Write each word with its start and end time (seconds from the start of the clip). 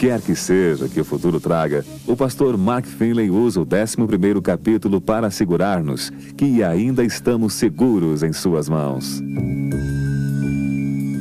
quer 0.00 0.22
que 0.22 0.34
seja 0.34 0.88
que 0.88 0.98
o 0.98 1.04
futuro 1.04 1.38
traga, 1.38 1.84
o 2.06 2.16
pastor 2.16 2.56
Mark 2.56 2.86
Finley 2.86 3.28
usa 3.30 3.60
o 3.60 3.66
11 3.70 4.40
capítulo 4.40 4.98
para 4.98 5.26
assegurar-nos 5.26 6.08
que 6.38 6.64
ainda 6.64 7.04
estamos 7.04 7.52
seguros 7.52 8.22
em 8.22 8.32
suas 8.32 8.66
mãos. 8.66 9.20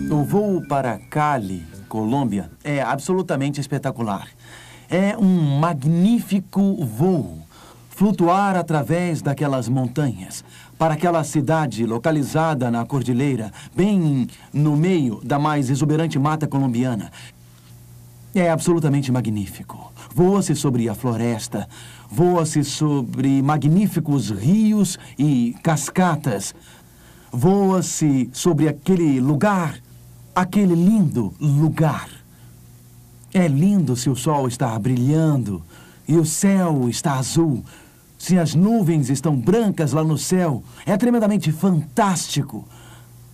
O 0.10 0.24
voo 0.24 0.66
para 0.66 0.98
Cali, 0.98 1.62
Colômbia, 1.90 2.50
é 2.64 2.82
absolutamente 2.82 3.60
espetacular. 3.60 4.30
É 4.90 5.18
um 5.18 5.60
magnífico 5.60 6.78
voo. 6.86 7.38
Flutuar 7.90 8.56
através 8.56 9.22
daquelas 9.22 9.68
montanhas, 9.68 10.42
para 10.78 10.94
aquela 10.94 11.22
cidade 11.26 11.86
localizada 11.86 12.72
na 12.72 12.86
cordilheira, 12.86 13.52
bem 13.76 14.26
no 14.54 14.78
meio 14.78 15.20
da 15.22 15.38
mais 15.38 15.70
exuberante 15.70 16.18
mata 16.18 16.48
colombiana, 16.48 17.12
é 18.34 18.50
absolutamente 18.50 19.12
magnífico. 19.12 19.92
Voa-se 20.14 20.56
sobre 20.56 20.88
a 20.90 20.96
floresta, 20.96 21.68
voa-se 22.10 22.64
sobre 22.64 23.42
magníficos 23.42 24.30
rios 24.30 24.98
e 25.18 25.56
cascatas, 25.64 26.54
voa-se 27.32 28.30
sobre 28.34 28.68
aquele 28.68 29.20
lugar, 29.20 29.80
aquele 30.36 30.76
lindo 30.76 31.34
lugar. 31.40 32.10
É 33.34 33.48
lindo 33.48 33.96
se 33.96 34.10
o 34.10 34.16
sol 34.16 34.48
está 34.48 34.78
brilhando 34.80 35.62
e 36.08 36.18
o 36.18 36.26
céu 36.26 36.90
está 36.90 37.14
azul. 37.14 37.64
Se 38.18 38.38
as 38.38 38.54
nuvens 38.54 39.10
estão 39.10 39.36
brancas 39.36 39.94
lá 39.94 40.04
no 40.04 40.18
céu, 40.18 40.64
é 40.86 40.98
tremendamente 40.98 41.52
fantástico. 41.52 42.68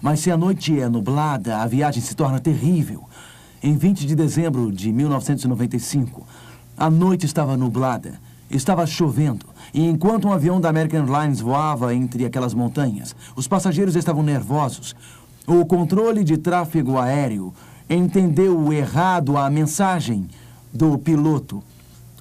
Mas 0.01 0.19
se 0.19 0.29
a 0.29 0.37
noite 0.37 0.79
é 0.79 0.87
nublada, 0.87 1.57
a 1.57 1.67
viagem 1.67 2.01
se 2.01 2.13
torna 2.13 2.39
terrível. 2.39 3.07
Em 3.63 3.77
20 3.77 4.05
de 4.05 4.15
dezembro 4.15 4.71
de 4.71 4.91
1995, 4.91 6.25
a 6.77 6.89
noite 6.89 7.25
estava 7.25 7.55
nublada, 7.55 8.19
estava 8.51 8.85
chovendo, 8.85 9.45
e 9.73 9.83
enquanto 9.87 10.27
um 10.27 10.33
avião 10.33 10.59
da 10.59 10.69
American 10.69 11.01
Airlines 11.01 11.39
voava 11.39 11.95
entre 11.95 12.25
aquelas 12.25 12.53
montanhas, 12.53 13.15
os 13.35 13.47
passageiros 13.47 13.95
estavam 13.95 14.21
nervosos. 14.21 14.93
O 15.47 15.65
controle 15.65 16.23
de 16.23 16.37
tráfego 16.37 16.97
aéreo 16.97 17.53
entendeu 17.89 18.71
errado 18.73 19.37
a 19.37 19.49
mensagem 19.49 20.27
do 20.73 20.97
piloto. 20.97 21.63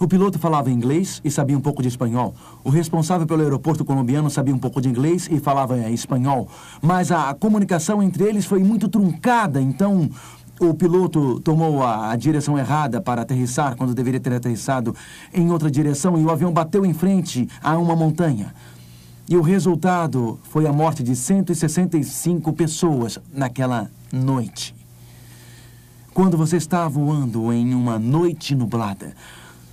O 0.01 0.09
piloto 0.09 0.39
falava 0.39 0.71
inglês 0.71 1.21
e 1.25 1.31
sabia 1.31 1.57
um 1.57 1.61
pouco 1.61 1.83
de 1.83 1.89
espanhol. 1.89 2.35
O 2.63 2.71
responsável 2.71 3.27
pelo 3.27 3.43
aeroporto 3.43 3.85
colombiano 3.85 4.29
sabia 4.29 4.55
um 4.55 4.59
pouco 4.59 4.81
de 4.81 4.89
inglês 4.89 5.29
e 5.31 5.39
falava 5.39 5.89
espanhol. 5.91 6.49
Mas 6.83 7.13
a 7.13 7.33
comunicação 7.35 8.03
entre 8.03 8.25
eles 8.25 8.45
foi 8.45 8.59
muito 8.59 8.89
truncada, 8.89 9.61
então 9.61 10.11
o 10.61 10.73
piloto 10.73 11.41
tomou 11.41 11.83
a, 11.83 12.13
a, 12.13 12.17
direção 12.17 12.59
errada 12.59 13.01
para 13.01 13.23
aterrissar 13.23 13.77
quando 13.77 13.95
deveria 13.95 14.21
ter 14.21 14.33
aterrissado 14.33 14.95
em 15.33 15.51
outra 15.51 15.71
direção 15.71 16.19
e 16.19 16.25
o 16.25 16.31
avião 16.31 16.53
bateu 16.53 16.87
em 16.87 16.95
frente 16.95 17.49
a 17.63 17.77
uma 17.77 17.97
montanha. 17.97 18.55
E 19.29 19.37
o 19.37 19.43
resultado 19.43 20.39
foi 20.45 20.67
a 20.67 20.73
morte 20.73 21.03
de 21.03 21.17
165 21.17 22.53
pessoas 22.53 23.19
naquela 23.33 23.91
noite. 24.13 24.75
Quando 26.13 26.37
você 26.37 26.57
está 26.57 26.87
voando 26.87 27.53
em 27.53 27.75
uma 27.75 27.99
noite 27.99 28.55
nublada, 28.55 29.15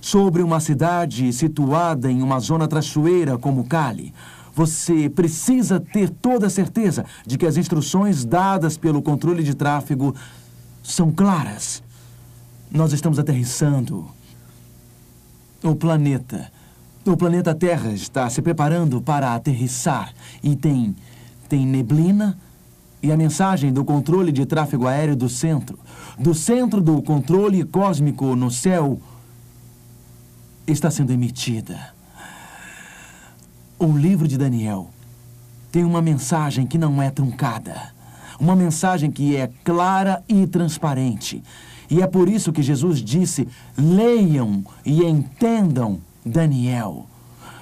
sobre 0.00 0.42
uma 0.42 0.58
cidade 0.58 1.32
situada 1.32 2.10
em 2.10 2.22
uma 2.22 2.40
zona 2.40 2.66
traiçoeira 2.66 3.38
como 3.38 3.64
Cali, 3.64 4.12
você 4.54 5.08
precisa 5.08 5.78
ter 5.78 6.10
toda 6.10 6.48
a 6.48 6.50
certeza 6.50 7.06
de 7.24 7.38
que 7.38 7.46
as 7.46 7.56
instruções 7.56 8.24
dadas 8.24 8.76
pelo 8.76 9.00
controle 9.00 9.42
de 9.42 9.54
tráfego 9.54 10.14
são 10.82 11.12
claras. 11.12 11.82
Nós 12.70 12.92
estamos 12.92 13.18
aterrissando. 13.18 14.06
O 15.62 15.76
planeta, 15.76 16.50
o 17.04 17.16
planeta 17.16 17.54
Terra 17.54 17.92
está 17.92 18.28
se 18.28 18.42
preparando 18.42 19.00
para 19.00 19.34
aterrissar 19.34 20.12
e 20.42 20.56
tem 20.56 20.96
tem 21.48 21.66
neblina 21.66 22.38
e 23.02 23.12
a 23.12 23.16
mensagem 23.16 23.74
do 23.74 23.84
controle 23.84 24.32
de 24.32 24.46
tráfego 24.46 24.86
aéreo 24.86 25.14
do 25.14 25.28
centro, 25.28 25.78
do 26.18 26.34
centro 26.34 26.80
do 26.80 27.02
controle 27.02 27.62
cósmico 27.62 28.34
no 28.34 28.50
céu 28.50 28.98
está 30.66 30.90
sendo 30.90 31.12
emitida. 31.12 31.92
O 33.78 33.94
livro 33.94 34.26
de 34.26 34.38
Daniel 34.38 34.88
tem 35.70 35.84
uma 35.84 36.00
mensagem 36.00 36.66
que 36.66 36.78
não 36.78 37.02
é 37.02 37.10
truncada. 37.10 37.91
Uma 38.42 38.56
mensagem 38.56 39.08
que 39.08 39.36
é 39.36 39.48
clara 39.62 40.20
e 40.28 40.48
transparente. 40.48 41.40
E 41.88 42.02
é 42.02 42.08
por 42.08 42.28
isso 42.28 42.52
que 42.52 42.60
Jesus 42.60 42.98
disse: 42.98 43.46
leiam 43.78 44.64
e 44.84 45.04
entendam 45.04 46.00
Daniel. 46.26 47.06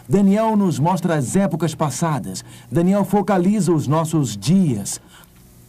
Daniel 0.09 0.57
nos 0.57 0.79
mostra 0.79 1.17
as 1.17 1.37
épocas 1.37 1.75
passadas. 1.75 2.43
Daniel 2.73 3.05
focaliza 3.05 3.71
os 3.71 3.87
nossos 3.87 4.35
dias. 4.35 4.99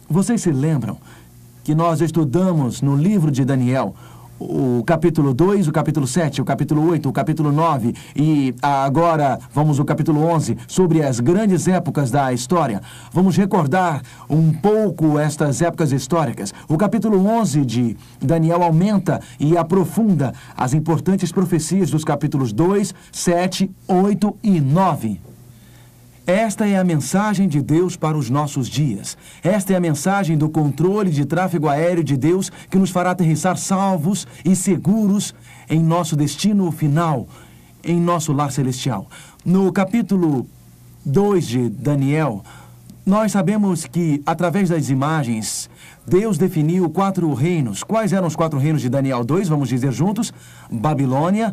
Vocês 0.08 0.40
se 0.40 0.50
lembram 0.50 0.96
que 1.62 1.74
nós 1.74 2.00
estudamos 2.00 2.80
no 2.80 2.96
livro 2.96 3.30
de 3.30 3.44
Daniel 3.44 3.94
o 4.42 4.82
capítulo 4.84 5.32
2, 5.32 5.68
o 5.68 5.72
capítulo 5.72 6.06
7, 6.06 6.40
o 6.40 6.44
capítulo 6.44 6.88
8, 6.90 7.08
o 7.08 7.12
capítulo 7.12 7.52
9 7.52 7.94
e 8.16 8.54
agora 8.60 9.38
vamos 9.52 9.78
ao 9.78 9.84
capítulo 9.84 10.22
11 10.24 10.56
sobre 10.66 11.02
as 11.02 11.20
grandes 11.20 11.68
épocas 11.68 12.10
da 12.10 12.32
história. 12.32 12.80
Vamos 13.12 13.36
recordar 13.36 14.02
um 14.28 14.52
pouco 14.52 15.18
estas 15.18 15.62
épocas 15.62 15.92
históricas. 15.92 16.52
O 16.68 16.76
capítulo 16.76 17.24
11 17.24 17.64
de 17.64 17.96
Daniel 18.20 18.62
aumenta 18.62 19.20
e 19.38 19.56
aprofunda 19.56 20.32
as 20.56 20.74
importantes 20.74 21.30
profecias 21.30 21.90
dos 21.90 22.04
capítulos 22.04 22.52
2, 22.52 22.94
7, 23.10 23.70
8 23.88 24.36
e 24.42 24.60
9. 24.60 25.31
Esta 26.26 26.68
é 26.68 26.78
a 26.78 26.84
mensagem 26.84 27.48
de 27.48 27.60
Deus 27.60 27.96
para 27.96 28.16
os 28.16 28.30
nossos 28.30 28.68
dias. 28.68 29.18
Esta 29.42 29.72
é 29.72 29.76
a 29.76 29.80
mensagem 29.80 30.38
do 30.38 30.48
controle 30.48 31.10
de 31.10 31.24
tráfego 31.24 31.68
aéreo 31.68 32.04
de 32.04 32.16
Deus 32.16 32.50
que 32.70 32.78
nos 32.78 32.90
fará 32.90 33.10
aterrissar 33.10 33.56
salvos 33.56 34.26
e 34.44 34.54
seguros 34.54 35.34
em 35.68 35.82
nosso 35.82 36.14
destino 36.14 36.70
final, 36.70 37.26
em 37.82 38.00
nosso 38.00 38.32
lar 38.32 38.52
celestial. 38.52 39.08
No 39.44 39.72
capítulo 39.72 40.46
2 41.04 41.44
de 41.44 41.68
Daniel, 41.68 42.44
nós 43.04 43.32
sabemos 43.32 43.84
que, 43.84 44.22
através 44.24 44.68
das 44.68 44.90
imagens, 44.90 45.68
Deus 46.06 46.38
definiu 46.38 46.88
quatro 46.88 47.34
reinos. 47.34 47.82
Quais 47.82 48.12
eram 48.12 48.28
os 48.28 48.36
quatro 48.36 48.60
reinos 48.60 48.80
de 48.80 48.88
Daniel 48.88 49.24
2? 49.24 49.48
Vamos 49.48 49.68
dizer 49.68 49.90
juntos: 49.90 50.32
Babilônia, 50.70 51.52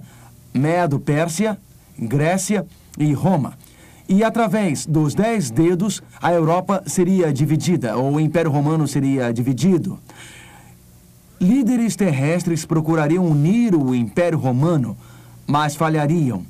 Medo, 0.54 1.00
Pérsia, 1.00 1.58
Grécia 1.98 2.68
e 3.00 3.12
Roma. 3.14 3.58
E 4.12 4.24
através 4.24 4.88
dos 4.88 5.14
dez 5.14 5.52
dedos, 5.52 6.02
a 6.20 6.34
Europa 6.34 6.82
seria 6.88 7.32
dividida, 7.32 7.96
ou 7.96 8.16
o 8.16 8.20
Império 8.20 8.50
Romano 8.50 8.88
seria 8.88 9.32
dividido. 9.32 10.00
Líderes 11.40 11.96
terrestres 11.96 12.66
procurariam 12.66 13.24
unir 13.24 13.76
o 13.76 13.94
Império 13.94 14.40
Romano, 14.40 14.98
mas 15.46 15.76
falhariam. 15.76 16.44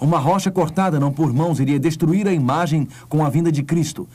Uma 0.00 0.18
rocha 0.18 0.50
cortada 0.50 0.98
não 0.98 1.12
por 1.12 1.30
mãos 1.30 1.60
iria 1.60 1.78
destruir 1.78 2.26
a 2.26 2.32
imagem 2.32 2.88
com 3.06 3.22
a 3.22 3.28
vinda 3.28 3.52
de 3.52 3.62
Cristo. 3.62 4.08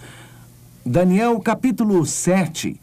Daniel 0.83 1.39
capítulo 1.39 2.03
7 2.07 2.81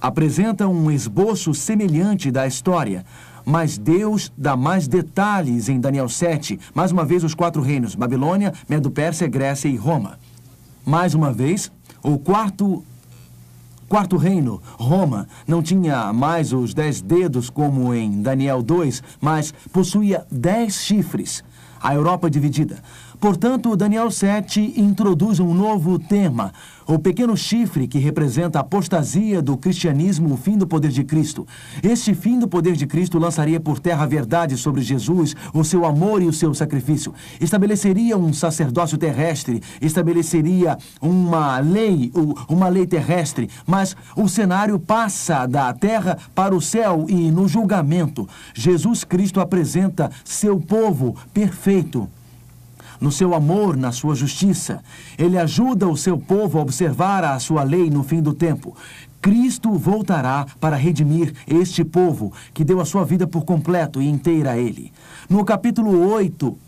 apresenta 0.00 0.68
um 0.68 0.88
esboço 0.88 1.52
semelhante 1.52 2.30
da 2.30 2.46
história, 2.46 3.04
mas 3.44 3.76
Deus 3.76 4.32
dá 4.36 4.56
mais 4.56 4.88
detalhes 4.88 5.68
em 5.68 5.80
Daniel 5.80 6.08
7. 6.08 6.58
Mais 6.74 6.92
uma 6.92 7.04
vez, 7.04 7.24
os 7.24 7.34
quatro 7.34 7.60
reinos: 7.60 7.94
Babilônia, 7.94 8.52
Medo-Pérsia, 8.68 9.28
Grécia 9.28 9.68
e 9.68 9.76
Roma. 9.76 10.18
Mais 10.84 11.14
uma 11.14 11.32
vez, 11.32 11.70
o 12.02 12.18
quarto 12.18 12.84
quarto 13.88 14.16
reino, 14.16 14.60
Roma, 14.76 15.28
não 15.46 15.62
tinha 15.62 16.12
mais 16.12 16.52
os 16.52 16.74
dez 16.74 17.00
dedos 17.00 17.48
como 17.48 17.94
em 17.94 18.22
Daniel 18.22 18.62
2, 18.62 19.02
mas 19.20 19.54
possuía 19.72 20.26
dez 20.30 20.82
chifres. 20.82 21.44
A 21.80 21.94
Europa 21.94 22.30
dividida. 22.30 22.82
Portanto, 23.20 23.76
Daniel 23.76 24.10
7 24.10 24.74
introduz 24.80 25.38
um 25.38 25.54
novo 25.54 25.98
tema, 25.98 26.52
o 26.86 26.98
pequeno 26.98 27.36
chifre 27.36 27.88
que 27.88 27.98
representa 27.98 28.58
a 28.58 28.62
apostasia 28.62 29.40
do 29.40 29.56
cristianismo, 29.56 30.34
o 30.34 30.36
fim 30.36 30.56
do 30.56 30.66
poder 30.66 30.90
de 30.90 31.04
Cristo. 31.04 31.46
Este 31.82 32.14
fim 32.14 32.38
do 32.38 32.48
poder 32.48 32.74
de 32.74 32.86
Cristo 32.86 33.18
lançaria 33.18 33.58
por 33.58 33.78
terra 33.78 34.04
a 34.04 34.06
verdade 34.06 34.56
sobre 34.56 34.82
Jesus, 34.82 35.34
o 35.52 35.64
seu 35.64 35.84
amor 35.84 36.22
e 36.22 36.26
o 36.26 36.32
seu 36.32 36.52
sacrifício. 36.54 37.14
Estabeleceria 37.40 38.16
um 38.16 38.32
sacerdócio 38.32 38.98
terrestre, 38.98 39.62
estabeleceria 39.80 40.76
uma 41.00 41.58
lei, 41.58 42.12
uma 42.48 42.68
lei 42.68 42.86
terrestre, 42.86 43.48
mas 43.66 43.96
o 44.16 44.28
cenário 44.28 44.78
passa 44.78 45.46
da 45.46 45.72
terra 45.72 46.18
para 46.34 46.54
o 46.54 46.60
céu 46.60 47.06
e 47.08 47.30
no 47.30 47.48
julgamento, 47.48 48.28
Jesus 48.54 49.04
Cristo 49.04 49.40
apresenta 49.40 50.10
seu 50.24 50.60
povo 50.60 51.16
perfeito 51.32 52.08
no 53.00 53.12
seu 53.12 53.34
amor, 53.34 53.76
na 53.76 53.92
sua 53.92 54.14
justiça. 54.14 54.82
Ele 55.18 55.38
ajuda 55.38 55.88
o 55.88 55.96
seu 55.96 56.18
povo 56.18 56.58
a 56.58 56.62
observar 56.62 57.24
a 57.24 57.38
sua 57.38 57.62
lei 57.62 57.90
no 57.90 58.02
fim 58.02 58.20
do 58.20 58.32
tempo. 58.32 58.76
Cristo 59.20 59.72
voltará 59.72 60.46
para 60.60 60.76
redimir 60.76 61.32
este 61.46 61.82
povo 61.82 62.32
que 62.52 62.62
deu 62.62 62.80
a 62.80 62.84
sua 62.84 63.04
vida 63.04 63.26
por 63.26 63.44
completo 63.44 64.02
e 64.02 64.06
inteira 64.06 64.50
a 64.50 64.58
ele. 64.58 64.92
No 65.30 65.44
capítulo 65.44 66.10
8 66.12 66.58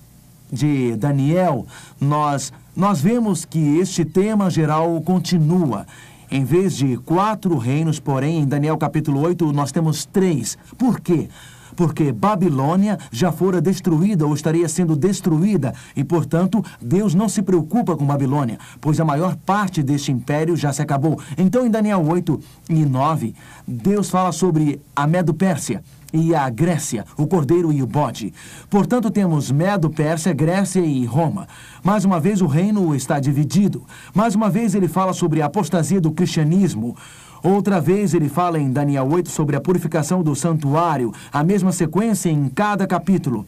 de 0.50 0.96
Daniel, 0.96 1.66
nós, 2.00 2.52
nós 2.74 3.00
vemos 3.00 3.44
que 3.44 3.78
este 3.78 4.04
tema 4.04 4.48
geral 4.48 5.00
continua. 5.02 5.86
Em 6.30 6.44
vez 6.44 6.76
de 6.76 6.96
quatro 6.96 7.56
reinos, 7.58 8.00
porém, 8.00 8.40
em 8.40 8.46
Daniel 8.46 8.76
capítulo 8.78 9.20
8, 9.20 9.52
nós 9.52 9.70
temos 9.70 10.04
três. 10.06 10.56
Por 10.78 11.00
quê? 11.00 11.28
Porque 11.76 12.10
Babilônia 12.10 12.98
já 13.12 13.30
fora 13.30 13.60
destruída 13.60 14.26
ou 14.26 14.34
estaria 14.34 14.68
sendo 14.68 14.96
destruída, 14.96 15.74
e, 15.94 16.02
portanto, 16.02 16.64
Deus 16.80 17.14
não 17.14 17.28
se 17.28 17.42
preocupa 17.42 17.94
com 17.96 18.06
Babilônia, 18.06 18.58
pois 18.80 18.98
a 18.98 19.04
maior 19.04 19.36
parte 19.36 19.82
deste 19.82 20.10
império 20.10 20.56
já 20.56 20.72
se 20.72 20.82
acabou. 20.82 21.20
Então, 21.36 21.66
em 21.66 21.70
Daniel 21.70 22.04
8 22.04 22.40
e 22.70 22.84
9, 22.84 23.34
Deus 23.68 24.08
fala 24.08 24.32
sobre 24.32 24.80
a 24.94 25.06
Medo-Pérsia 25.06 25.82
e 26.12 26.34
a 26.34 26.48
Grécia, 26.48 27.04
o 27.16 27.26
cordeiro 27.26 27.72
e 27.72 27.82
o 27.82 27.86
bode. 27.86 28.32
Portanto, 28.70 29.10
temos 29.10 29.50
Medo, 29.50 29.90
Pérsia, 29.90 30.32
Grécia 30.32 30.80
e 30.80 31.04
Roma. 31.04 31.46
Mais 31.82 32.04
uma 32.04 32.18
vez, 32.18 32.40
o 32.40 32.46
reino 32.46 32.94
está 32.94 33.20
dividido. 33.20 33.84
Mais 34.14 34.34
uma 34.34 34.48
vez, 34.48 34.74
ele 34.74 34.88
fala 34.88 35.12
sobre 35.12 35.42
a 35.42 35.46
apostasia 35.46 36.00
do 36.00 36.10
cristianismo. 36.10 36.96
Outra 37.42 37.80
vez 37.80 38.14
ele 38.14 38.28
fala 38.28 38.58
em 38.58 38.70
Daniel 38.70 39.08
8 39.10 39.30
sobre 39.30 39.56
a 39.56 39.60
purificação 39.60 40.22
do 40.22 40.34
santuário, 40.34 41.12
a 41.32 41.44
mesma 41.44 41.72
sequência 41.72 42.28
em 42.28 42.48
cada 42.48 42.86
capítulo. 42.86 43.46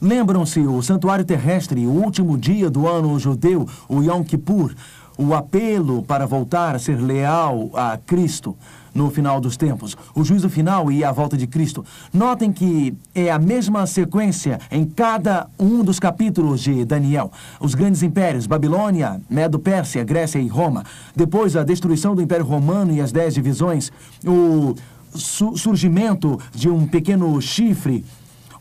Lembram-se 0.00 0.60
o 0.60 0.82
santuário 0.82 1.24
terrestre, 1.24 1.86
o 1.86 1.90
último 1.90 2.36
dia 2.36 2.70
do 2.70 2.86
ano 2.86 3.18
judeu, 3.18 3.66
o 3.88 4.02
Yom 4.02 4.22
Kippur, 4.22 4.74
o 5.16 5.34
apelo 5.34 6.02
para 6.02 6.26
voltar 6.26 6.74
a 6.74 6.78
ser 6.78 7.00
leal 7.00 7.70
a 7.74 7.96
Cristo 7.96 8.56
no 8.94 9.10
final 9.10 9.40
dos 9.40 9.56
tempos, 9.56 9.96
o 10.14 10.24
juízo 10.24 10.48
final 10.48 10.90
e 10.90 11.02
a 11.02 11.10
volta 11.10 11.36
de 11.36 11.46
Cristo. 11.46 11.84
Notem 12.12 12.52
que 12.52 12.94
é 13.14 13.30
a 13.30 13.38
mesma 13.38 13.86
sequência 13.86 14.60
em 14.70 14.84
cada 14.84 15.48
um 15.58 15.82
dos 15.82 15.98
capítulos 15.98 16.60
de 16.60 16.84
Daniel. 16.84 17.32
Os 17.60 17.74
grandes 17.74 18.02
impérios, 18.02 18.46
Babilônia, 18.46 19.20
Medo-Pérsia, 19.28 20.04
Grécia 20.04 20.38
e 20.38 20.46
Roma. 20.46 20.84
Depois, 21.14 21.56
a 21.56 21.64
destruição 21.64 22.14
do 22.14 22.22
Império 22.22 22.46
Romano 22.46 22.92
e 22.92 23.00
as 23.00 23.10
dez 23.10 23.34
divisões. 23.34 23.90
O 24.24 24.74
su 25.14 25.56
surgimento 25.56 26.38
de 26.52 26.68
um 26.68 26.86
pequeno 26.86 27.40
chifre, 27.40 28.04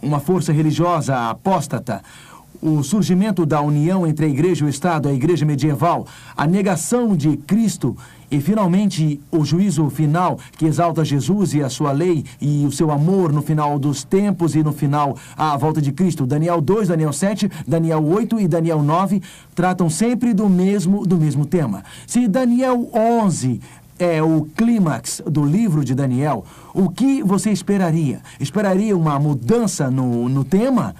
uma 0.01 0.19
força 0.19 0.53
religiosa 0.53 1.29
apóstata 1.29 2.03
o 2.63 2.81
surgimento 2.81 3.45
da 3.45 3.59
união 3.61 4.07
entre 4.07 4.25
a 4.25 4.29
igreja 4.29 4.63
e 4.63 4.67
o 4.67 4.69
Estado, 4.69 5.09
a 5.09 5.13
igreja 5.13 5.45
medieval, 5.45 6.07
a 6.35 6.47
negação 6.47 7.13
de 7.13 7.35
Cristo 7.35 7.97
e, 8.31 8.39
finalmente, 8.39 9.19
o 9.29 9.43
juízo 9.43 9.89
final 9.89 10.39
que 10.57 10.65
exalta 10.65 11.03
Jesus 11.03 11.53
e 11.53 11.61
a 11.61 11.69
sua 11.69 11.91
lei 11.91 12.23
e 12.39 12.65
o 12.65 12.71
seu 12.71 12.89
amor 12.89 13.33
no 13.33 13.41
final 13.41 13.77
dos 13.77 14.05
tempos 14.05 14.55
e 14.55 14.63
no 14.63 14.71
final 14.71 15.17
a 15.35 15.57
volta 15.57 15.81
de 15.81 15.91
Cristo. 15.91 16.25
Daniel 16.25 16.61
2, 16.61 16.87
Daniel 16.87 17.11
7, 17.11 17.51
Daniel 17.67 18.01
8 18.01 18.39
e 18.39 18.47
Daniel 18.47 18.81
9 18.81 19.21
tratam 19.53 19.89
sempre 19.89 20.33
do 20.33 20.47
mesmo, 20.47 21.05
do 21.05 21.17
mesmo 21.17 21.45
tema. 21.45 21.83
Se 22.07 22.29
Daniel 22.29 22.89
11 22.93 23.59
é 23.99 24.23
o 24.23 24.47
clímax 24.55 25.21
do 25.25 25.45
livro 25.45 25.83
de 25.83 25.93
Daniel, 25.93 26.45
o 26.73 26.89
que 26.89 27.21
você 27.21 27.51
esperaria? 27.51 28.21
Esperaria 28.39 28.95
uma 28.97 29.19
mudança 29.19 29.91
no, 29.91 30.29
no 30.29 30.43
tema? 30.43 30.95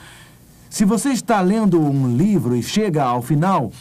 Se 0.74 0.86
você 0.86 1.10
está 1.10 1.40
lendo 1.40 1.80
um 1.80 2.18
livro 2.18 2.56
e 2.56 2.64
chega 2.64 3.04
ao 3.04 3.22
final, 3.22 3.72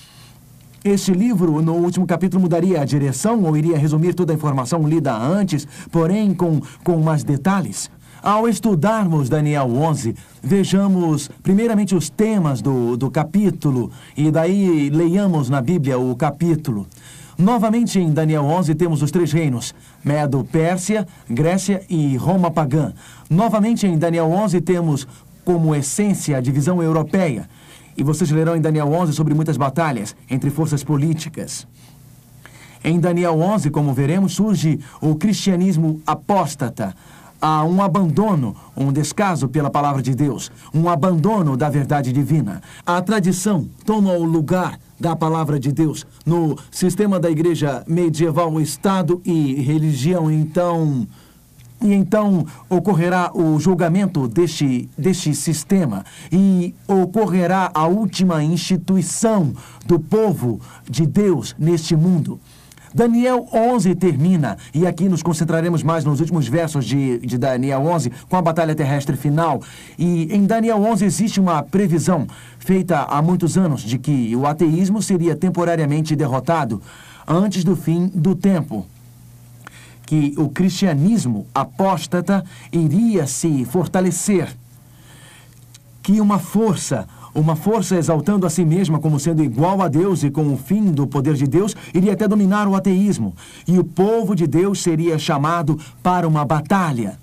este 0.85 1.11
livro, 1.11 1.62
no 1.62 1.73
último 1.73 2.06
capítulo, 2.06 2.43
mudaria 2.43 2.83
a 2.83 2.85
direção 2.85 3.44
ou 3.44 3.56
iria 3.56 3.79
resumir 3.79 4.12
toda 4.12 4.31
a 4.31 4.37
informação 4.37 4.87
lida 4.87 5.17
antes, 5.17 5.67
porém 5.91 6.35
com, 6.35 6.61
com 6.85 6.99
mais 6.99 7.25
detalhes? 7.25 7.91
Ao 8.23 8.47
estudarmos 8.47 9.31
Daniel 9.31 9.75
11, 9.75 10.15
vejamos 10.43 11.31
primeiramente 11.43 11.94
os 11.94 12.11
temas 12.11 12.61
do, 12.61 12.95
do 12.95 13.11
capítulo 13.11 13.91
e 14.15 14.31
daí 14.31 14.91
leiamos 14.91 15.49
na 15.49 15.62
Bíblia 15.62 15.99
o 15.99 16.15
capítulo. 16.15 16.87
Novamente 17.38 17.99
em 17.99 18.12
Daniel 18.12 18.45
11 18.45 18.75
temos 18.75 19.00
os 19.00 19.11
três 19.11 19.33
reinos: 19.33 19.75
Medo, 20.05 20.45
Pérsia, 20.45 21.09
Grécia 21.27 21.83
e 21.88 22.19
Roma 22.19 22.50
pagã. 22.50 22.93
Novamente 23.31 23.87
em 23.87 23.97
Daniel 23.97 24.27
11 24.27 24.61
temos 24.61 25.09
como 25.44 25.75
essência 25.75 26.37
a 26.37 26.41
divisão 26.41 26.83
europeia. 26.83 27.49
E 27.97 28.03
vocês 28.03 28.31
lerão 28.31 28.56
em 28.56 28.61
Daniel 28.61 28.89
11 28.93 29.12
sobre 29.12 29.35
muitas 29.35 29.56
batalhas 29.56 30.17
entre 30.31 30.50
forças 30.50 30.83
políticas. 30.83 31.67
Em 32.85 32.99
Daniel 32.99 33.39
11, 33.41 33.71
como 33.71 33.94
veremos, 33.94 34.35
surge 34.35 34.81
o 35.00 35.15
cristianismo 35.15 36.00
apóstata. 36.06 36.94
Há 37.41 37.65
um 37.65 37.83
abandono, 37.83 38.56
um 38.77 38.93
descaso 38.93 39.49
pela 39.49 39.71
palavra 39.71 40.00
de 40.00 40.15
Deus, 40.15 40.50
um 40.73 40.89
abandono 40.89 41.56
da 41.56 41.69
verdade 41.69 42.12
divina. 42.12 42.62
A 42.87 43.00
tradição 43.03 43.69
toma 43.85 44.12
o 44.12 44.25
lugar 44.25 44.79
da 44.99 45.17
palavra 45.17 45.59
de 45.59 45.73
Deus 45.73 46.06
no 46.25 46.56
sistema 46.71 47.19
da 47.19 47.29
igreja 47.29 47.83
medieval, 47.87 48.61
Estado 48.61 49.21
e 49.25 49.55
religião. 49.55 50.31
Então, 50.31 51.06
e 51.82 51.93
então 51.93 52.46
ocorrerá 52.69 53.31
o 53.34 53.58
julgamento 53.58 54.29
deste, 54.29 54.88
deste 54.97 55.35
sistema 55.35 56.04
e 56.30 56.75
ocorrerá 56.87 57.71
a 57.75 57.87
última 57.87 58.42
instituição 58.42 59.52
do 59.87 59.99
povo 59.99 60.61
de 60.88 61.07
Deus 61.07 61.54
neste 61.59 61.97
mundo. 61.97 62.40
Daniel 62.95 63.49
11 63.52 63.95
termina, 63.95 64.59
e 64.75 64.87
aqui 64.87 65.09
nos 65.09 65.23
concentraremos 65.23 65.83
mais 65.83 66.04
nos 66.04 66.21
últimos 66.21 66.47
versos 66.47 66.85
de, 66.85 67.18
de 67.21 67.38
Daniel 67.38 67.80
11, 67.87 68.12
com 68.28 68.37
a 68.37 68.42
batalha 68.42 68.75
terrestre 68.75 69.16
final. 69.16 69.62
E 69.99 70.28
em 70.30 70.45
Daniel 70.45 70.76
11 70.76 71.04
existe 71.04 71.40
uma 71.40 71.62
previsão 71.62 72.26
feita 72.59 72.99
há 73.04 73.23
muitos 73.23 73.57
anos 73.57 73.80
de 73.80 73.99
que 73.99 74.37
o 74.37 74.47
ateísmo 74.47 75.00
seria 75.00 75.35
temporariamente 75.35 76.14
derrotado 76.14 76.83
antes 77.26 77.64
do 77.64 77.75
fim 77.75 78.11
do 78.14 78.35
tempo 78.35 78.87
que 80.12 80.35
o 80.37 80.50
cristianismo 80.50 81.47
apóstata 81.54 82.45
iria 82.71 83.26
se 83.26 83.64
fortalecer, 83.64 84.54
que 86.02 86.21
uma 86.21 86.38
força, 86.38 87.09
uma 87.35 87.57
força 87.57 87.97
exaltando 87.97 88.45
a 88.45 88.50
si 88.50 88.62
mesma 88.62 88.99
como 88.99 89.19
sendo 89.19 89.42
igual 89.42 89.81
a 89.81 89.88
Deus 89.88 90.23
e 90.23 90.31
com 90.31 90.52
o 90.52 90.59
fim 90.59 90.92
do 90.92 91.07
poder 91.07 91.33
de 91.33 91.47
Deus, 91.47 91.75
iria 91.95 92.12
até 92.12 92.28
dominar 92.28 92.69
o 92.69 92.75
ateísmo, 92.75 93.35
e 93.66 93.78
o 93.78 93.85
povo 93.85 94.37
de 94.37 94.47
Deus 94.47 94.83
seria 94.83 95.19
chamado 95.19 95.81
para 96.02 96.28
uma 96.28 96.45
batalha. 96.45 97.19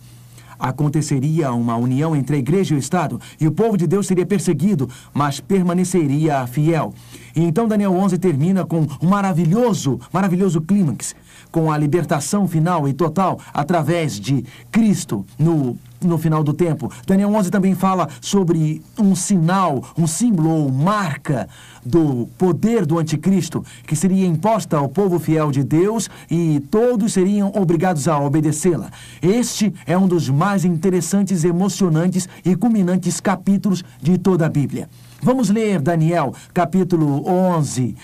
Aconteceria 0.58 1.53
uma 1.53 1.77
união 1.77 2.15
entre 2.15 2.38
a 2.38 2.39
igreja 2.39 2.74
e 2.74 2.77
o 2.77 2.79
Estado, 2.79 3.22
e 3.39 3.46
o 3.48 3.51
povo 3.51 3.77
de 3.77 3.86
Deus 3.86 4.08
seria 4.08 4.25
perseguido, 4.25 4.89
mas 5.13 5.39
permaneceria 5.39 6.48
fiel. 6.48 6.91
E 7.36 7.43
então 7.43 7.67
Daniel 7.67 7.93
11 7.93 8.17
termina 8.17 8.65
com 8.65 8.88
um 9.00 9.08
maravilhoso, 9.08 10.00
maravilhoso 10.12 10.60
clímax, 10.60 11.15
com 11.51 11.72
a 11.72 11.77
libertação 11.77 12.48
final 12.48 12.88
e 12.88 12.94
total 12.94 13.39
através 13.53 14.20
de 14.20 14.46
Cristo 14.72 15.25
no 15.38 15.77
no 16.01 16.18
final 16.18 16.44
do 16.44 16.53
tempo. 16.53 16.91
Daniel 17.06 17.34
11 17.34 17.51
também 17.51 17.75
fala 17.75 18.08
sobre 18.22 18.82
um 18.98 19.15
sinal, 19.15 19.84
um 19.98 20.08
símbolo 20.08 20.50
ou 20.50 20.72
marca 20.72 21.48
do 21.86 22.27
poder 22.38 22.86
do 22.86 22.98
anticristo 23.00 23.63
que 23.86 23.96
seria 23.96 24.25
imposta 24.25 24.77
ao 24.77 24.89
povo 24.89 25.20
fiel 25.20 25.51
de 25.51 25.63
Deus 25.63 26.10
e 26.29 26.60
todos 26.72 27.13
seriam 27.13 27.51
obrigados 27.56 28.08
a 28.08 28.20
obedecê-la. 28.20 28.91
Este 29.22 29.74
é 29.86 29.98
um 29.98 30.08
dos 30.08 30.29
mais 30.29 30.65
interessantes, 30.65 31.44
emocionantes 31.44 32.27
e 32.46 32.56
culminantes 32.56 33.20
capítulos 33.20 33.84
de 34.01 34.18
toda 34.18 34.46
a 34.46 34.50
Bíblia. 34.50 34.89
Vamos 35.22 35.50
ler 35.50 35.82
Daniel, 35.82 36.34
capítulo 36.53 37.27
11. 37.27 37.96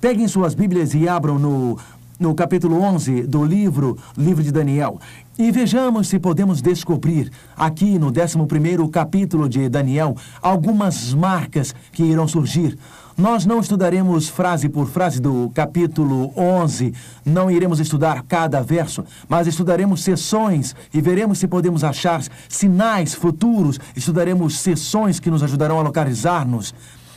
Peguem 0.00 0.28
suas 0.28 0.54
Bíblias 0.54 0.92
e 0.92 1.08
abram 1.08 1.38
no 1.38 1.78
no 2.18 2.34
capítulo 2.34 2.80
11 2.80 3.22
do 3.22 3.44
livro, 3.44 3.98
livro 4.16 4.42
de 4.42 4.52
Daniel. 4.52 5.00
E 5.36 5.50
vejamos 5.50 6.08
se 6.08 6.18
podemos 6.18 6.62
descobrir, 6.62 7.30
aqui 7.56 7.98
no 7.98 8.12
11 8.12 8.88
capítulo 8.88 9.48
de 9.48 9.68
Daniel, 9.68 10.16
algumas 10.40 11.12
marcas 11.12 11.74
que 11.92 12.04
irão 12.04 12.28
surgir. 12.28 12.78
Nós 13.16 13.46
não 13.46 13.60
estudaremos 13.60 14.28
frase 14.28 14.68
por 14.68 14.88
frase 14.88 15.20
do 15.20 15.50
capítulo 15.54 16.32
11, 16.36 16.92
não 17.24 17.50
iremos 17.50 17.78
estudar 17.78 18.22
cada 18.28 18.60
verso, 18.60 19.04
mas 19.28 19.46
estudaremos 19.46 20.02
sessões 20.02 20.74
e 20.92 21.00
veremos 21.00 21.38
se 21.38 21.46
podemos 21.46 21.84
achar 21.84 22.22
sinais 22.48 23.14
futuros, 23.14 23.78
estudaremos 23.94 24.58
sessões 24.58 25.20
que 25.20 25.30
nos 25.30 25.42
ajudarão 25.42 25.78
a 25.78 25.82
localizar-nos. 25.82 26.74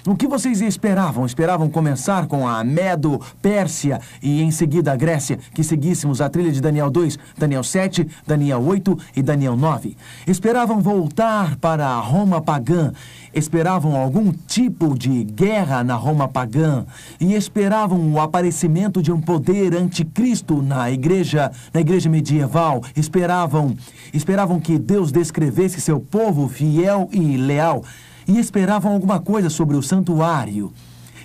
O 0.07 0.15
que 0.15 0.25
vocês 0.25 0.61
esperavam? 0.61 1.25
Esperavam 1.25 1.69
começar 1.69 2.27
com 2.27 2.47
a 2.47 2.63
Medo, 2.63 3.19
Pérsia 3.41 3.99
e 4.23 4.41
em 4.41 4.51
seguida 4.51 4.93
a 4.93 4.95
Grécia, 4.95 5.37
que 5.53 5.61
seguíssemos 5.65 6.21
a 6.21 6.29
trilha 6.29 6.49
de 6.49 6.61
Daniel 6.61 6.89
2, 6.89 7.19
Daniel 7.37 7.61
7, 7.61 8.07
Daniel 8.25 8.63
8 8.65 8.97
e 9.17 9.21
Daniel 9.21 9.57
9. 9.57 9.97
Esperavam 10.25 10.79
voltar 10.79 11.57
para 11.57 11.85
a 11.85 11.99
Roma 11.99 12.41
pagã, 12.41 12.93
esperavam 13.33 13.97
algum 13.97 14.31
tipo 14.31 14.97
de 14.97 15.25
guerra 15.25 15.83
na 15.83 15.95
Roma 15.95 16.25
pagã 16.25 16.85
e 17.19 17.33
esperavam 17.33 18.13
o 18.13 18.17
aparecimento 18.17 19.03
de 19.03 19.11
um 19.11 19.19
poder 19.19 19.75
anticristo 19.75 20.61
na 20.61 20.89
igreja, 20.89 21.51
na 21.73 21.81
igreja 21.81 22.09
medieval. 22.09 22.81
Esperavam, 22.95 23.75
esperavam 24.13 24.57
que 24.57 24.79
Deus 24.79 25.11
descrevesse 25.11 25.81
seu 25.81 25.99
povo 25.99 26.47
fiel 26.47 27.09
e 27.11 27.35
leal 27.35 27.83
e 28.27 28.39
esperavam 28.39 28.91
alguma 28.91 29.19
coisa 29.19 29.49
sobre 29.49 29.77
o 29.77 29.83
santuário. 29.83 30.73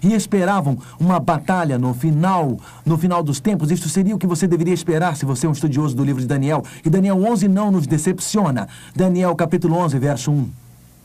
E 0.03 0.15
esperavam 0.15 0.79
uma 0.99 1.21
batalha 1.21 1.79
no 1.79 1.95
final, 1.95 2.59
no 2.85 2.99
final 2.99 3.23
dos 3.23 3.39
tempos. 3.39 3.71
Isto 3.71 3.89
seria 3.89 4.15
o 4.15 4.19
que 4.19 4.27
você 4.27 4.49
deveria 4.49 4.75
esperar 4.75 5.17
se 5.17 5.25
você 5.25 5.47
é 5.47 5.49
um 5.49 5.53
estudioso 5.53 5.95
do 5.95 6.05
livro 6.05 6.21
de 6.21 6.27
Daniel. 6.27 6.65
E 6.85 6.91
Daniel 6.91 7.23
11 7.23 7.47
não 7.47 7.71
nos 7.71 7.87
decepciona. 7.87 8.69
Daniel 8.97 9.35
capítulo 9.37 9.77
11, 9.77 9.99
verso 9.99 10.33
1. 10.33 10.49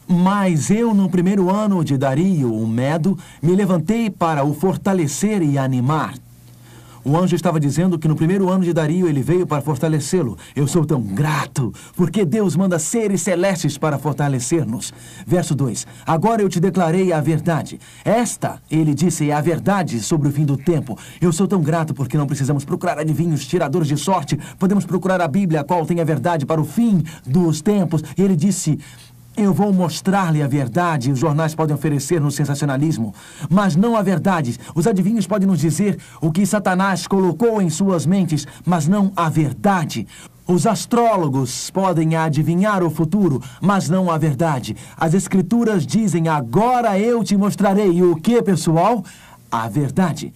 Mas 0.08 0.72
eu, 0.72 0.94
no 0.94 1.10
primeiro 1.10 1.54
ano 1.54 1.84
de 1.84 1.98
Dario, 1.98 2.54
o 2.54 2.66
Medo, 2.66 3.18
me 3.42 3.54
levantei 3.54 4.10
para 4.10 4.44
o 4.44 4.54
fortalecer 4.54 5.44
e 5.44 5.58
animar. 5.58 6.16
O 7.08 7.16
anjo 7.16 7.38
estava 7.38 7.58
dizendo 7.58 7.98
que 7.98 8.06
no 8.06 8.18
primeiro 8.18 8.50
ano 8.50 8.66
de 8.66 8.74
Dario 8.74 9.08
ele 9.08 9.22
veio 9.22 9.48
para 9.48 9.62
fortalecê-lo. 9.62 10.38
Eu 10.54 10.68
sou 10.68 10.86
tão 10.86 11.02
grato, 11.02 11.74
porque 11.96 12.26
Deus 12.26 12.54
manda 12.54 12.78
seres 12.78 13.22
celestes 13.22 13.78
para 13.78 13.98
fortalecer-nos. 13.98 14.94
Verso 15.26 15.56
2: 15.56 15.88
Agora 16.06 16.42
eu 16.42 16.50
te 16.50 16.60
declarei 16.60 17.14
a 17.14 17.22
verdade. 17.22 17.80
Esta, 18.04 18.62
ele 18.70 18.94
disse, 18.94 19.30
é 19.30 19.34
a 19.34 19.40
verdade 19.40 20.02
sobre 20.02 20.28
o 20.28 20.32
fim 20.34 20.44
do 20.44 20.58
tempo. 20.58 21.00
Eu 21.22 21.32
sou 21.32 21.48
tão 21.48 21.62
grato 21.62 21.94
porque 21.94 22.18
não 22.18 22.28
precisamos 22.28 22.66
procurar 22.66 23.00
adivinhos, 23.00 23.48
tiradores 23.48 23.88
de 23.88 23.96
sorte. 23.96 24.38
Podemos 24.60 24.86
procurar 24.86 25.22
a 25.22 25.30
Bíblia, 25.30 25.62
a 25.62 25.64
qual 25.64 25.86
tem 25.86 26.02
a 26.02 26.04
verdade 26.04 26.46
para 26.46 26.60
o 26.60 26.66
fim 26.66 27.02
dos 27.26 27.62
tempos. 27.62 28.04
E 28.18 28.22
ele 28.22 28.36
disse. 28.36 28.78
Eu 29.38 29.53
vou 29.53 29.72
mostrar-lhe 29.72 30.41
a 30.41 30.48
verdade. 30.48 31.12
Os 31.12 31.20
jornais 31.20 31.53
podem 31.53 31.75
oferecer 31.75 32.20
no 32.20 32.32
sensacionalismo, 32.32 33.13
mas 33.48 33.75
não 33.75 33.96
a 33.96 34.01
verdade. 34.01 34.58
Os 34.74 34.88
adivinhos 34.88 35.27
podem 35.27 35.48
nos 35.48 35.60
dizer 35.60 36.00
o 36.20 36.32
que 36.32 36.44
Satanás 36.44 37.06
colocou 37.06 37.62
em 37.62 37.70
suas 37.70 38.08
mentes, 38.08 38.48
mas 38.65 38.88
não 38.88 39.12
a 39.15 39.29
verdade. 39.29 40.08
Os 40.48 40.65
astrólogos 40.65 41.70
podem 41.70 42.15
adivinhar 42.15 42.82
o 42.82 42.89
futuro, 42.89 43.39
mas 43.62 43.88
não 43.88 44.10
a 44.10 44.17
verdade. 44.17 44.75
As 44.98 45.13
escrituras 45.13 45.86
dizem: 45.86 46.27
agora 46.27 46.98
eu 46.98 47.24
te 47.24 47.38
mostrarei 47.38 48.01
o 48.01 48.15
que, 48.15 48.41
pessoal? 48.41 49.03
A 49.51 49.70
verdade. 49.70 50.34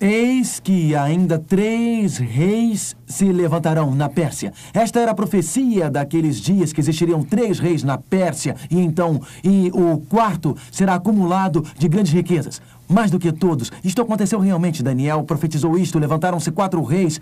Eis 0.00 0.60
que 0.60 0.94
ainda 0.94 1.36
três 1.36 2.16
reis 2.16 2.96
se 3.10 3.30
levantarão 3.30 3.94
na 3.94 4.08
Pérsia. 4.08 4.52
Esta 4.72 5.00
era 5.00 5.10
a 5.10 5.14
profecia 5.14 5.90
daqueles 5.90 6.40
dias 6.40 6.72
que 6.72 6.80
existiriam 6.80 7.22
três 7.22 7.58
reis 7.58 7.82
na 7.82 7.98
Pérsia 7.98 8.56
e 8.70 8.78
então 8.80 9.20
e 9.44 9.70
o 9.74 9.98
quarto 10.08 10.56
será 10.70 10.94
acumulado 10.94 11.64
de 11.76 11.88
grandes 11.88 12.12
riquezas. 12.12 12.62
Mais 12.88 13.10
do 13.10 13.18
que 13.18 13.30
todos. 13.30 13.70
Isto 13.84 14.02
aconteceu 14.02 14.40
realmente. 14.40 14.82
Daniel 14.82 15.22
profetizou 15.22 15.78
isto. 15.78 15.98
Levantaram-se 15.98 16.50
quatro 16.50 16.82
reis 16.82 17.20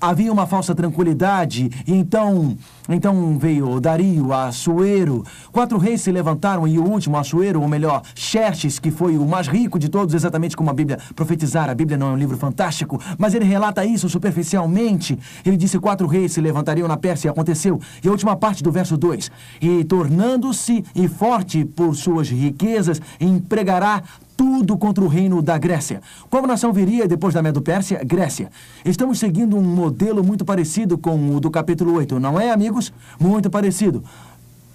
havia 0.00 0.32
uma 0.32 0.46
falsa 0.46 0.74
tranquilidade, 0.74 1.70
e 1.86 1.92
então, 1.92 2.56
então 2.88 3.38
veio 3.38 3.78
Dario, 3.80 4.32
Assuero. 4.32 5.24
Quatro 5.52 5.76
reis 5.76 6.00
se 6.00 6.10
levantaram 6.10 6.66
e 6.66 6.78
o 6.78 6.84
último, 6.84 7.18
Assuero, 7.18 7.60
ou 7.60 7.68
melhor, 7.68 8.02
Xerxes, 8.14 8.78
que 8.78 8.90
foi 8.90 9.18
o 9.18 9.26
mais 9.26 9.46
rico 9.46 9.78
de 9.78 9.88
todos, 9.88 10.14
exatamente 10.14 10.56
como 10.56 10.70
a 10.70 10.72
Bíblia 10.72 10.98
profetizara. 11.14 11.72
A 11.72 11.74
Bíblia 11.74 11.98
não 11.98 12.08
é 12.08 12.12
um 12.12 12.16
livro 12.16 12.36
fantástico, 12.38 12.98
mas 13.18 13.34
ele 13.34 13.44
relata 13.44 13.84
isso 13.84 14.08
superficialmente. 14.08 15.18
Ele 15.44 15.56
disse 15.56 15.78
quatro 15.78 16.06
reis 16.06 16.32
se 16.32 16.40
levantariam 16.40 16.88
na 16.88 16.96
Pérsia, 16.96 17.28
e 17.28 17.30
aconteceu. 17.30 17.80
E 18.02 18.08
a 18.08 18.10
última 18.10 18.36
parte 18.36 18.62
do 18.62 18.72
verso 18.72 18.96
2. 18.96 19.30
E 19.60 19.84
tornando-se 19.84 20.84
e 20.94 21.08
forte 21.08 21.64
por 21.64 21.94
suas 21.94 22.28
riquezas, 22.28 23.00
empregará 23.20 24.02
tudo 24.40 24.78
contra 24.78 25.04
o 25.04 25.06
reino 25.06 25.42
da 25.42 25.58
Grécia. 25.58 26.00
Qual 26.30 26.46
nação 26.46 26.72
viria 26.72 27.06
depois 27.06 27.34
da 27.34 27.42
Medo-Pérsia? 27.42 28.02
Grécia. 28.02 28.50
Estamos 28.82 29.18
seguindo 29.18 29.54
um 29.54 29.62
modelo 29.62 30.24
muito 30.24 30.46
parecido 30.46 30.96
com 30.96 31.36
o 31.36 31.40
do 31.40 31.50
capítulo 31.50 31.92
8, 31.94 32.18
não 32.18 32.40
é, 32.40 32.50
amigos? 32.50 32.90
Muito 33.18 33.50
parecido. 33.50 34.02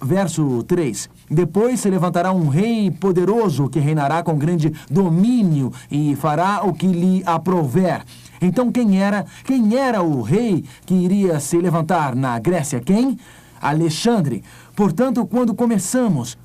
Verso 0.00 0.62
3. 0.64 1.08
Depois 1.30 1.80
se 1.80 1.90
levantará 1.90 2.32
um 2.32 2.48
rei 2.48 2.90
poderoso 2.90 3.68
que 3.68 3.80
reinará 3.80 4.22
com 4.22 4.36
grande 4.36 4.72
domínio 4.90 5.72
e 5.90 6.14
fará 6.16 6.62
o 6.64 6.72
que 6.72 6.86
lhe 6.86 7.22
aprover. 7.24 8.04
Então 8.40 8.70
quem 8.70 9.02
era? 9.02 9.24
Quem 9.44 9.76
era 9.76 10.02
o 10.02 10.20
rei 10.20 10.64
que 10.84 10.94
iria 10.94 11.40
se 11.40 11.56
levantar 11.58 12.14
na 12.14 12.38
Grécia? 12.38 12.80
Quem? 12.80 13.18
Alexandre. 13.60 14.44
Portanto, 14.74 15.26
quando 15.26 15.54
começamos 15.54 16.36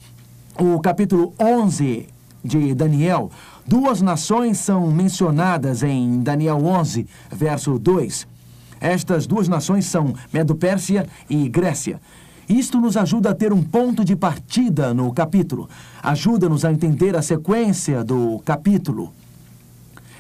o 0.57 0.79
capítulo 0.79 1.33
11 1.39 2.07
de 2.43 2.73
Daniel, 2.73 3.29
duas 3.67 4.01
nações 4.01 4.57
são 4.59 4.89
mencionadas 4.89 5.83
em 5.83 6.21
Daniel 6.21 6.65
11, 6.65 7.05
verso 7.31 7.77
2. 7.77 8.27
Estas 8.79 9.27
duas 9.27 9.47
nações 9.47 9.85
são 9.85 10.15
Medo-Pérsia 10.33 11.07
e 11.29 11.47
Grécia. 11.47 12.01
Isto 12.51 12.81
nos 12.81 12.97
ajuda 12.97 13.29
a 13.29 13.33
ter 13.33 13.53
um 13.53 13.63
ponto 13.63 14.03
de 14.03 14.13
partida 14.13 14.93
no 14.93 15.13
capítulo. 15.13 15.69
Ajuda-nos 16.03 16.65
a 16.65 16.71
entender 16.71 17.15
a 17.15 17.21
sequência 17.21 18.03
do 18.03 18.39
capítulo. 18.43 19.13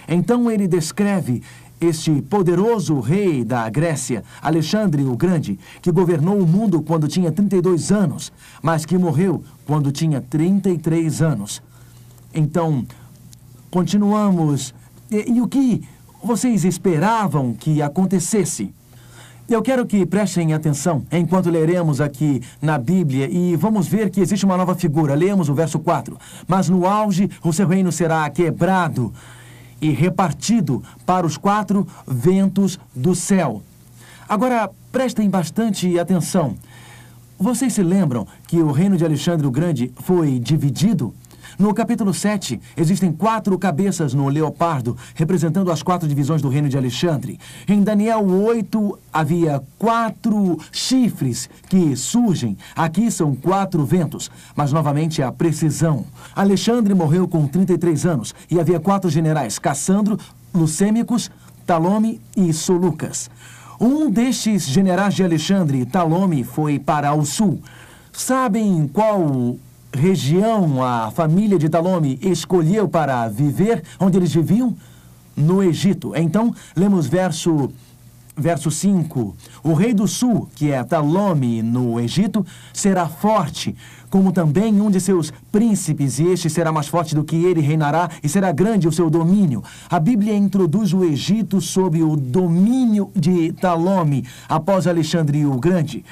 Então 0.07 0.49
ele 0.49 0.65
descreve 0.65 1.43
este 1.81 2.21
poderoso 2.21 3.01
rei 3.01 3.43
da 3.43 3.69
Grécia, 3.69 4.23
Alexandre 4.41 5.03
o 5.03 5.17
Grande, 5.17 5.59
que 5.81 5.91
governou 5.91 6.39
o 6.39 6.47
mundo 6.47 6.81
quando 6.81 7.05
tinha 7.05 7.33
32 7.33 7.91
anos, 7.91 8.31
mas 8.61 8.85
que 8.85 8.97
morreu 8.97 9.43
quando 9.65 9.91
tinha 9.91 10.21
33 10.21 11.21
anos. 11.21 11.61
Então, 12.33 12.85
continuamos. 13.69 14.73
E, 15.11 15.33
e 15.33 15.41
o 15.41 15.49
que 15.49 15.83
vocês 16.23 16.63
esperavam 16.63 17.53
que 17.53 17.81
acontecesse? 17.81 18.73
Eu 19.51 19.61
quero 19.61 19.85
que 19.85 20.05
prestem 20.05 20.53
atenção 20.53 21.05
enquanto 21.11 21.49
leremos 21.49 21.99
aqui 21.99 22.41
na 22.61 22.77
Bíblia 22.77 23.29
e 23.29 23.53
vamos 23.57 23.85
ver 23.85 24.09
que 24.09 24.21
existe 24.21 24.45
uma 24.45 24.55
nova 24.55 24.75
figura. 24.75 25.13
Lemos 25.13 25.49
o 25.49 25.53
verso 25.53 25.77
4. 25.77 26.17
Mas 26.47 26.69
no 26.69 26.87
auge 26.87 27.29
o 27.43 27.51
seu 27.51 27.67
reino 27.67 27.91
será 27.91 28.29
quebrado 28.29 29.13
e 29.81 29.89
repartido 29.89 30.81
para 31.05 31.27
os 31.27 31.35
quatro 31.35 31.85
ventos 32.07 32.79
do 32.95 33.13
céu. 33.13 33.61
Agora, 34.27 34.69
prestem 34.89 35.29
bastante 35.29 35.99
atenção. 35.99 36.55
Vocês 37.37 37.73
se 37.73 37.83
lembram 37.83 38.25
que 38.47 38.61
o 38.61 38.71
reino 38.71 38.95
de 38.95 39.03
Alexandre 39.03 39.45
o 39.45 39.51
Grande 39.51 39.91
foi 39.97 40.39
dividido? 40.39 41.13
No 41.59 41.73
capítulo 41.73 42.13
7, 42.13 42.59
existem 42.77 43.11
quatro 43.11 43.57
cabeças 43.57 44.13
no 44.13 44.27
leopardo, 44.29 44.97
representando 45.13 45.71
as 45.71 45.83
quatro 45.83 46.07
divisões 46.07 46.41
do 46.41 46.49
reino 46.49 46.69
de 46.69 46.77
Alexandre. 46.77 47.39
Em 47.67 47.81
Daniel 47.83 48.25
8, 48.25 48.99
havia 49.11 49.61
quatro 49.77 50.57
chifres 50.71 51.49
que 51.69 51.95
surgem. 51.95 52.57
Aqui 52.75 53.11
são 53.11 53.35
quatro 53.35 53.85
ventos, 53.85 54.31
mas 54.55 54.71
novamente 54.71 55.21
a 55.21 55.31
precisão. 55.31 56.05
Alexandre 56.35 56.93
morreu 56.93 57.27
com 57.27 57.47
33 57.47 58.05
anos 58.05 58.33
e 58.49 58.59
havia 58.59 58.79
quatro 58.79 59.09
generais: 59.09 59.59
Cassandro, 59.59 60.17
Lucêmicos, 60.53 61.29
Talome 61.65 62.19
e 62.35 62.51
Solucas. 62.53 63.29
Um 63.79 64.09
destes 64.11 64.67
generais 64.67 65.15
de 65.15 65.23
Alexandre, 65.23 65.85
Talome, 65.85 66.43
foi 66.43 66.77
para 66.77 67.13
o 67.13 67.25
sul. 67.25 67.59
Sabem 68.13 68.87
qual 68.91 69.57
região 69.93 70.83
a 70.83 71.11
família 71.11 71.57
de 71.57 71.69
Talome 71.69 72.17
escolheu 72.21 72.87
para 72.87 73.27
viver, 73.27 73.83
onde 73.99 74.17
eles 74.17 74.33
viviam? 74.33 74.75
No 75.35 75.63
Egito. 75.63 76.13
Então, 76.15 76.53
lemos 76.75 77.07
verso 77.07 77.71
verso 78.35 78.71
5: 78.71 79.35
O 79.63 79.73
rei 79.73 79.93
do 79.93 80.07
sul, 80.07 80.49
que 80.55 80.71
é 80.71 80.83
Talome 80.83 81.61
no 81.61 81.99
Egito, 81.99 82.45
será 82.73 83.07
forte, 83.07 83.75
como 84.09 84.31
também 84.31 84.81
um 84.81 84.89
de 84.89 84.99
seus 84.99 85.31
príncipes, 85.51 86.19
e 86.19 86.25
este 86.25 86.49
será 86.49 86.71
mais 86.71 86.87
forte 86.87 87.15
do 87.15 87.23
que 87.23 87.35
ele, 87.45 87.61
reinará, 87.61 88.09
e 88.23 88.27
será 88.27 88.51
grande 88.51 88.87
o 88.87 88.91
seu 88.91 89.09
domínio. 89.09 89.63
A 89.89 89.99
Bíblia 89.99 90.35
introduz 90.35 90.93
o 90.93 91.03
Egito 91.03 91.61
sob 91.61 92.01
o 92.01 92.15
domínio 92.15 93.11
de 93.15 93.53
Talome, 93.53 94.25
após 94.49 94.87
Alexandre 94.87 95.45
o 95.45 95.57
Grande. 95.57 96.03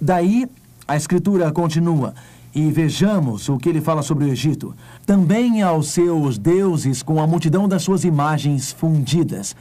Daí, 0.00 0.46
a 0.86 0.96
escritura 0.96 1.52
continua. 1.52 2.14
E 2.54 2.70
vejamos 2.70 3.48
o 3.48 3.58
que 3.58 3.68
ele 3.68 3.80
fala 3.80 4.02
sobre 4.02 4.24
o 4.24 4.28
Egito. 4.28 4.74
Também 5.06 5.62
aos 5.62 5.88
seus 5.88 6.36
deuses 6.36 7.02
com 7.02 7.20
a 7.20 7.26
multidão 7.26 7.68
das 7.68 7.82
suas 7.82 8.04
imagens 8.04 8.72
fundidas. 8.72 9.54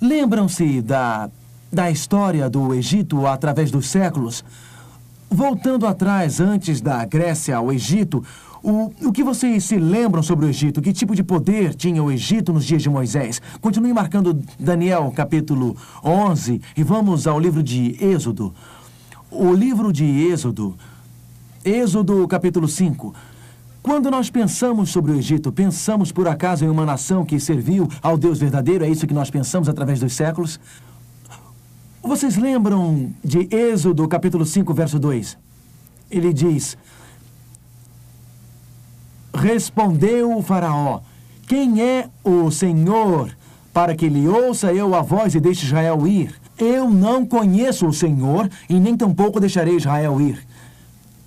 Lembram-se 0.00 0.80
da, 0.80 1.28
da 1.72 1.90
história 1.90 2.48
do 2.48 2.72
Egito 2.74 3.26
através 3.26 3.70
dos 3.70 3.88
séculos? 3.88 4.44
Voltando 5.28 5.86
atrás, 5.86 6.40
antes 6.40 6.80
da 6.80 7.04
Grécia 7.04 7.56
ao 7.56 7.72
Egito, 7.72 8.24
o, 8.62 8.92
o 9.02 9.12
que 9.12 9.22
vocês 9.22 9.64
se 9.64 9.76
lembram 9.76 10.22
sobre 10.22 10.46
o 10.46 10.48
Egito? 10.48 10.80
Que 10.80 10.92
tipo 10.92 11.14
de 11.14 11.22
poder 11.22 11.74
tinha 11.74 12.02
o 12.02 12.10
Egito 12.10 12.52
nos 12.52 12.64
dias 12.64 12.82
de 12.82 12.88
Moisés? 12.88 13.40
Continue 13.60 13.92
marcando 13.92 14.40
Daniel, 14.58 15.12
capítulo 15.14 15.76
11, 16.02 16.60
e 16.76 16.82
vamos 16.82 17.26
ao 17.26 17.38
livro 17.38 17.62
de 17.62 17.96
Êxodo. 18.00 18.54
O 19.30 19.52
livro 19.52 19.92
de 19.92 20.04
Êxodo, 20.04 20.76
Êxodo, 21.64 22.26
capítulo 22.28 22.68
5. 22.68 23.14
Quando 23.82 24.10
nós 24.10 24.30
pensamos 24.30 24.90
sobre 24.90 25.12
o 25.12 25.16
Egito, 25.16 25.50
pensamos 25.50 26.12
por 26.12 26.28
acaso 26.28 26.64
em 26.64 26.68
uma 26.68 26.86
nação 26.86 27.24
que 27.24 27.40
serviu 27.40 27.88
ao 28.02 28.16
Deus 28.16 28.38
verdadeiro? 28.38 28.84
É 28.84 28.88
isso 28.88 29.06
que 29.06 29.14
nós 29.14 29.30
pensamos 29.30 29.68
através 29.68 30.00
dos 30.00 30.12
séculos? 30.12 30.60
Vocês 32.02 32.36
lembram 32.36 33.12
de 33.24 33.48
Êxodo, 33.50 34.06
capítulo 34.06 34.44
5, 34.44 34.72
verso 34.72 34.98
2? 34.98 35.36
Ele 36.10 36.32
diz: 36.32 36.78
Respondeu 39.34 40.36
o 40.36 40.42
Faraó: 40.42 41.00
Quem 41.46 41.82
é 41.82 42.08
o 42.22 42.50
Senhor 42.50 43.36
para 43.72 43.94
que 43.94 44.08
lhe 44.08 44.28
ouça 44.28 44.72
eu 44.72 44.94
a 44.94 45.02
voz 45.02 45.34
e 45.34 45.40
deixe 45.40 45.66
Israel 45.66 46.06
ir? 46.06 46.34
Eu 46.56 46.88
não 46.88 47.26
conheço 47.26 47.86
o 47.86 47.92
Senhor 47.92 48.48
e 48.68 48.78
nem 48.78 48.96
tampouco 48.96 49.40
deixarei 49.40 49.76
Israel 49.76 50.20
ir. 50.20 50.47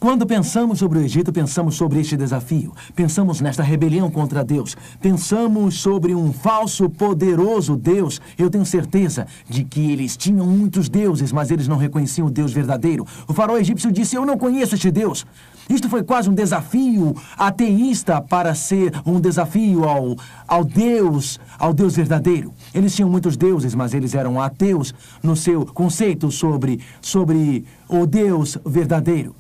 Quando 0.02 0.26
pensamos 0.26 0.80
sobre 0.80 0.98
o 0.98 1.02
Egito, 1.04 1.32
pensamos 1.32 1.76
sobre 1.76 2.00
este 2.00 2.18
desafio. 2.18 2.74
Pensamos 2.96 3.40
nesta 3.40 3.62
rebelião 3.62 4.10
contra 4.10 4.44
Deus. 4.44 4.76
Pensamos 5.00 5.76
sobre 5.76 6.16
um 6.16 6.34
falso, 6.34 6.90
poderoso 6.90 7.78
Deus. 7.78 8.20
Eu 8.36 8.50
tenho 8.50 8.66
certeza 8.66 9.28
de 9.48 9.64
que 9.64 9.92
eles 9.92 10.18
tinham 10.18 10.48
muitos 10.48 10.90
deuses, 10.90 11.32
mas 11.32 11.52
eles 11.52 11.68
não 11.68 11.78
reconheciam 11.78 12.26
o 12.26 12.32
Deus 12.32 12.52
verdadeiro. 12.52 13.06
O 13.28 13.34
faraó 13.34 13.58
egípcio 13.60 13.92
disse: 13.92 14.16
Eu 14.16 14.26
não 14.26 14.40
conheço 14.40 14.74
este 14.74 14.90
Deus. 14.90 15.24
Isto 15.70 15.88
foi 15.88 16.02
quase 16.02 16.32
um 16.32 16.34
desafio 16.34 17.16
ateísta 17.38 18.20
para 18.20 18.56
ser 18.56 18.92
um 19.06 19.22
desafio 19.22 19.84
ao, 19.84 20.16
ao 20.48 20.64
Deus, 20.64 21.40
ao 21.60 21.76
Deus 21.76 21.96
verdadeiro. 21.96 22.52
Eles 22.74 22.96
tinham 22.96 23.08
muitos 23.08 23.38
deuses, 23.38 23.76
mas 23.76 23.94
eles 23.94 24.16
eram 24.16 24.42
ateus 24.42 24.96
no 25.22 25.36
seu 25.36 25.64
conceito 25.64 26.32
sobre, 26.32 26.80
sobre 27.00 27.64
o 27.88 28.08
Deus 28.08 28.58
verdadeiro. 28.66 29.36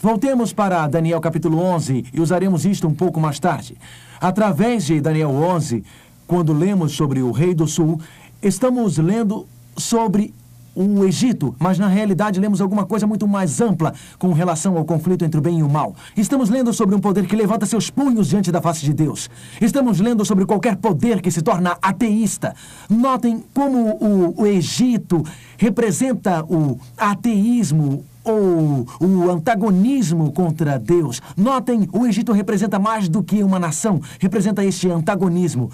Voltemos 0.00 0.52
para 0.52 0.86
Daniel 0.86 1.20
capítulo 1.20 1.58
11 1.58 2.04
e 2.12 2.20
usaremos 2.20 2.64
isto 2.64 2.86
um 2.86 2.94
pouco 2.94 3.18
mais 3.18 3.40
tarde. 3.40 3.76
Através 4.20 4.86
de 4.86 5.00
Daniel 5.00 5.30
11, 5.30 5.82
quando 6.24 6.52
lemos 6.52 6.92
sobre 6.92 7.20
o 7.20 7.32
rei 7.32 7.52
do 7.52 7.66
sul, 7.66 8.00
estamos 8.40 8.96
lendo 8.98 9.44
sobre 9.76 10.32
o 10.72 11.04
Egito, 11.04 11.56
mas 11.58 11.80
na 11.80 11.88
realidade 11.88 12.38
lemos 12.38 12.60
alguma 12.60 12.86
coisa 12.86 13.08
muito 13.08 13.26
mais 13.26 13.60
ampla 13.60 13.92
com 14.20 14.32
relação 14.32 14.78
ao 14.78 14.84
conflito 14.84 15.24
entre 15.24 15.40
o 15.40 15.42
bem 15.42 15.58
e 15.58 15.62
o 15.64 15.68
mal. 15.68 15.96
Estamos 16.16 16.48
lendo 16.48 16.72
sobre 16.72 16.94
um 16.94 17.00
poder 17.00 17.26
que 17.26 17.34
levanta 17.34 17.66
seus 17.66 17.90
punhos 17.90 18.28
diante 18.28 18.52
da 18.52 18.62
face 18.62 18.84
de 18.84 18.94
Deus. 18.94 19.28
Estamos 19.60 19.98
lendo 19.98 20.24
sobre 20.24 20.46
qualquer 20.46 20.76
poder 20.76 21.20
que 21.20 21.32
se 21.32 21.42
torna 21.42 21.76
ateísta. 21.82 22.54
Notem 22.88 23.42
como 23.52 23.96
o, 24.00 24.42
o 24.42 24.46
Egito 24.46 25.24
representa 25.56 26.44
o 26.44 26.78
ateísmo 26.96 28.04
ou 28.30 28.86
o 29.00 29.30
antagonismo 29.30 30.32
contra 30.32 30.78
Deus. 30.78 31.20
Notem, 31.36 31.88
o 31.92 32.06
Egito 32.06 32.32
representa 32.32 32.78
mais 32.78 33.08
do 33.08 33.22
que 33.22 33.42
uma 33.42 33.58
nação, 33.58 34.00
representa 34.18 34.64
este 34.64 34.88
antagonismo. 34.90 35.70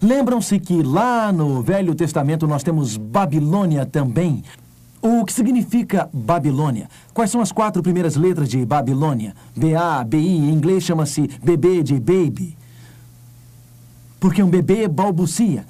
Lembram-se 0.00 0.58
que 0.60 0.82
lá 0.82 1.32
no 1.32 1.60
Velho 1.60 1.94
Testamento 1.94 2.46
nós 2.46 2.62
temos 2.62 2.96
Babilônia 2.96 3.84
também. 3.84 4.44
O 5.02 5.24
que 5.24 5.32
significa 5.32 6.08
Babilônia? 6.12 6.88
Quais 7.12 7.30
são 7.30 7.40
as 7.40 7.52
quatro 7.52 7.82
primeiras 7.82 8.16
letras 8.16 8.48
de 8.48 8.64
Babilônia? 8.64 9.34
B-A-B-I, 9.56 10.36
em 10.38 10.52
inglês 10.52 10.84
chama-se 10.84 11.28
bebê 11.42 11.82
de 11.82 11.94
baby. 11.98 12.56
Porque 14.20 14.42
um 14.42 14.48
bebê 14.48 14.88
balbucia. 14.88 15.64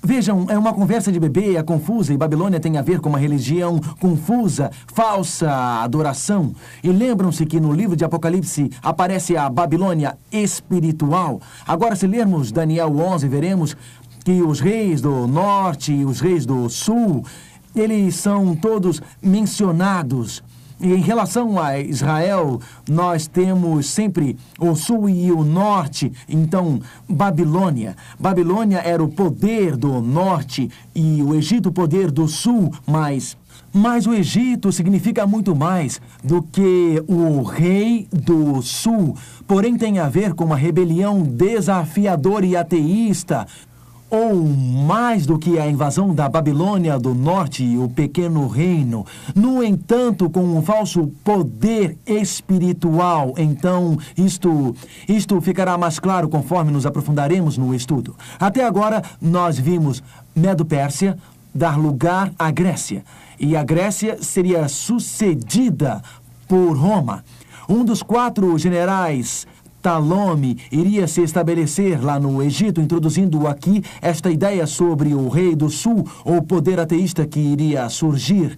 Vejam, 0.00 0.46
é 0.48 0.56
uma 0.56 0.72
conversa 0.72 1.10
de 1.10 1.18
bebê, 1.18 1.56
é 1.56 1.62
confusa, 1.62 2.14
e 2.14 2.16
Babilônia 2.16 2.60
tem 2.60 2.78
a 2.78 2.82
ver 2.82 3.00
com 3.00 3.08
uma 3.08 3.18
religião 3.18 3.80
confusa, 4.00 4.70
falsa 4.86 5.50
adoração. 5.82 6.54
E 6.84 6.90
lembram-se 6.90 7.44
que 7.44 7.58
no 7.58 7.72
livro 7.72 7.96
de 7.96 8.04
Apocalipse 8.04 8.70
aparece 8.80 9.36
a 9.36 9.50
Babilônia 9.50 10.16
espiritual. 10.30 11.40
Agora, 11.66 11.96
se 11.96 12.06
lermos 12.06 12.52
Daniel 12.52 12.96
11, 12.96 13.26
veremos 13.26 13.76
que 14.24 14.40
os 14.40 14.60
reis 14.60 15.00
do 15.00 15.26
norte 15.26 15.92
e 15.92 16.04
os 16.04 16.20
reis 16.20 16.46
do 16.46 16.68
sul, 16.68 17.24
eles 17.74 18.14
são 18.14 18.54
todos 18.54 19.02
mencionados 19.20 20.42
em 20.80 21.00
relação 21.00 21.60
a 21.60 21.78
Israel, 21.78 22.60
nós 22.88 23.26
temos 23.26 23.86
sempre 23.86 24.36
o 24.58 24.74
sul 24.74 25.08
e 25.08 25.32
o 25.32 25.44
norte. 25.44 26.12
Então, 26.28 26.80
Babilônia. 27.08 27.96
Babilônia 28.18 28.78
era 28.78 29.02
o 29.02 29.08
poder 29.08 29.76
do 29.76 30.00
norte 30.00 30.70
e 30.94 31.22
o 31.22 31.34
Egito 31.34 31.68
o 31.68 31.72
poder 31.72 32.10
do 32.10 32.28
sul, 32.28 32.72
mas 32.86 33.36
mas 33.72 34.06
o 34.06 34.14
Egito 34.14 34.72
significa 34.72 35.26
muito 35.26 35.54
mais 35.54 36.00
do 36.24 36.42
que 36.42 37.02
o 37.06 37.42
rei 37.42 38.08
do 38.10 38.62
sul. 38.62 39.14
Porém, 39.46 39.76
tem 39.76 39.98
a 39.98 40.08
ver 40.08 40.32
com 40.34 40.44
uma 40.44 40.56
rebelião 40.56 41.22
desafiadora 41.22 42.46
e 42.46 42.56
ateísta 42.56 43.46
ou 44.10 44.44
mais 44.44 45.26
do 45.26 45.38
que 45.38 45.58
a 45.58 45.68
invasão 45.68 46.14
da 46.14 46.28
Babilônia 46.28 46.98
do 46.98 47.14
Norte 47.14 47.62
e 47.62 47.76
o 47.76 47.88
pequeno 47.88 48.46
reino, 48.48 49.04
no 49.34 49.62
entanto, 49.62 50.30
com 50.30 50.42
um 50.42 50.62
falso 50.62 51.10
poder 51.22 51.96
espiritual. 52.06 53.34
Então, 53.36 53.98
isto, 54.16 54.74
isto 55.08 55.40
ficará 55.40 55.76
mais 55.76 55.98
claro 55.98 56.28
conforme 56.28 56.70
nos 56.70 56.86
aprofundaremos 56.86 57.58
no 57.58 57.74
estudo. 57.74 58.16
Até 58.40 58.64
agora, 58.64 59.02
nós 59.20 59.58
vimos 59.58 60.02
Medo-Pérsia 60.34 61.18
dar 61.54 61.78
lugar 61.78 62.32
à 62.38 62.50
Grécia, 62.50 63.04
e 63.40 63.56
a 63.56 63.62
Grécia 63.62 64.18
seria 64.22 64.68
sucedida 64.68 66.02
por 66.46 66.76
Roma. 66.76 67.24
Um 67.68 67.84
dos 67.84 68.02
quatro 68.02 68.56
generais 68.56 69.46
Talome 69.88 70.58
iria 70.70 71.08
se 71.08 71.22
estabelecer 71.22 72.04
lá 72.04 72.20
no 72.20 72.42
Egito, 72.42 72.78
introduzindo 72.78 73.46
aqui 73.46 73.82
esta 74.02 74.30
ideia 74.30 74.66
sobre 74.66 75.14
o 75.14 75.30
rei 75.30 75.56
do 75.56 75.70
sul, 75.70 76.06
ou 76.26 76.42
poder 76.42 76.78
ateísta 76.78 77.26
que 77.26 77.40
iria 77.40 77.88
surgir. 77.88 78.54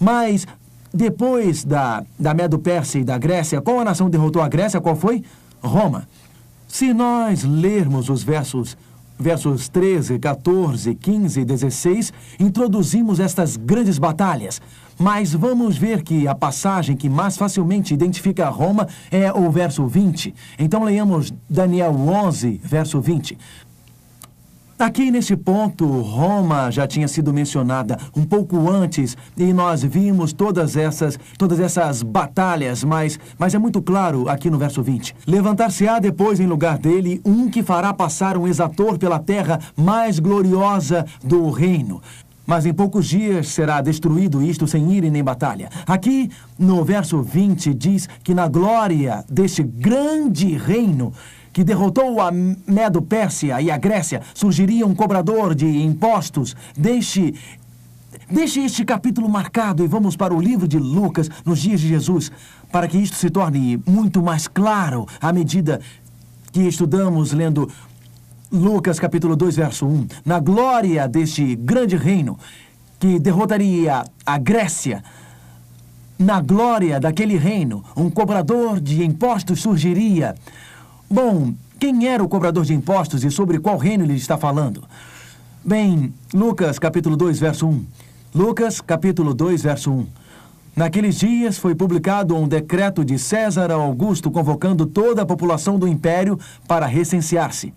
Mas 0.00 0.48
depois 0.92 1.62
da, 1.62 2.02
da 2.18 2.34
Medo-Pérsia 2.34 2.98
e 2.98 3.04
da 3.04 3.16
Grécia, 3.16 3.60
qual 3.60 3.78
a 3.78 3.84
nação 3.84 4.10
derrotou 4.10 4.42
a 4.42 4.48
Grécia? 4.48 4.80
Qual 4.80 4.96
foi? 4.96 5.22
Roma. 5.62 6.08
Se 6.66 6.92
nós 6.92 7.44
lermos 7.44 8.08
os 8.08 8.24
versos 8.24 8.76
versos 9.18 9.68
13, 9.68 10.18
14, 10.18 10.94
15 10.94 11.40
e 11.40 11.44
16, 11.44 12.12
introduzimos 12.38 13.20
estas 13.20 13.56
grandes 13.56 13.98
batalhas. 13.98 14.60
Mas 14.98 15.32
vamos 15.32 15.76
ver 15.76 16.02
que 16.02 16.28
a 16.28 16.34
passagem 16.34 16.96
que 16.96 17.08
mais 17.08 17.36
facilmente 17.36 17.92
identifica 17.92 18.48
Roma 18.48 18.86
é 19.10 19.32
o 19.32 19.50
verso 19.50 19.86
20. 19.86 20.34
Então 20.58 20.84
leiamos 20.84 21.34
Daniel 21.48 21.92
11, 21.92 22.60
verso 22.62 23.00
20. 23.00 23.36
Aqui 24.76 25.08
nesse 25.08 25.36
ponto, 25.36 25.86
Roma 25.86 26.68
já 26.68 26.84
tinha 26.84 27.06
sido 27.06 27.32
mencionada 27.32 27.96
um 28.14 28.24
pouco 28.24 28.68
antes 28.68 29.16
e 29.36 29.52
nós 29.52 29.84
vimos 29.84 30.32
todas 30.32 30.76
essas, 30.76 31.16
todas 31.38 31.60
essas 31.60 32.02
batalhas, 32.02 32.82
mas, 32.82 33.18
mas 33.38 33.54
é 33.54 33.58
muito 33.58 33.80
claro 33.80 34.28
aqui 34.28 34.50
no 34.50 34.58
verso 34.58 34.82
20. 34.82 35.14
Levantar-se-á 35.28 36.00
depois 36.00 36.40
em 36.40 36.46
lugar 36.46 36.76
dele 36.76 37.20
um 37.24 37.48
que 37.48 37.62
fará 37.62 37.94
passar 37.94 38.36
um 38.36 38.48
exator 38.48 38.98
pela 38.98 39.20
terra 39.20 39.60
mais 39.76 40.18
gloriosa 40.18 41.06
do 41.22 41.50
reino. 41.50 42.02
Mas 42.44 42.66
em 42.66 42.74
poucos 42.74 43.06
dias 43.06 43.48
será 43.48 43.80
destruído 43.80 44.42
isto 44.42 44.66
sem 44.66 44.92
ir 44.92 45.08
nem 45.08 45.22
batalha. 45.22 45.70
Aqui, 45.86 46.28
no 46.58 46.84
verso 46.84 47.22
20, 47.22 47.72
diz 47.72 48.08
que 48.24 48.34
na 48.34 48.48
glória 48.48 49.24
deste 49.30 49.62
grande 49.62 50.56
reino 50.56 51.12
que 51.54 51.62
derrotou 51.62 52.20
a 52.20 52.32
Medo-Pérsia 52.32 53.62
e 53.62 53.70
a 53.70 53.78
Grécia, 53.78 54.20
surgiria 54.34 54.84
um 54.84 54.94
cobrador 54.94 55.54
de 55.54 55.66
impostos 55.66 56.56
deste, 56.76 57.32
deixe 58.28 58.60
este 58.64 58.84
capítulo 58.84 59.28
marcado 59.28 59.84
e 59.84 59.86
vamos 59.86 60.16
para 60.16 60.34
o 60.34 60.40
livro 60.40 60.66
de 60.66 60.80
Lucas 60.80 61.30
nos 61.46 61.60
dias 61.60 61.80
de 61.80 61.88
Jesus, 61.88 62.32
para 62.72 62.88
que 62.88 62.98
isto 62.98 63.14
se 63.14 63.30
torne 63.30 63.80
muito 63.86 64.20
mais 64.20 64.48
claro 64.48 65.06
à 65.20 65.32
medida 65.32 65.80
que 66.50 66.62
estudamos 66.62 67.32
lendo 67.32 67.70
Lucas 68.50 68.98
capítulo 68.98 69.36
2, 69.36 69.54
verso 69.54 69.86
1. 69.86 70.08
Na 70.24 70.40
glória 70.40 71.06
deste 71.06 71.54
grande 71.54 71.96
reino 71.96 72.36
que 72.98 73.20
derrotaria 73.20 74.04
a 74.26 74.38
Grécia, 74.38 75.04
na 76.18 76.40
glória 76.40 76.98
daquele 76.98 77.36
reino, 77.36 77.84
um 77.96 78.10
cobrador 78.10 78.80
de 78.80 79.04
impostos 79.04 79.60
surgiria. 79.60 80.34
Bom, 81.14 81.54
quem 81.78 82.08
era 82.08 82.24
o 82.24 82.28
cobrador 82.28 82.64
de 82.64 82.74
impostos 82.74 83.22
e 83.22 83.30
sobre 83.30 83.60
qual 83.60 83.78
reino 83.78 84.02
ele 84.02 84.14
está 84.14 84.36
falando? 84.36 84.82
Bem, 85.64 86.12
Lucas 86.34 86.76
capítulo 86.76 87.16
2, 87.16 87.38
verso 87.38 87.68
1. 87.68 87.86
Lucas 88.34 88.80
capítulo 88.80 89.32
2, 89.32 89.62
verso 89.62 89.92
1. 89.92 90.06
Naqueles 90.74 91.20
dias 91.20 91.56
foi 91.56 91.72
publicado 91.72 92.34
um 92.34 92.48
decreto 92.48 93.04
de 93.04 93.16
César 93.16 93.70
Augusto 93.70 94.28
convocando 94.28 94.86
toda 94.86 95.22
a 95.22 95.26
população 95.26 95.78
do 95.78 95.86
império 95.86 96.36
para 96.66 96.84
recensear-se. 96.84 97.72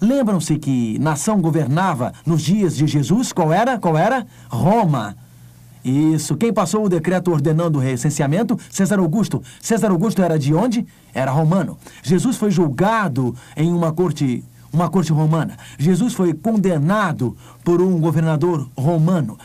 Lembram-se 0.00 0.58
que 0.58 0.98
nação 0.98 1.40
governava 1.40 2.12
nos 2.26 2.42
dias 2.42 2.76
de 2.76 2.88
Jesus? 2.88 3.32
Qual 3.32 3.52
era? 3.52 3.78
Qual 3.78 3.96
era? 3.96 4.26
Roma. 4.48 5.16
Isso. 5.84 6.34
Quem 6.36 6.52
passou 6.52 6.84
o 6.84 6.88
decreto 6.88 7.30
ordenando 7.30 7.78
o 7.78 7.82
recenseamento? 7.82 8.58
César 8.70 8.98
Augusto. 8.98 9.42
César 9.60 9.90
Augusto 9.90 10.22
era 10.22 10.38
de 10.38 10.54
onde? 10.54 10.86
Era 11.12 11.30
romano. 11.30 11.76
Jesus 12.02 12.36
foi 12.36 12.50
julgado 12.50 13.34
em 13.54 13.70
uma 13.70 13.92
corte, 13.92 14.42
uma 14.72 14.88
corte 14.88 15.12
romana. 15.12 15.58
Jesus 15.78 16.14
foi 16.14 16.32
condenado 16.32 17.36
por 17.62 17.82
um 17.82 18.00
governador 18.00 18.66
romano. 18.76 19.38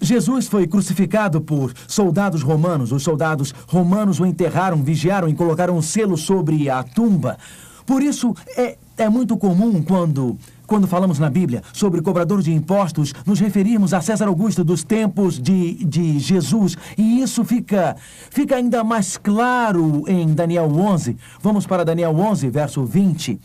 Jesus 0.00 0.46
foi 0.46 0.66
crucificado 0.66 1.40
por 1.40 1.72
soldados 1.88 2.42
romanos. 2.42 2.92
Os 2.92 3.02
soldados 3.02 3.54
romanos 3.66 4.20
o 4.20 4.26
enterraram, 4.26 4.82
vigiaram 4.82 5.30
e 5.30 5.34
colocaram 5.34 5.78
um 5.78 5.82
selo 5.82 6.18
sobre 6.18 6.68
a 6.68 6.82
tumba. 6.82 7.38
Por 7.86 8.02
isso, 8.02 8.34
é, 8.56 8.76
é 8.98 9.08
muito 9.08 9.36
comum 9.36 9.82
quando, 9.82 10.38
quando 10.66 10.86
falamos 10.86 11.18
na 11.18 11.28
Bíblia 11.28 11.62
sobre 11.72 12.00
cobrador 12.00 12.42
de 12.42 12.52
impostos, 12.52 13.12
nos 13.26 13.40
referirmos 13.40 13.92
a 13.92 14.00
César 14.00 14.26
Augusto 14.26 14.64
dos 14.64 14.82
tempos 14.82 15.38
de, 15.38 15.84
de 15.84 16.18
Jesus. 16.18 16.76
E 16.96 17.20
isso 17.20 17.44
fica, 17.44 17.96
fica 18.30 18.56
ainda 18.56 18.82
mais 18.82 19.16
claro 19.16 20.04
em 20.06 20.32
Daniel 20.34 20.70
11. 20.70 21.16
Vamos 21.40 21.66
para 21.66 21.84
Daniel 21.84 22.16
11, 22.16 22.48
verso 22.50 22.84
20. 22.84 23.38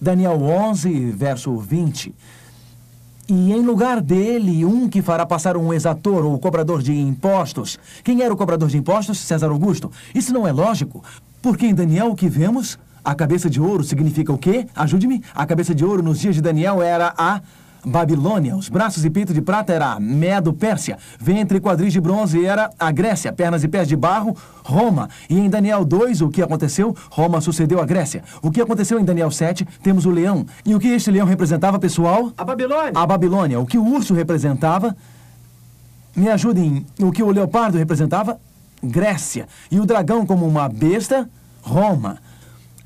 Daniel 0.00 0.42
11, 0.42 1.10
verso 1.12 1.56
20. 1.56 2.14
E 3.28 3.52
em 3.52 3.60
lugar 3.60 4.00
dele, 4.00 4.64
um 4.64 4.88
que 4.88 5.02
fará 5.02 5.26
passar 5.26 5.56
um 5.56 5.72
exator 5.72 6.24
ou 6.24 6.38
cobrador 6.38 6.80
de 6.80 6.92
impostos. 6.92 7.78
Quem 8.04 8.22
era 8.22 8.32
o 8.32 8.36
cobrador 8.36 8.68
de 8.68 8.78
impostos? 8.78 9.18
César 9.18 9.50
Augusto. 9.50 9.90
Isso 10.14 10.32
não 10.32 10.46
é 10.46 10.52
lógico, 10.52 11.02
porque 11.42 11.66
em 11.66 11.74
Daniel 11.74 12.12
o 12.12 12.14
que 12.14 12.28
vemos? 12.28 12.78
A 13.06 13.14
cabeça 13.14 13.48
de 13.48 13.60
ouro 13.60 13.84
significa 13.84 14.32
o 14.32 14.36
quê? 14.36 14.66
Ajude-me. 14.74 15.22
A 15.32 15.46
cabeça 15.46 15.72
de 15.72 15.84
ouro 15.84 16.02
nos 16.02 16.18
dias 16.18 16.34
de 16.34 16.40
Daniel 16.40 16.82
era 16.82 17.14
a 17.16 17.40
Babilônia. 17.84 18.56
Os 18.56 18.68
braços 18.68 19.04
e 19.04 19.10
peito 19.10 19.32
de 19.32 19.40
prata 19.40 19.72
era 19.72 19.92
a 19.92 20.00
Medo 20.00 20.52
Pérsia. 20.52 20.98
Ventre 21.16 21.58
e 21.58 21.60
quadris 21.60 21.92
de 21.92 22.00
bronze 22.00 22.44
era 22.44 22.68
a 22.76 22.90
Grécia. 22.90 23.32
Pernas 23.32 23.62
e 23.62 23.68
pés 23.68 23.86
de 23.86 23.94
barro, 23.94 24.36
Roma. 24.64 25.08
E 25.30 25.38
em 25.38 25.48
Daniel 25.48 25.84
2, 25.84 26.20
o 26.20 26.30
que 26.30 26.42
aconteceu? 26.42 26.96
Roma 27.08 27.40
sucedeu 27.40 27.80
a 27.80 27.86
Grécia. 27.86 28.24
O 28.42 28.50
que 28.50 28.60
aconteceu 28.60 28.98
em 28.98 29.04
Daniel 29.04 29.30
7? 29.30 29.64
Temos 29.84 30.04
o 30.04 30.10
leão. 30.10 30.44
E 30.64 30.74
o 30.74 30.80
que 30.80 30.88
este 30.88 31.12
leão 31.12 31.28
representava, 31.28 31.78
pessoal? 31.78 32.32
A 32.36 32.44
Babilônia. 32.44 32.92
A 32.96 33.06
Babilônia. 33.06 33.60
O 33.60 33.66
que 33.66 33.78
o 33.78 33.86
urso 33.86 34.14
representava? 34.14 34.96
Me 36.16 36.28
ajudem. 36.28 36.84
O 36.98 37.12
que 37.12 37.22
o 37.22 37.30
leopardo 37.30 37.78
representava? 37.78 38.40
Grécia. 38.82 39.46
E 39.70 39.78
o 39.78 39.86
dragão 39.86 40.26
como 40.26 40.44
uma 40.44 40.68
besta? 40.68 41.30
Roma. 41.62 42.18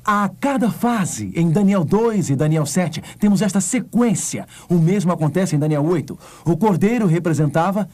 A 0.03 0.29
cada 0.39 0.71
fase, 0.71 1.31
em 1.35 1.51
Daniel 1.51 1.83
2 1.83 2.31
e 2.31 2.35
Daniel 2.35 2.65
7, 2.65 3.03
temos 3.19 3.41
esta 3.41 3.61
sequência. 3.61 4.47
O 4.67 4.75
mesmo 4.75 5.11
acontece 5.11 5.55
em 5.55 5.59
Daniel 5.59 5.85
8. 5.85 6.17
O 6.43 6.57
cordeiro 6.57 7.05
representava 7.05 7.87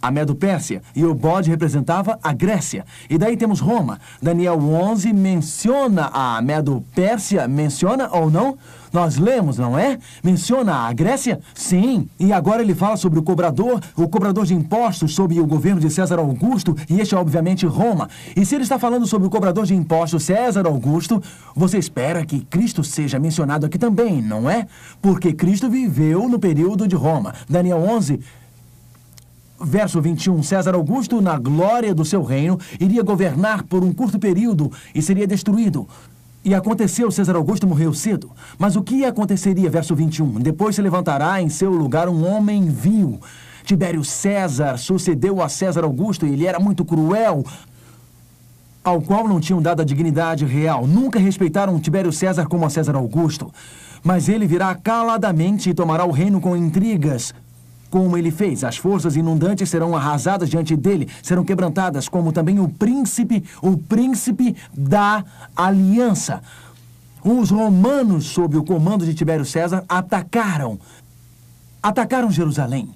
a 0.00 0.10
Medo-Pérsia 0.10 0.82
e 0.94 1.04
o 1.04 1.14
bode 1.14 1.50
representava 1.50 2.18
a 2.22 2.32
Grécia. 2.32 2.84
E 3.08 3.18
daí 3.18 3.36
temos 3.36 3.60
Roma. 3.60 3.98
Daniel 4.20 4.58
11 4.58 5.12
menciona 5.12 6.10
a 6.12 6.40
Medo-Pérsia, 6.42 7.48
menciona 7.48 8.08
ou 8.12 8.30
não? 8.30 8.56
Nós 8.92 9.18
lemos, 9.18 9.58
não 9.58 9.78
é? 9.78 9.98
Menciona 10.22 10.74
a 10.74 10.92
Grécia? 10.92 11.40
Sim. 11.54 12.08
E 12.18 12.32
agora 12.32 12.62
ele 12.62 12.74
fala 12.74 12.96
sobre 12.96 13.18
o 13.18 13.22
cobrador, 13.22 13.80
o 13.94 14.08
cobrador 14.08 14.46
de 14.46 14.54
impostos 14.54 15.14
sob 15.14 15.38
o 15.38 15.46
governo 15.46 15.80
de 15.80 15.90
César 15.90 16.18
Augusto, 16.18 16.74
e 16.88 17.00
este 17.00 17.14
é 17.14 17.18
obviamente 17.18 17.66
Roma. 17.66 18.08
E 18.34 18.46
se 18.46 18.54
ele 18.54 18.62
está 18.62 18.78
falando 18.78 19.06
sobre 19.06 19.26
o 19.26 19.30
cobrador 19.30 19.66
de 19.66 19.74
impostos 19.74 20.24
César 20.24 20.66
Augusto, 20.66 21.22
você 21.54 21.78
espera 21.78 22.24
que 22.24 22.40
Cristo 22.46 22.82
seja 22.82 23.18
mencionado 23.18 23.66
aqui 23.66 23.78
também, 23.78 24.22
não 24.22 24.48
é? 24.48 24.66
Porque 25.02 25.32
Cristo 25.32 25.68
viveu 25.68 26.28
no 26.28 26.38
período 26.38 26.88
de 26.88 26.96
Roma. 26.96 27.34
Daniel 27.48 27.78
11 27.78 28.20
Verso 29.60 30.00
21. 30.00 30.42
César 30.42 30.74
Augusto, 30.74 31.20
na 31.20 31.38
glória 31.38 31.94
do 31.94 32.04
seu 32.04 32.22
reino, 32.22 32.58
iria 32.78 33.02
governar 33.02 33.62
por 33.62 33.82
um 33.82 33.92
curto 33.92 34.18
período 34.18 34.70
e 34.94 35.00
seria 35.00 35.26
destruído. 35.26 35.88
E 36.44 36.54
aconteceu, 36.54 37.10
César 37.10 37.34
Augusto 37.34 37.66
morreu 37.66 37.92
cedo. 37.92 38.30
Mas 38.58 38.76
o 38.76 38.82
que 38.82 39.04
aconteceria, 39.04 39.68
verso 39.68 39.96
21? 39.96 40.34
Depois 40.40 40.76
se 40.76 40.82
levantará 40.82 41.42
em 41.42 41.48
seu 41.48 41.70
lugar 41.70 42.08
um 42.08 42.24
homem 42.24 42.68
vil. 42.68 43.20
Tibério 43.64 44.04
César 44.04 44.78
sucedeu 44.78 45.42
a 45.42 45.48
César 45.48 45.82
Augusto 45.82 46.24
e 46.24 46.32
ele 46.32 46.46
era 46.46 46.60
muito 46.60 46.84
cruel, 46.84 47.44
ao 48.84 49.02
qual 49.02 49.26
não 49.26 49.40
tinham 49.40 49.60
dado 49.60 49.82
a 49.82 49.84
dignidade 49.84 50.44
real. 50.44 50.86
Nunca 50.86 51.18
respeitaram 51.18 51.80
Tibério 51.80 52.12
César 52.12 52.46
como 52.46 52.64
a 52.64 52.70
César 52.70 52.94
Augusto. 52.94 53.52
Mas 54.04 54.28
ele 54.28 54.46
virá 54.46 54.72
caladamente 54.76 55.68
e 55.68 55.74
tomará 55.74 56.04
o 56.04 56.12
reino 56.12 56.40
com 56.40 56.56
intrigas, 56.56 57.34
como 57.90 58.16
ele 58.16 58.30
fez. 58.30 58.64
As 58.64 58.76
forças 58.76 59.16
inundantes 59.16 59.68
serão 59.68 59.94
arrasadas 59.96 60.48
diante 60.48 60.76
dele, 60.76 61.08
serão 61.22 61.44
quebrantadas, 61.44 62.08
como 62.08 62.32
também 62.32 62.58
o 62.58 62.68
príncipe, 62.68 63.44
o 63.62 63.76
príncipe 63.76 64.56
da 64.76 65.24
aliança. 65.56 66.42
Os 67.22 67.50
romanos, 67.50 68.26
sob 68.26 68.56
o 68.56 68.64
comando 68.64 69.04
de 69.04 69.14
Tibério 69.14 69.44
César, 69.44 69.84
atacaram. 69.88 70.78
Atacaram 71.82 72.30
Jerusalém. 72.30 72.88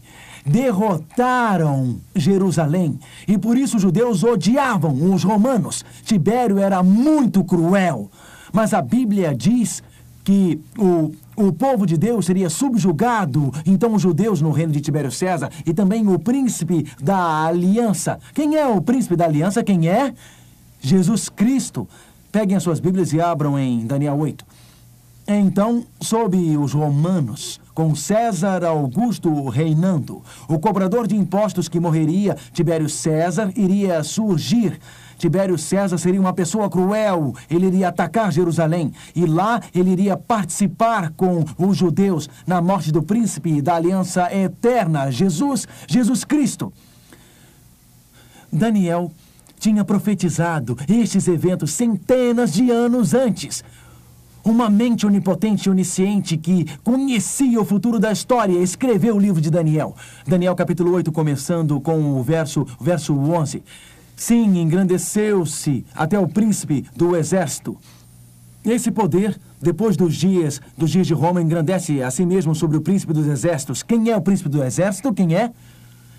Derrotaram 0.46 1.98
Jerusalém. 2.14 2.98
E 3.26 3.36
por 3.36 3.58
isso 3.58 3.76
os 3.76 3.82
judeus 3.82 4.22
odiavam 4.22 5.12
os 5.12 5.24
romanos. 5.24 5.84
Tibério 6.04 6.58
era 6.58 6.82
muito 6.82 7.42
cruel. 7.44 8.10
Mas 8.52 8.72
a 8.72 8.80
Bíblia 8.80 9.34
diz 9.34 9.82
que 10.24 10.60
o 10.78 11.12
o 11.46 11.52
povo 11.52 11.86
de 11.86 11.96
Deus 11.96 12.26
seria 12.26 12.50
subjugado, 12.50 13.52
então 13.66 13.94
os 13.94 14.02
judeus 14.02 14.40
no 14.40 14.50
reino 14.50 14.72
de 14.72 14.80
Tibério 14.80 15.10
César 15.10 15.50
e 15.64 15.72
também 15.72 16.06
o 16.08 16.18
príncipe 16.18 16.86
da 17.00 17.46
aliança. 17.46 18.18
Quem 18.34 18.56
é 18.56 18.66
o 18.66 18.80
príncipe 18.80 19.16
da 19.16 19.24
aliança? 19.24 19.64
Quem 19.64 19.88
é? 19.88 20.14
Jesus 20.80 21.28
Cristo. 21.28 21.88
Peguem 22.30 22.56
as 22.56 22.62
suas 22.62 22.78
Bíblias 22.78 23.12
e 23.12 23.20
abram 23.20 23.58
em 23.58 23.86
Daniel 23.86 24.16
8. 24.18 24.44
Então, 25.26 25.84
sob 26.00 26.36
os 26.56 26.72
romanos, 26.72 27.60
com 27.72 27.94
César 27.94 28.64
Augusto 28.64 29.48
reinando, 29.48 30.22
o 30.48 30.58
cobrador 30.58 31.06
de 31.06 31.16
impostos 31.16 31.68
que 31.68 31.78
morreria, 31.78 32.36
Tibério 32.52 32.88
César, 32.88 33.52
iria 33.54 34.02
surgir 34.02 34.80
Tibério 35.20 35.58
César 35.58 35.98
seria 35.98 36.18
uma 36.18 36.32
pessoa 36.32 36.70
cruel. 36.70 37.34
Ele 37.50 37.66
iria 37.66 37.88
atacar 37.88 38.32
Jerusalém. 38.32 38.90
E 39.14 39.26
lá 39.26 39.60
ele 39.74 39.90
iria 39.90 40.16
participar 40.16 41.10
com 41.10 41.44
os 41.58 41.76
judeus 41.76 42.26
na 42.46 42.62
morte 42.62 42.90
do 42.90 43.02
príncipe 43.02 43.60
da 43.60 43.74
aliança 43.74 44.34
eterna, 44.34 45.10
Jesus, 45.10 45.68
Jesus 45.86 46.24
Cristo. 46.24 46.72
Daniel 48.50 49.12
tinha 49.58 49.84
profetizado 49.84 50.74
estes 50.88 51.28
eventos 51.28 51.72
centenas 51.72 52.50
de 52.50 52.70
anos 52.70 53.12
antes. 53.12 53.62
Uma 54.42 54.70
mente 54.70 55.06
onipotente 55.06 55.68
e 55.68 55.70
onisciente 55.70 56.38
que 56.38 56.64
conhecia 56.82 57.60
o 57.60 57.64
futuro 57.64 57.98
da 57.98 58.10
história 58.10 58.58
escreveu 58.58 59.16
o 59.16 59.18
livro 59.18 59.38
de 59.38 59.50
Daniel. 59.50 59.94
Daniel 60.26 60.56
capítulo 60.56 60.92
8, 60.92 61.12
começando 61.12 61.78
com 61.78 62.18
o 62.18 62.22
verso, 62.22 62.66
verso 62.80 63.14
11. 63.14 63.62
Sim, 64.20 64.60
engrandeceu-se 64.60 65.82
até 65.94 66.18
o 66.18 66.28
príncipe 66.28 66.84
do 66.94 67.16
exército. 67.16 67.78
Esse 68.62 68.90
poder, 68.90 69.40
depois 69.62 69.96
dos 69.96 70.14
dias, 70.14 70.60
dos 70.76 70.90
dias 70.90 71.06
de 71.06 71.14
Roma, 71.14 71.40
engrandece 71.40 72.02
a 72.02 72.10
si 72.10 72.26
mesmo 72.26 72.54
sobre 72.54 72.76
o 72.76 72.82
príncipe 72.82 73.14
dos 73.14 73.26
exércitos. 73.26 73.82
Quem 73.82 74.10
é 74.10 74.16
o 74.18 74.20
príncipe 74.20 74.50
do 74.50 74.62
exército? 74.62 75.14
Quem 75.14 75.34
é? 75.34 75.50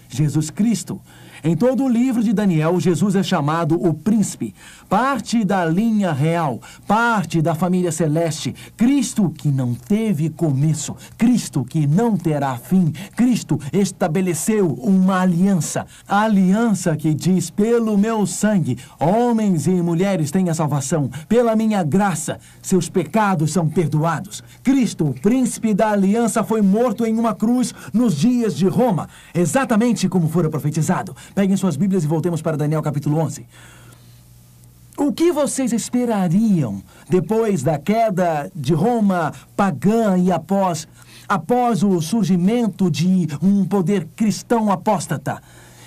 Jesus 0.09 0.49
Cristo. 0.49 0.99
Em 1.43 1.55
todo 1.55 1.85
o 1.85 1.89
livro 1.89 2.23
de 2.23 2.33
Daniel, 2.33 2.79
Jesus 2.79 3.15
é 3.15 3.23
chamado 3.23 3.73
o 3.83 3.95
príncipe, 3.95 4.53
parte 4.87 5.43
da 5.43 5.65
linha 5.65 6.13
real, 6.13 6.61
parte 6.85 7.41
da 7.41 7.55
família 7.55 7.91
celeste, 7.91 8.53
Cristo 8.77 9.27
que 9.27 9.47
não 9.47 9.73
teve 9.73 10.29
começo, 10.29 10.95
Cristo 11.17 11.65
que 11.65 11.87
não 11.87 12.15
terá 12.15 12.57
fim, 12.57 12.93
Cristo 13.15 13.59
estabeleceu 13.73 14.67
uma 14.67 15.21
aliança, 15.21 15.87
a 16.07 16.21
aliança 16.21 16.95
que 16.95 17.11
diz: 17.11 17.49
pelo 17.49 17.97
meu 17.97 18.27
sangue, 18.27 18.77
homens 18.99 19.65
e 19.65 19.71
mulheres 19.71 20.29
têm 20.29 20.47
a 20.47 20.53
salvação, 20.53 21.09
pela 21.27 21.55
minha 21.55 21.81
graça, 21.81 22.39
seus 22.61 22.87
pecados 22.87 23.51
são 23.51 23.67
perdoados. 23.67 24.43
Cristo, 24.61 25.07
o 25.07 25.13
príncipe 25.19 25.73
da 25.73 25.89
aliança, 25.89 26.43
foi 26.43 26.61
morto 26.61 27.03
em 27.03 27.17
uma 27.17 27.33
cruz 27.33 27.73
nos 27.91 28.15
dias 28.15 28.55
de 28.55 28.67
Roma, 28.67 29.09
exatamente 29.33 30.07
como 30.07 30.29
fora 30.29 30.47
profetizado. 30.47 31.15
Peguem 31.33 31.55
suas 31.55 31.77
Bíblias 31.77 32.03
e 32.03 32.07
voltemos 32.07 32.41
para 32.41 32.57
Daniel 32.57 32.81
capítulo 32.81 33.17
11. 33.17 33.45
O 34.97 35.13
que 35.13 35.31
vocês 35.31 35.71
esperariam 35.71 36.83
depois 37.09 37.63
da 37.63 37.79
queda 37.79 38.51
de 38.53 38.73
Roma 38.73 39.33
pagã 39.55 40.17
e 40.17 40.31
após, 40.31 40.87
após 41.27 41.83
o 41.83 42.01
surgimento 42.01 42.91
de 42.91 43.27
um 43.41 43.65
poder 43.65 44.07
cristão 44.15 44.69
apóstata? 44.69 45.41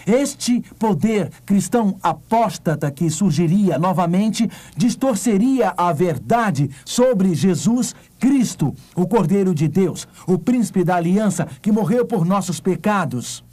Este 0.06 0.62
poder 0.78 1.30
cristão 1.46 1.96
apóstata 2.02 2.90
que 2.90 3.08
surgiria 3.10 3.78
novamente 3.78 4.50
distorceria 4.76 5.72
a 5.76 5.92
verdade 5.92 6.70
sobre 6.84 7.34
Jesus 7.34 7.94
Cristo, 8.18 8.74
o 8.94 9.06
Cordeiro 9.06 9.54
de 9.54 9.68
Deus, 9.68 10.08
o 10.26 10.38
príncipe 10.38 10.84
da 10.84 10.96
aliança 10.96 11.46
que 11.60 11.72
morreu 11.72 12.04
por 12.04 12.24
nossos 12.24 12.60
pecados. 12.60 13.44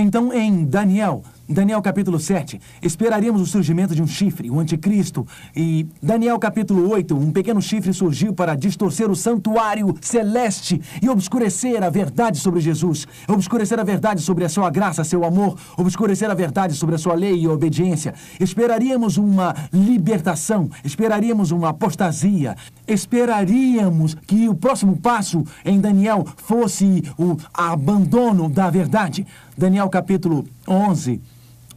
Então, 0.00 0.32
em 0.32 0.64
Daniel, 0.64 1.24
Daniel 1.48 1.80
capítulo 1.80 2.20
7, 2.20 2.60
esperaríamos 2.82 3.40
o 3.40 3.46
surgimento 3.46 3.94
de 3.94 4.02
um 4.02 4.06
chifre, 4.06 4.50
o 4.50 4.60
anticristo. 4.60 5.26
E 5.56 5.86
Daniel 6.00 6.38
capítulo 6.38 6.90
8, 6.90 7.16
um 7.16 7.32
pequeno 7.32 7.62
chifre 7.62 7.92
surgiu 7.94 8.34
para 8.34 8.54
distorcer 8.54 9.10
o 9.10 9.16
santuário 9.16 9.94
celeste 10.02 10.80
e 11.02 11.08
obscurecer 11.08 11.82
a 11.82 11.88
verdade 11.88 12.38
sobre 12.38 12.60
Jesus, 12.60 13.08
obscurecer 13.26 13.80
a 13.80 13.82
verdade 13.82 14.20
sobre 14.20 14.44
a 14.44 14.48
sua 14.48 14.68
graça, 14.68 15.02
seu 15.02 15.24
amor, 15.24 15.56
obscurecer 15.76 16.30
a 16.30 16.34
verdade 16.34 16.74
sobre 16.74 16.96
a 16.96 16.98
sua 16.98 17.14
lei 17.14 17.40
e 17.40 17.48
obediência. 17.48 18.14
Esperaríamos 18.38 19.16
uma 19.16 19.54
libertação, 19.72 20.68
esperaríamos 20.84 21.50
uma 21.50 21.70
apostasia, 21.70 22.56
esperaríamos 22.86 24.14
que 24.14 24.50
o 24.50 24.54
próximo 24.54 24.98
passo 24.98 25.44
em 25.64 25.80
Daniel 25.80 26.26
fosse 26.36 27.02
o 27.18 27.38
abandono 27.54 28.50
da 28.50 28.68
verdade. 28.68 29.26
Daniel 29.58 29.88
capítulo 29.88 30.44
11 30.68 31.20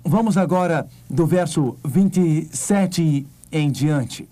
Vamos 0.06 0.38
agora 0.38 0.88
do 1.10 1.26
verso 1.26 1.76
27 1.84 3.26
em 3.52 3.72
diante. 3.72 4.30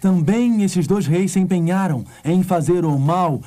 Também 0.00 0.62
esses 0.64 0.88
dois 0.88 1.06
reis 1.06 1.30
se 1.30 1.38
empenharam 1.38 2.04
em 2.24 2.42
fazer 2.42 2.84
o 2.84 2.98
mal, 2.98 3.40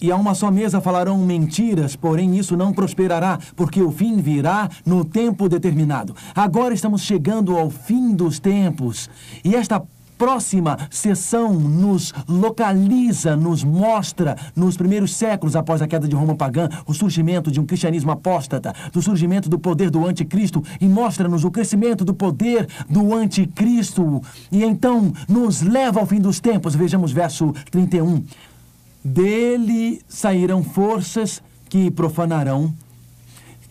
e 0.00 0.10
a 0.10 0.16
uma 0.16 0.34
só 0.34 0.50
mesa 0.50 0.80
falarão 0.82 1.16
mentiras, 1.18 1.96
porém 1.96 2.38
isso 2.38 2.56
não 2.56 2.72
prosperará, 2.72 3.38
porque 3.56 3.82
o 3.82 3.90
fim 3.90 4.16
virá 4.16 4.68
no 4.84 5.02
tempo 5.02 5.48
determinado. 5.48 6.14
Agora 6.34 6.74
estamos 6.74 7.02
chegando 7.02 7.56
ao 7.56 7.70
fim 7.70 8.14
dos 8.14 8.38
tempos, 8.38 9.08
e 9.42 9.54
esta 9.54 9.82
próxima 10.20 10.76
sessão 10.90 11.54
nos 11.54 12.12
localiza, 12.28 13.34
nos 13.34 13.64
mostra, 13.64 14.36
nos 14.54 14.76
primeiros 14.76 15.16
séculos 15.16 15.56
após 15.56 15.80
a 15.80 15.88
queda 15.88 16.06
de 16.06 16.14
Roma 16.14 16.36
pagã, 16.36 16.68
o 16.86 16.92
surgimento 16.92 17.50
de 17.50 17.58
um 17.58 17.64
cristianismo 17.64 18.10
apóstata, 18.10 18.74
do 18.92 19.00
surgimento 19.00 19.48
do 19.48 19.58
poder 19.58 19.88
do 19.88 20.06
anticristo, 20.06 20.62
e 20.78 20.86
mostra-nos 20.86 21.42
o 21.42 21.50
crescimento 21.50 22.04
do 22.04 22.12
poder 22.12 22.68
do 22.86 23.14
anticristo. 23.14 24.20
E 24.52 24.62
então 24.62 25.10
nos 25.26 25.62
leva 25.62 26.00
ao 26.00 26.06
fim 26.06 26.20
dos 26.20 26.38
tempos. 26.38 26.74
Vejamos 26.74 27.12
verso 27.12 27.54
31. 27.70 28.22
Dele 29.02 30.02
sairão 30.06 30.62
forças 30.62 31.42
que 31.70 31.90
profanarão 31.90 32.74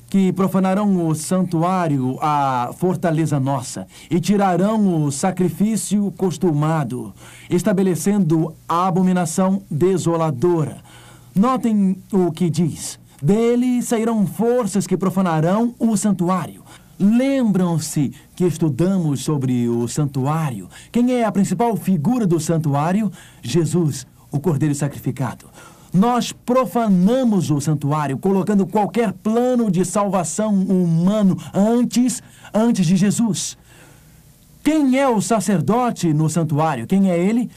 que 0.10 0.34
profanarão 0.34 1.08
o 1.08 1.13
santuário, 1.13 2.17
a 2.19 2.72
fortaleza 2.78 3.39
nossa, 3.39 3.88
e 4.10 4.19
tirarão 4.19 5.04
o 5.04 5.12
sacrifício 5.12 6.12
costumado, 6.17 7.13
estabelecendo 7.50 8.56
a 8.67 8.88
abominação 8.88 9.62
desoladora. 9.69 10.78
Notem 11.36 12.02
o 12.12 12.32
que 12.32 12.50
diz. 12.50 13.00
Dele 13.22 13.82
sairão 13.84 14.26
forças 14.26 14.88
que 14.88 14.98
profanarão 14.98 15.76
o 15.78 15.95
santuário. 15.95 16.63
Lembram-se 17.00 18.12
que 18.36 18.45
estudamos 18.45 19.24
sobre 19.24 19.69
o 19.69 19.88
santuário? 19.88 20.67
Quem 20.91 21.13
é 21.13 21.24
a 21.24 21.32
principal 21.32 21.76
figura 21.78 22.26
do 22.26 22.39
santuário? 22.39 23.12
Jesus, 23.41 24.08
o 24.32 24.39
Cordeiro 24.39 24.74
sacrificado 24.74 25.45
nós 25.93 26.32
profanamos 26.32 27.49
o 27.49 27.60
santuário, 27.60 28.17
colocando 28.17 28.65
qualquer 28.65 29.12
plano 29.12 29.71
de 29.71 29.84
salvação 29.84 30.54
humano 30.54 31.38
antes, 31.54 32.21
antes 32.54 32.86
de 32.86 32.95
Jesus. 32.95 33.58
Quem 34.63 34.99
é 34.99 35.08
o 35.08 35.21
sacerdote 35.21 36.13
no 36.13 36.30
santuário? 36.30 36.86
Quem 36.86 37.10
é 37.10 37.17
ele? 37.17 37.49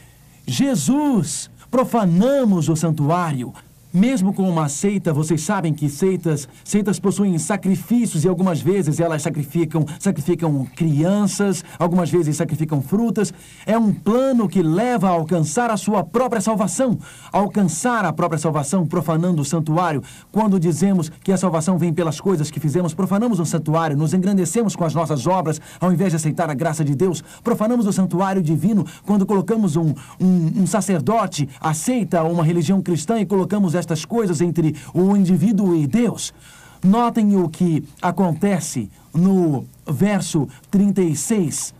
Jesus. 0.47 1.49
Profanamos 1.69 2.69
o 2.69 2.75
santuário, 2.75 3.53
mesmo 3.93 4.33
com 4.33 4.49
uma 4.49 4.67
seita, 4.67 5.13
vocês 5.13 5.41
sabem 5.41 5.71
que 5.71 5.87
seitas, 5.87 6.47
seitas 6.63 6.99
possuem 6.99 7.37
sacrifícios 7.37 8.25
e 8.25 8.27
algumas 8.27 8.59
vezes 8.59 8.99
elas 8.99 9.21
sacrificam, 9.21 9.85
sacrificam 9.99 10.65
crianças, 10.75 11.63
algumas 11.77 12.09
vezes 12.09 12.35
sacrificam 12.35 12.81
frutas. 12.81 13.31
É 13.67 13.77
um 13.77 13.93
plano 13.93 14.49
que 14.49 14.63
leva 14.63 15.07
a 15.07 15.11
alcançar 15.11 15.69
a 15.69 15.77
sua 15.77 16.03
própria 16.03 16.41
salvação, 16.41 16.97
alcançar 17.31 18.03
a 18.03 18.11
própria 18.11 18.39
salvação 18.39 18.83
profanando 18.87 19.43
o 19.43 19.45
santuário. 19.45 20.01
Quando 20.31 20.59
dizemos 20.59 21.09
que 21.09 21.31
a 21.31 21.37
salvação 21.37 21.77
vem 21.77 21.93
pelas 21.93 22.19
coisas 22.19 22.49
que 22.49 22.59
fizemos, 22.59 22.95
profanamos 22.95 23.39
o 23.39 23.45
santuário, 23.45 23.95
nos 23.95 24.13
engrandecemos 24.13 24.75
com 24.75 24.85
as 24.85 24.95
nossas 24.95 25.27
obras, 25.27 25.61
ao 25.79 25.93
invés 25.93 26.11
de 26.11 26.15
aceitar 26.15 26.49
a 26.49 26.55
graça 26.55 26.83
de 26.83 26.95
Deus. 26.95 27.23
Profanamos 27.43 27.85
o 27.85 27.93
santuário 27.93 28.41
divino 28.41 28.87
quando 29.05 29.23
colocamos 29.23 29.75
um, 29.75 29.93
um, 30.19 30.63
um 30.63 30.65
sacerdote, 30.65 31.47
aceita 31.61 32.23
uma 32.23 32.43
religião 32.43 32.81
cristã 32.81 33.19
e 33.19 33.25
colocamos 33.25 33.75
estas 33.83 34.05
coisas 34.05 34.41
entre 34.41 34.75
o 34.93 35.15
indivíduo 35.15 35.75
e 35.75 35.85
Deus. 35.85 36.33
Notem 36.81 37.37
o 37.37 37.47
que 37.47 37.83
acontece 38.01 38.89
no 39.13 39.65
verso 39.85 40.47
36. 40.71 41.73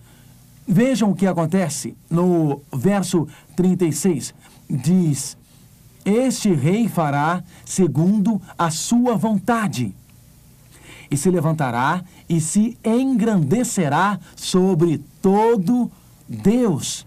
Vejam 0.68 1.12
o 1.12 1.16
que 1.16 1.26
acontece 1.26 1.96
no 2.10 2.62
verso 2.72 3.28
36. 3.56 4.34
Diz: 4.70 5.38
Este 6.06 6.54
rei 6.54 6.88
fará 6.88 7.44
segundo 7.66 8.42
a 8.58 8.70
sua 8.70 9.16
vontade, 9.16 9.94
e 11.12 11.18
se 11.18 11.30
levantará 11.30 12.04
e 12.28 12.40
se 12.40 12.78
engrandecerá 12.84 14.20
sobre 14.36 15.02
todo 15.22 15.92
Deus. 16.28 17.06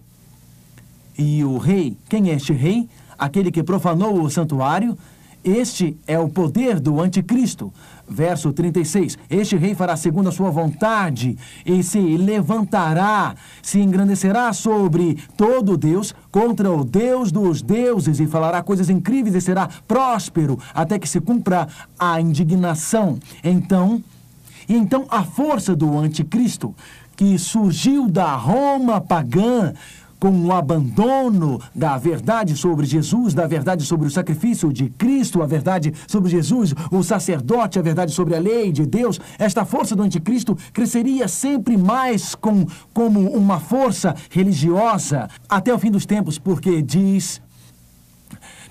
E 1.19 1.43
o 1.45 1.57
rei, 1.57 1.97
quem 2.09 2.31
é 2.31 2.35
este 2.35 2.53
rei? 2.53 2.89
Aquele 3.19 3.51
que 3.51 3.63
profanou 3.63 4.21
o 4.21 4.31
santuário, 4.31 4.97
este 5.47 5.97
é 6.09 6.19
o 6.19 6.29
poder 6.29 6.81
do 6.81 7.01
anticristo. 7.01 7.73
Verso 8.09 8.53
36. 8.53 9.17
Este 9.31 9.57
rei 9.57 9.77
fará 9.77 9.97
segundo 9.97 10.29
a 10.29 10.33
sua 10.33 10.51
vontade 10.51 11.39
e 11.65 11.85
se 11.85 12.01
levantará, 12.17 13.37
se 13.63 13.79
engrandecerá 13.79 14.53
sobre 14.53 15.17
todo 15.37 15.77
Deus, 15.77 16.13
contra 16.33 16.69
o 16.71 16.83
Deus 16.85 17.31
dos 17.31 17.63
deuses, 17.63 18.19
e 18.19 18.27
falará 18.27 18.61
coisas 18.61 18.91
incríveis 18.91 19.37
e 19.37 19.41
será 19.41 19.69
próspero, 19.87 20.59
até 20.75 20.99
que 20.99 21.09
se 21.09 21.21
cumpra 21.21 21.69
a 21.97 22.21
indignação. 22.21 23.17
Então, 23.43 24.03
e 24.69 24.75
então 24.75 25.07
a 25.09 25.23
força 25.23 25.77
do 25.77 25.97
anticristo, 25.97 26.75
que 27.15 27.39
surgiu 27.39 28.09
da 28.09 28.35
Roma 28.35 29.01
pagã, 29.01 29.73
com 30.27 30.45
o 30.45 30.53
abandono 30.53 31.61
da 31.73 31.97
verdade 31.97 32.57
sobre 32.57 32.85
Jesus, 32.85 33.33
da 33.33 33.47
verdade 33.47 33.85
sobre 33.85 34.09
o 34.09 34.11
sacrifício 34.11 34.73
de 34.73 34.91
Cristo, 34.91 35.41
a 35.41 35.47
verdade 35.47 35.95
sobre 36.09 36.29
Jesus, 36.29 36.75
o 36.91 37.01
sacerdote, 37.05 37.79
a 37.79 37.83
verdade 37.83 38.11
sobre 38.11 38.35
a 38.35 38.41
lei 38.41 38.73
de 38.73 38.85
Deus, 38.85 39.21
esta 39.39 39.65
força 39.65 39.95
do 39.95 40.03
anticristo 40.03 40.59
cresceria 40.73 41.29
sempre 41.29 41.77
mais 41.77 42.35
com, 42.35 42.67
como 42.93 43.21
uma 43.37 43.61
força 43.61 44.17
religiosa 44.29 45.31
até 45.49 45.73
o 45.73 45.79
fim 45.79 45.93
dos 45.93 46.05
tempos, 46.05 46.41
porque 46.41 46.83
diz. 46.83 47.41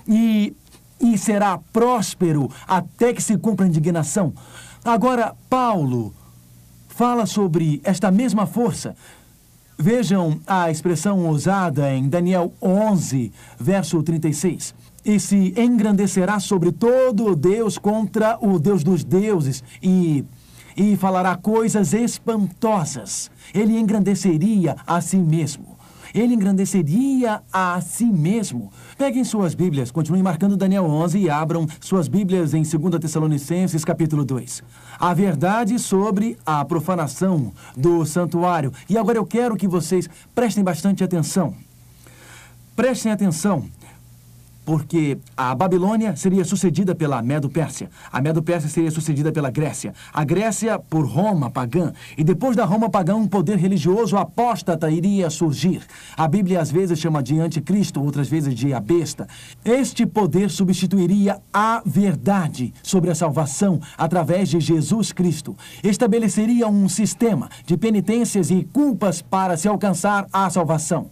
E, 0.06 0.54
e 1.00 1.16
será 1.16 1.56
próspero 1.72 2.50
até 2.68 3.14
que 3.14 3.22
se 3.22 3.38
cumpra 3.38 3.64
a 3.64 3.68
indignação. 3.68 4.34
Agora, 4.84 5.34
Paulo 5.48 6.12
fala 6.86 7.24
sobre 7.24 7.80
esta 7.82 8.10
mesma 8.10 8.44
força 8.44 8.94
Vejam 9.78 10.40
a 10.46 10.70
expressão 10.70 11.28
usada 11.28 11.92
em 11.92 12.08
Daniel 12.08 12.52
11, 12.62 13.30
verso 13.60 14.02
36. 14.02 14.74
E 15.04 15.20
se 15.20 15.52
engrandecerá 15.54 16.40
sobre 16.40 16.72
todo 16.72 17.36
Deus 17.36 17.76
contra 17.76 18.38
o 18.40 18.58
Deus 18.58 18.82
dos 18.82 19.04
deuses, 19.04 19.62
e, 19.82 20.24
e 20.74 20.96
falará 20.96 21.36
coisas 21.36 21.92
espantosas. 21.92 23.30
Ele 23.54 23.78
engrandeceria 23.78 24.76
a 24.86 25.00
si 25.02 25.18
mesmo. 25.18 25.75
Ele 26.16 26.32
engrandeceria 26.32 27.42
a 27.52 27.78
si 27.82 28.06
mesmo. 28.06 28.72
Peguem 28.96 29.22
suas 29.22 29.54
Bíblias, 29.54 29.90
continuem 29.90 30.22
marcando 30.22 30.56
Daniel 30.56 30.86
11 30.86 31.18
e 31.18 31.28
abram 31.28 31.68
suas 31.78 32.08
Bíblias 32.08 32.54
em 32.54 32.62
2 32.62 32.98
Tessalonicenses, 32.98 33.84
capítulo 33.84 34.24
2. 34.24 34.62
A 34.98 35.12
verdade 35.12 35.78
sobre 35.78 36.38
a 36.46 36.64
profanação 36.64 37.52
do 37.76 38.06
santuário. 38.06 38.72
E 38.88 38.96
agora 38.96 39.18
eu 39.18 39.26
quero 39.26 39.56
que 39.56 39.68
vocês 39.68 40.08
prestem 40.34 40.64
bastante 40.64 41.04
atenção. 41.04 41.54
Prestem 42.74 43.12
atenção 43.12 43.66
porque 44.66 45.16
a 45.36 45.54
Babilônia 45.54 46.16
seria 46.16 46.44
sucedida 46.44 46.92
pela 46.92 47.22
Medo-Pérsia, 47.22 47.88
a 48.12 48.20
Medo-Pérsia 48.20 48.68
seria 48.68 48.90
sucedida 48.90 49.30
pela 49.30 49.48
Grécia, 49.48 49.94
a 50.12 50.24
Grécia 50.24 50.76
por 50.76 51.06
Roma 51.06 51.48
pagã, 51.48 51.92
e 52.18 52.24
depois 52.24 52.56
da 52.56 52.64
Roma 52.64 52.90
pagã 52.90 53.14
um 53.14 53.28
poder 53.28 53.56
religioso 53.58 54.16
apóstata 54.16 54.90
iria 54.90 55.30
surgir. 55.30 55.82
A 56.16 56.26
Bíblia 56.26 56.60
às 56.60 56.70
vezes 56.70 56.98
chama 56.98 57.22
de 57.22 57.38
anticristo, 57.38 58.02
outras 58.02 58.28
vezes 58.28 58.54
de 58.54 58.74
a 58.74 58.80
besta. 58.80 59.28
Este 59.64 60.04
poder 60.04 60.50
substituiria 60.50 61.40
a 61.54 61.80
verdade 61.86 62.74
sobre 62.82 63.10
a 63.10 63.14
salvação 63.14 63.80
através 63.96 64.48
de 64.48 64.58
Jesus 64.58 65.12
Cristo. 65.12 65.56
Estabeleceria 65.84 66.66
um 66.66 66.88
sistema 66.88 67.48
de 67.64 67.76
penitências 67.76 68.50
e 68.50 68.64
culpas 68.64 69.22
para 69.22 69.56
se 69.56 69.68
alcançar 69.68 70.26
a 70.32 70.50
salvação. 70.50 71.08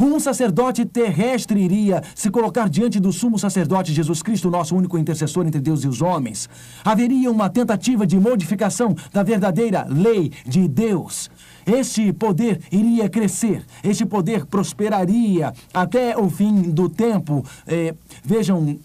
Um 0.00 0.20
sacerdote 0.20 0.84
terrestre 0.86 1.60
iria 1.60 2.02
se 2.14 2.30
colocar 2.30 2.68
diante 2.68 3.00
do 3.00 3.12
sumo 3.12 3.36
sacerdote 3.36 3.92
Jesus 3.92 4.22
Cristo, 4.22 4.48
nosso 4.48 4.76
único 4.76 4.96
intercessor 4.96 5.44
entre 5.44 5.60
Deus 5.60 5.82
e 5.82 5.88
os 5.88 6.00
homens. 6.00 6.48
Haveria 6.84 7.28
uma 7.28 7.50
tentativa 7.50 8.06
de 8.06 8.16
modificação 8.16 8.94
da 9.12 9.24
verdadeira 9.24 9.84
lei 9.90 10.30
de 10.46 10.68
Deus. 10.68 11.28
Este 11.66 12.12
poder 12.12 12.60
iria 12.70 13.08
crescer, 13.08 13.66
este 13.82 14.06
poder 14.06 14.46
prosperaria 14.46 15.52
até 15.74 16.16
o 16.16 16.30
fim 16.30 16.70
do 16.70 16.88
tempo. 16.88 17.44
É, 17.66 17.92
vejam, 18.24 18.64
2 18.64 18.78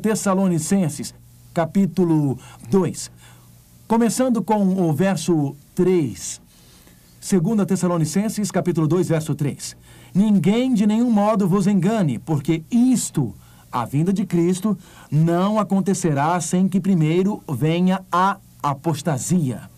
Tessalonicenses, 0.00 1.14
capítulo 1.52 2.38
2. 2.70 3.10
Começando 3.86 4.42
com 4.42 4.88
o 4.88 4.92
verso 4.94 5.54
3. 5.74 6.40
2 7.20 7.66
Tessalonicenses, 7.66 8.50
capítulo 8.50 8.88
2, 8.88 9.08
verso 9.08 9.34
3. 9.34 9.76
Ninguém 10.16 10.72
de 10.72 10.86
nenhum 10.86 11.10
modo 11.10 11.46
vos 11.46 11.66
engane, 11.66 12.18
porque 12.18 12.62
isto, 12.70 13.34
a 13.70 13.84
vinda 13.84 14.14
de 14.14 14.24
Cristo, 14.24 14.74
não 15.10 15.58
acontecerá 15.58 16.40
sem 16.40 16.66
que 16.66 16.80
primeiro 16.80 17.42
venha 17.46 18.00
a 18.10 18.38
apostasia. 18.62 19.68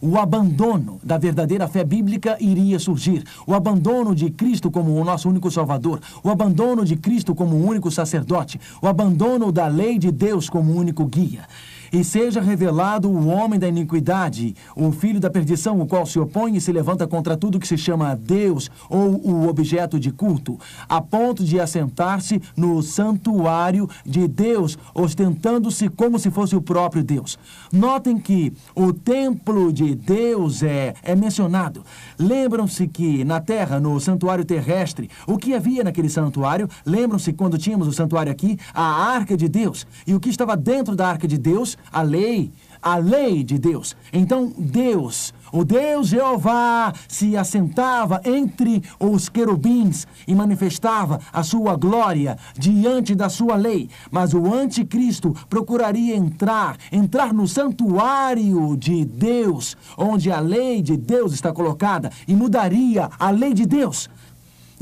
O 0.00 0.16
abandono 0.16 1.00
da 1.02 1.18
verdadeira 1.18 1.66
fé 1.66 1.82
bíblica 1.82 2.36
iria 2.38 2.78
surgir. 2.78 3.24
O 3.48 3.52
abandono 3.52 4.14
de 4.14 4.30
Cristo 4.30 4.70
como 4.70 4.94
o 4.94 5.04
nosso 5.04 5.28
único 5.28 5.50
Salvador. 5.50 6.00
O 6.22 6.30
abandono 6.30 6.84
de 6.84 6.94
Cristo 6.94 7.34
como 7.34 7.56
o 7.56 7.66
único 7.66 7.90
sacerdote. 7.90 8.60
O 8.80 8.86
abandono 8.86 9.50
da 9.50 9.66
lei 9.66 9.98
de 9.98 10.12
Deus 10.12 10.48
como 10.48 10.72
único 10.72 11.04
guia 11.04 11.48
e 11.92 12.04
seja 12.04 12.40
revelado 12.40 13.08
o 13.08 13.28
homem 13.28 13.58
da 13.58 13.68
iniquidade, 13.68 14.54
o 14.76 14.92
filho 14.92 15.20
da 15.20 15.30
perdição, 15.30 15.80
o 15.80 15.86
qual 15.86 16.06
se 16.06 16.18
opõe 16.18 16.56
e 16.56 16.60
se 16.60 16.72
levanta 16.72 17.06
contra 17.06 17.36
tudo 17.36 17.58
que 17.58 17.66
se 17.66 17.76
chama 17.76 18.16
Deus 18.16 18.70
ou 18.88 19.20
o 19.24 19.48
objeto 19.48 19.98
de 19.98 20.10
culto, 20.10 20.58
a 20.88 21.00
ponto 21.00 21.44
de 21.44 21.58
assentar-se 21.60 22.40
no 22.56 22.82
santuário 22.82 23.88
de 24.04 24.26
Deus, 24.28 24.78
ostentando-se 24.94 25.88
como 25.88 26.18
se 26.18 26.30
fosse 26.30 26.54
o 26.56 26.62
próprio 26.62 27.02
Deus. 27.02 27.38
Notem 27.72 28.18
que 28.18 28.52
o 28.74 28.92
templo 28.92 29.72
de 29.72 29.94
Deus 29.94 30.62
é, 30.62 30.94
é 31.02 31.14
mencionado. 31.14 31.84
Lembram-se 32.18 32.86
que 32.86 33.24
na 33.24 33.40
terra, 33.40 33.80
no 33.80 33.98
santuário 34.00 34.44
terrestre, 34.44 35.10
o 35.26 35.38
que 35.38 35.54
havia 35.54 35.84
naquele 35.84 36.08
santuário? 36.08 36.68
Lembram-se 36.84 37.32
quando 37.32 37.58
tínhamos 37.58 37.88
o 37.88 37.92
santuário 37.92 38.30
aqui? 38.30 38.58
A 38.72 38.82
arca 39.12 39.36
de 39.36 39.48
Deus. 39.48 39.86
E 40.06 40.14
o 40.14 40.20
que 40.20 40.28
estava 40.28 40.56
dentro 40.56 40.94
da 40.94 41.08
arca 41.08 41.26
de 41.26 41.38
Deus? 41.38 41.76
A 41.92 42.02
lei, 42.02 42.52
a 42.82 42.96
lei 42.96 43.44
de 43.44 43.58
Deus. 43.58 43.96
Então, 44.12 44.52
Deus, 44.56 45.34
o 45.52 45.64
Deus 45.64 46.08
Jeová, 46.08 46.92
se 47.08 47.36
assentava 47.36 48.20
entre 48.24 48.82
os 48.98 49.28
querubins 49.28 50.06
e 50.26 50.34
manifestava 50.34 51.20
a 51.32 51.42
sua 51.42 51.76
glória 51.76 52.38
diante 52.56 53.14
da 53.14 53.28
sua 53.28 53.56
lei. 53.56 53.88
Mas 54.10 54.32
o 54.32 54.52
anticristo 54.52 55.34
procuraria 55.48 56.16
entrar, 56.16 56.76
entrar 56.90 57.32
no 57.32 57.46
santuário 57.46 58.76
de 58.76 59.04
Deus, 59.04 59.76
onde 59.96 60.30
a 60.30 60.40
lei 60.40 60.82
de 60.82 60.96
Deus 60.96 61.32
está 61.32 61.52
colocada, 61.52 62.10
e 62.26 62.34
mudaria 62.34 63.10
a 63.18 63.30
lei 63.30 63.52
de 63.52 63.66
Deus. 63.66 64.08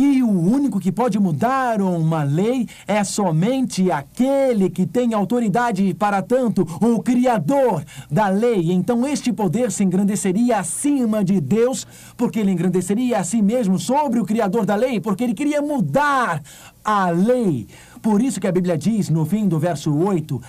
E 0.01 0.23
o 0.23 0.31
único 0.31 0.79
que 0.79 0.93
pode 0.93 1.19
mudar 1.19 1.83
uma 1.83 2.23
lei 2.23 2.69
é 2.87 3.03
somente 3.03 3.91
aquele 3.91 4.71
que 4.71 4.87
tem 4.87 5.13
autoridade 5.13 5.93
para 5.93 6.23
tanto, 6.23 6.63
o 6.81 7.03
Criador 7.03 7.85
da 8.09 8.29
lei. 8.29 8.71
Então 8.71 9.05
este 9.05 9.33
poder 9.33 9.73
se 9.73 9.83
engrandeceria 9.83 10.61
acima 10.61 11.25
de 11.25 11.41
Deus, 11.41 11.85
porque 12.17 12.39
ele 12.39 12.53
engrandeceria 12.53 13.19
a 13.19 13.25
si 13.25 13.43
mesmo 13.43 13.77
sobre 13.77 14.21
o 14.21 14.25
Criador 14.25 14.65
da 14.65 14.77
lei, 14.77 15.01
porque 15.01 15.25
ele 15.25 15.35
queria 15.35 15.61
mudar 15.61 16.41
a 16.85 17.11
lei. 17.11 17.67
Por 18.01 18.23
isso 18.23 18.41
que 18.41 18.47
a 18.47 18.53
Bíblia 18.53 18.79
diz 18.79 19.09
no 19.09 19.27
fim 19.27 19.49
do 19.49 19.59
verso 19.59 19.93
8, 19.93 20.41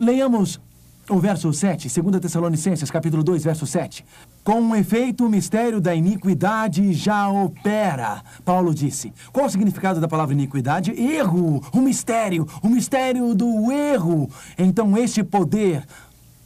leiamos 0.00 0.60
o 1.08 1.18
verso 1.18 1.52
7, 1.52 1.88
2 2.00 2.20
Tessalonicenses, 2.20 2.90
capítulo 2.90 3.24
2, 3.24 3.42
verso 3.42 3.66
7. 3.66 4.04
Com 4.44 4.74
efeito, 4.76 5.26
o 5.26 5.28
mistério 5.28 5.80
da 5.80 5.94
iniquidade 5.94 6.92
já 6.92 7.28
opera, 7.28 8.22
Paulo 8.44 8.74
disse. 8.74 9.12
Qual 9.32 9.46
o 9.46 9.50
significado 9.50 10.00
da 10.00 10.08
palavra 10.08 10.34
iniquidade? 10.34 10.92
Erro, 10.92 11.62
o 11.72 11.80
mistério, 11.80 12.46
o 12.62 12.68
mistério 12.68 13.34
do 13.34 13.72
erro. 13.72 14.30
Então, 14.56 14.96
este 14.96 15.22
poder 15.24 15.84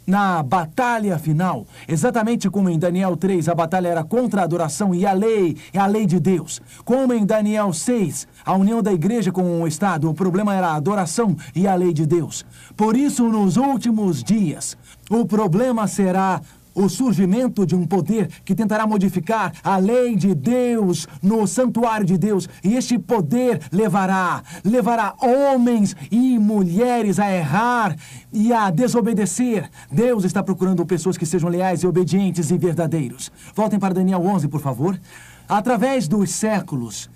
na 0.07 0.43
batalha 0.43 1.19
final, 1.19 1.67
exatamente 1.89 2.49
como 2.49 2.71
em 2.71 2.79
Daniel 2.79 3.17
3, 3.17 3.49
a 3.49 3.55
batalha 3.55 3.89
era 3.89 4.05
contra 4.05 4.41
a 4.41 4.45
adoração 4.45 4.95
e 4.95 5.05
a 5.05 5.13
lei, 5.13 5.57
é 5.73 5.79
a 5.79 5.87
lei 5.87 6.07
de 6.07 6.21
Deus. 6.21 6.61
Como 6.85 7.13
em 7.13 7.27
Daniel 7.27 7.73
6, 7.73 8.29
a 8.45 8.55
união 8.55 8.83
da 8.83 8.93
igreja 8.93 9.33
com 9.33 9.63
o 9.63 9.67
Estado, 9.67 10.09
o 10.09 10.15
problema 10.15 10.55
era 10.55 10.69
a 10.69 10.77
adoração 10.77 11.37
e 11.55 11.67
a 11.67 11.75
lei 11.75 11.93
de 11.93 12.07
Deus. 12.07 12.45
Por 12.77 12.97
isso, 12.97 13.27
nos 13.29 13.57
últimos 13.57 14.23
dias, 14.23 14.77
o 15.11 15.25
problema 15.25 15.87
será 15.87 16.41
o 16.77 16.89
surgimento 16.91 17.67
de 17.67 17.75
um 17.75 17.87
poder 17.87 18.29
que 18.45 18.55
tentará 18.55 18.87
modificar 18.87 19.53
a 19.65 19.79
lei 19.79 20.15
de 20.15 20.35
Deus 20.35 21.09
no 21.23 21.47
santuário 21.47 22.07
de 22.07 22.19
Deus. 22.19 22.49
E 22.63 22.75
este 22.75 22.99
poder 22.99 23.63
levará, 23.73 24.43
levará 24.63 25.15
homens 25.21 25.97
e 26.11 26.39
mulheres 26.39 27.19
a 27.19 27.33
errar 27.33 27.97
e 28.31 28.53
a 28.53 28.71
desobedecer. 28.71 29.69
Deus 29.91 30.25
está 30.25 30.43
procurando 30.43 30.85
pessoas 30.85 31.17
que 31.17 31.25
sejam 31.25 31.49
leais 31.49 31.83
e 31.83 31.87
obedientes 31.87 32.51
e 32.51 32.59
verdadeiros. 32.59 33.33
Voltem 33.55 33.79
para 33.79 33.95
Daniel 33.95 34.21
11, 34.21 34.47
por 34.49 34.61
favor. 34.61 35.01
Através 35.49 36.07
dos 36.07 36.31
séculos, 36.31 37.09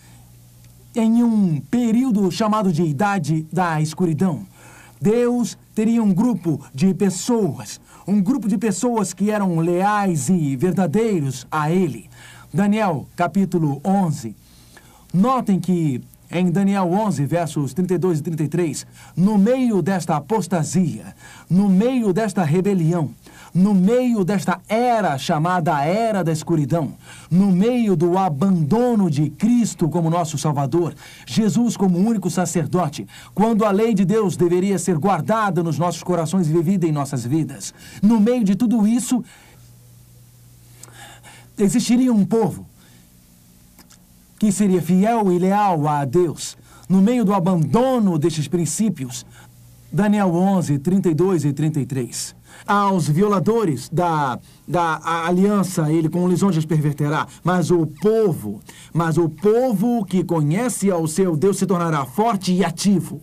em 0.95 1.23
um 1.23 1.61
período 1.71 2.31
chamado 2.31 2.73
de 2.73 2.83
Idade 2.83 3.47
da 3.53 3.81
Escuridão, 3.81 4.47
Deus 5.01 5.57
teria 5.75 6.03
um 6.03 6.13
grupo 6.13 6.61
de 6.75 6.93
pessoas, 6.93 7.81
um 8.07 8.21
grupo 8.21 8.49
de 8.49 8.59
pessoas 8.59 9.13
que 9.13 9.31
eram 9.31 9.59
leais 9.59 10.29
e 10.29 10.57
verdadeiros 10.57 11.47
a 11.51 11.71
Ele. 11.71 12.09
Daniel, 12.53 13.07
capítulo 13.15 13.81
11. 13.85 14.35
Notem 15.13 15.61
que 15.61 16.03
em 16.33 16.51
Daniel 16.51 16.89
11, 16.93 17.27
versos 17.27 17.75
32 17.75 18.21
e 18.21 18.23
33, 18.23 18.87
no 19.17 19.37
meio 19.37 19.83
desta 19.83 20.17
apostasia, 20.17 21.15
no 21.49 21.69
meio 21.69 22.13
desta 22.13 22.45
rebelião, 22.45 23.11
no 23.55 23.75
meio 23.75 24.25
desta 24.25 24.61
era 24.69 25.19
chamada 25.19 25.85
Era 25.85 26.23
da 26.23 26.33
Escuridão, 26.33 26.95
no 27.31 27.51
meio 27.51 27.97
do 27.97 28.17
abandono 28.17 29.11
de 29.11 29.31
Cristo 29.31 29.89
como 29.89 30.11
nosso 30.11 30.39
Salvador, 30.39 30.95
Jesus 31.27 31.77
como 31.77 31.99
único 31.99 32.31
sacerdote, 32.31 33.07
quando 33.35 33.65
a 33.65 33.71
lei 33.71 33.95
de 33.95 34.05
Deus 34.05 34.37
deveria 34.37 34.79
ser 34.79 34.99
guardada 34.99 35.63
nos 35.63 35.79
nossos 35.79 36.03
corações 36.03 36.49
e 36.49 36.53
vivida 36.53 36.87
em 36.87 36.93
nossas 36.93 37.25
vidas, 37.25 37.75
no 38.03 38.21
meio 38.21 38.45
de 38.45 38.55
tudo 38.55 38.87
isso, 38.87 39.25
existiria 41.59 42.13
um 42.13 42.25
povo 42.25 42.67
que 44.39 44.51
seria 44.51 44.81
fiel 44.81 45.31
e 45.31 45.39
leal 45.39 45.87
a 45.87 46.05
Deus, 46.05 46.57
no 46.89 47.03
meio 47.03 47.25
do 47.25 47.35
abandono 47.35 48.19
destes 48.19 48.49
princípios. 48.49 49.27
Daniel 49.93 50.35
11, 50.35 50.79
32 50.79 51.45
e 51.45 51.53
33 51.53 52.41
aos 52.67 53.09
violadores 53.09 53.89
da, 53.89 54.39
da 54.67 55.01
aliança, 55.27 55.91
ele 55.91 56.09
com 56.09 56.29
lisonjas 56.29 56.65
perverterá. 56.65 57.27
Mas 57.43 57.71
o 57.71 57.87
povo, 57.87 58.61
mas 58.93 59.17
o 59.17 59.29
povo 59.29 60.05
que 60.05 60.23
conhece 60.23 60.91
ao 60.91 61.07
seu 61.07 61.37
Deus 61.37 61.59
se 61.59 61.67
tornará 61.67 62.05
forte 62.05 62.53
e 62.53 62.65
ativo. 62.65 63.21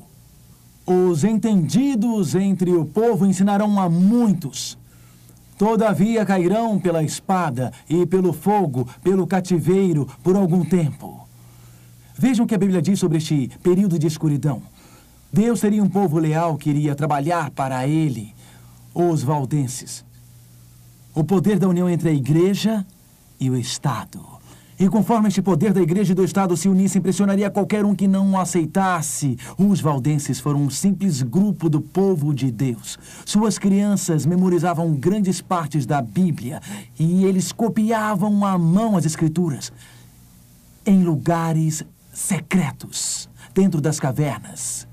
Os 0.86 1.24
entendidos 1.24 2.36
entre 2.36 2.72
o 2.72 2.86
povo 2.86 3.26
ensinarão 3.26 3.80
a 3.80 3.90
muitos 3.90 4.78
Todavia 5.58 6.24
cairão 6.24 6.78
pela 6.78 7.02
espada 7.02 7.72
e 7.90 8.06
pelo 8.06 8.32
fogo, 8.32 8.88
pelo 9.02 9.26
cativeiro, 9.26 10.08
por 10.24 10.36
algum 10.36 10.64
tempo. 10.64 11.28
Vejam 12.16 12.46
o 12.46 12.48
que 12.48 12.54
a 12.54 12.60
Bíblia 12.60 12.80
diz 12.80 13.00
sobre 13.00 13.18
este 13.18 13.50
período 13.64 13.98
de 13.98 14.06
escuridão. 14.06 14.62
Deus 15.32 15.60
seria 15.60 15.84
um 15.84 15.90
povo 15.90 16.18
leal 16.18 16.58
que 16.58 16.70
iria 16.70 16.96
trabalhar 16.96 17.52
para 17.52 17.88
ele, 17.88 18.34
os 18.94 19.24
valdenses. 19.24 20.06
O 21.14 21.24
poder 21.24 21.60
da 21.60 21.68
união 21.68 21.90
entre 21.90 22.10
a 22.10 22.14
igreja 22.14 22.86
e 23.40 23.50
o 23.50 23.58
Estado. 23.58 24.38
E 24.80 24.88
conforme 24.88 25.28
este 25.28 25.42
poder 25.42 25.74
da 25.74 25.82
igreja 25.82 26.12
e 26.12 26.16
do 26.16 26.24
Estado 26.24 26.56
se 26.56 26.70
unisse, 26.70 27.00
impressionaria 27.00 27.50
qualquer 27.50 27.84
um 27.84 27.96
que 27.96 28.08
não 28.08 28.32
o 28.32 28.40
aceitasse. 28.40 29.36
Os 29.58 29.82
valdenses 29.82 30.40
foram 30.40 30.62
um 30.62 30.70
simples 30.70 31.24
grupo 31.24 31.68
do 31.68 31.82
povo 31.82 32.32
de 32.32 32.52
Deus. 32.52 32.98
Suas 33.26 33.58
crianças 33.58 34.24
memorizavam 34.24 34.94
grandes 34.94 35.42
partes 35.42 35.84
da 35.84 36.00
Bíblia 36.00 36.62
e 37.00 37.26
eles 37.26 37.52
copiavam 37.52 38.46
à 38.46 38.56
mão 38.56 38.96
as 38.96 39.06
Escrituras 39.06 39.74
em 40.86 41.04
lugares 41.04 41.84
secretos, 42.14 43.28
dentro 43.54 43.82
das 43.82 44.00
cavernas. 44.00 44.87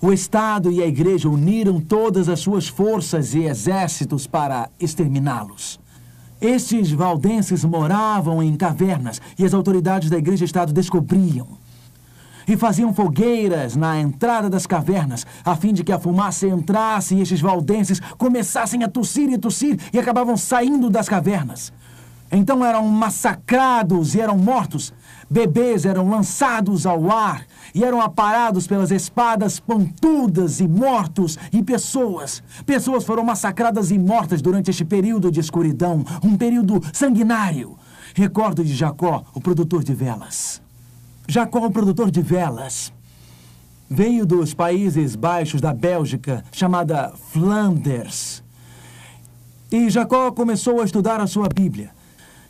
O 0.00 0.12
Estado 0.12 0.70
e 0.70 0.80
a 0.80 0.86
Igreja 0.86 1.28
uniram 1.28 1.80
todas 1.80 2.28
as 2.28 2.38
suas 2.38 2.68
forças 2.68 3.34
e 3.34 3.42
exércitos 3.42 4.28
para 4.28 4.70
exterminá-los. 4.78 5.80
Estes 6.40 6.92
valdenses 6.92 7.64
moravam 7.64 8.40
em 8.40 8.56
cavernas 8.56 9.20
e 9.36 9.44
as 9.44 9.52
autoridades 9.52 10.08
da 10.08 10.16
Igreja 10.16 10.44
e 10.44 10.46
Estado 10.46 10.72
descobriam. 10.72 11.48
E 12.46 12.56
faziam 12.56 12.94
fogueiras 12.94 13.74
na 13.74 14.00
entrada 14.00 14.48
das 14.48 14.66
cavernas, 14.66 15.26
a 15.44 15.56
fim 15.56 15.72
de 15.72 15.82
que 15.82 15.90
a 15.90 15.98
fumaça 15.98 16.46
entrasse 16.46 17.16
e 17.16 17.20
estes 17.20 17.40
valdenses 17.40 17.98
começassem 18.16 18.84
a 18.84 18.88
tossir 18.88 19.28
e 19.28 19.36
tossir 19.36 19.80
e 19.92 19.98
acabavam 19.98 20.36
saindo 20.36 20.88
das 20.88 21.08
cavernas. 21.08 21.72
Então 22.30 22.64
eram 22.64 22.86
massacrados 22.86 24.14
e 24.14 24.20
eram 24.20 24.38
mortos. 24.38 24.92
Bebês 25.28 25.84
eram 25.84 26.08
lançados 26.08 26.86
ao 26.86 27.10
ar 27.10 27.44
e 27.74 27.84
eram 27.84 28.00
aparados 28.00 28.66
pelas 28.66 28.90
espadas 28.90 29.60
pontudas 29.60 30.60
e 30.60 30.68
mortos 30.68 31.38
e 31.52 31.62
pessoas. 31.62 32.42
Pessoas 32.64 33.04
foram 33.04 33.24
massacradas 33.24 33.90
e 33.90 33.98
mortas 33.98 34.42
durante 34.42 34.70
este 34.70 34.84
período 34.84 35.30
de 35.30 35.40
escuridão, 35.40 36.04
um 36.22 36.36
período 36.36 36.80
sanguinário. 36.92 37.76
Recordo 38.14 38.64
de 38.64 38.74
Jacó, 38.74 39.24
o 39.34 39.40
produtor 39.40 39.84
de 39.84 39.94
velas. 39.94 40.60
Jacó, 41.26 41.66
o 41.66 41.70
produtor 41.70 42.10
de 42.10 42.22
velas, 42.22 42.92
veio 43.88 44.26
dos 44.26 44.54
Países 44.54 45.14
Baixos 45.14 45.60
da 45.60 45.72
Bélgica, 45.72 46.42
chamada 46.50 47.12
Flanders. 47.32 48.42
E 49.70 49.90
Jacó 49.90 50.32
começou 50.32 50.80
a 50.80 50.84
estudar 50.84 51.20
a 51.20 51.26
sua 51.26 51.48
Bíblia. 51.48 51.97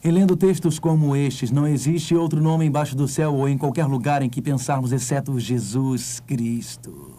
E 0.03 0.11
lendo 0.11 0.37
textos 0.37 0.79
como 0.79 1.17
estes, 1.17 1.51
não 1.51 1.67
existe 1.67 2.15
outro 2.15 2.41
nome 2.41 2.65
embaixo 2.65 2.95
do 2.95 3.09
céu 3.09 3.35
ou 3.35 3.49
em 3.49 3.59
qualquer 3.59 3.87
lugar 3.87 4.23
em 4.23 4.31
que 4.31 4.41
pensarmos 4.41 4.93
exceto 4.93 5.39
Jesus 5.41 6.23
Cristo. 6.27 7.13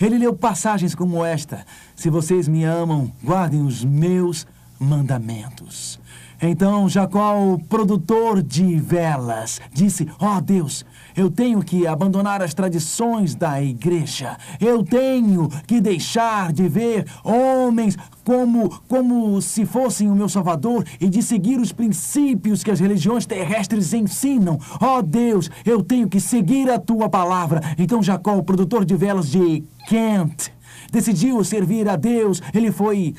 Ele 0.00 0.18
leu 0.18 0.34
passagens 0.34 0.94
como 0.94 1.24
esta: 1.24 1.64
Se 1.94 2.08
vocês 2.08 2.48
me 2.48 2.64
amam, 2.64 3.12
guardem 3.22 3.62
os 3.62 3.84
meus 3.84 4.46
mandamentos. 4.78 6.00
Então 6.40 6.88
Jacó, 6.88 7.38
o 7.38 7.58
produtor 7.58 8.42
de 8.42 8.76
velas, 8.76 9.60
disse: 9.72 10.08
Ó 10.18 10.38
oh 10.38 10.40
Deus, 10.40 10.84
eu 11.16 11.30
tenho 11.30 11.62
que 11.62 11.86
abandonar 11.86 12.42
as 12.42 12.54
tradições 12.54 13.34
da 13.34 13.62
igreja. 13.62 14.36
Eu 14.60 14.82
tenho 14.82 15.48
que 15.66 15.80
deixar 15.80 16.52
de 16.52 16.68
ver 16.68 17.06
homens 17.22 17.96
como, 18.24 18.68
como 18.88 19.40
se 19.40 19.64
fossem 19.66 20.10
o 20.10 20.14
meu 20.14 20.28
Salvador 20.28 20.84
e 21.00 21.08
de 21.08 21.22
seguir 21.22 21.60
os 21.60 21.72
princípios 21.72 22.62
que 22.62 22.70
as 22.70 22.80
religiões 22.80 23.26
terrestres 23.26 23.92
ensinam. 23.92 24.58
Ó 24.80 24.98
oh 24.98 25.02
Deus, 25.02 25.50
eu 25.64 25.82
tenho 25.82 26.08
que 26.08 26.20
seguir 26.20 26.70
a 26.70 26.78
tua 26.78 27.08
palavra. 27.08 27.60
Então 27.78 28.02
Jacó, 28.02 28.36
o 28.36 28.42
produtor 28.42 28.84
de 28.84 28.96
velas 28.96 29.30
de 29.30 29.62
Kent, 29.88 30.50
decidiu 30.90 31.42
servir 31.44 31.88
a 31.88 31.96
Deus. 31.96 32.42
Ele 32.52 32.72
foi 32.72 33.14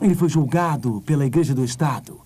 ele 0.00 0.14
foi 0.14 0.30
julgado 0.30 1.02
pela 1.04 1.26
igreja 1.26 1.54
do 1.54 1.62
estado. 1.62 2.19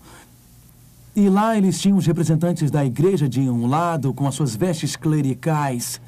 E 1.15 1.29
lá 1.29 1.57
eles 1.57 1.79
tinham 1.79 1.97
os 1.97 2.05
representantes 2.05 2.69
da 2.69 2.83
igreja 2.83 3.29
de 3.29 3.39
um 3.39 3.67
lado, 3.67 4.13
com 4.13 4.27
as 4.27 4.35
suas 4.35 4.53
vestes 4.53 4.97
clericais, 4.97 6.01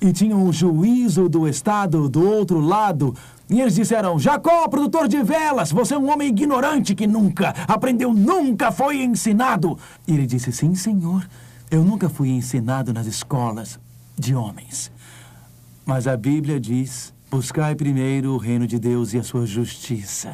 e 0.00 0.12
tinham 0.12 0.44
o 0.44 0.52
juízo 0.52 1.28
do 1.28 1.48
Estado 1.48 2.08
do 2.08 2.24
outro 2.24 2.60
lado. 2.60 3.12
E 3.50 3.60
eles 3.60 3.74
disseram: 3.74 4.18
Jacó, 4.20 4.68
produtor 4.68 5.08
de 5.08 5.20
velas, 5.20 5.72
você 5.72 5.94
é 5.94 5.98
um 5.98 6.08
homem 6.12 6.28
ignorante 6.28 6.94
que 6.94 7.08
nunca 7.08 7.54
aprendeu, 7.66 8.14
nunca 8.14 8.70
foi 8.70 9.02
ensinado. 9.02 9.76
E 10.06 10.14
ele 10.14 10.26
disse: 10.26 10.52
Sim, 10.52 10.76
senhor, 10.76 11.28
eu 11.68 11.82
nunca 11.82 12.08
fui 12.08 12.28
ensinado 12.28 12.92
nas 12.92 13.06
escolas 13.06 13.80
de 14.16 14.32
homens. 14.32 14.92
Mas 15.84 16.06
a 16.06 16.16
Bíblia 16.16 16.60
diz: 16.60 17.12
Buscai 17.28 17.74
primeiro 17.74 18.32
o 18.32 18.38
reino 18.38 18.66
de 18.66 18.78
Deus 18.78 19.12
e 19.12 19.18
a 19.18 19.24
sua 19.24 19.44
justiça. 19.44 20.32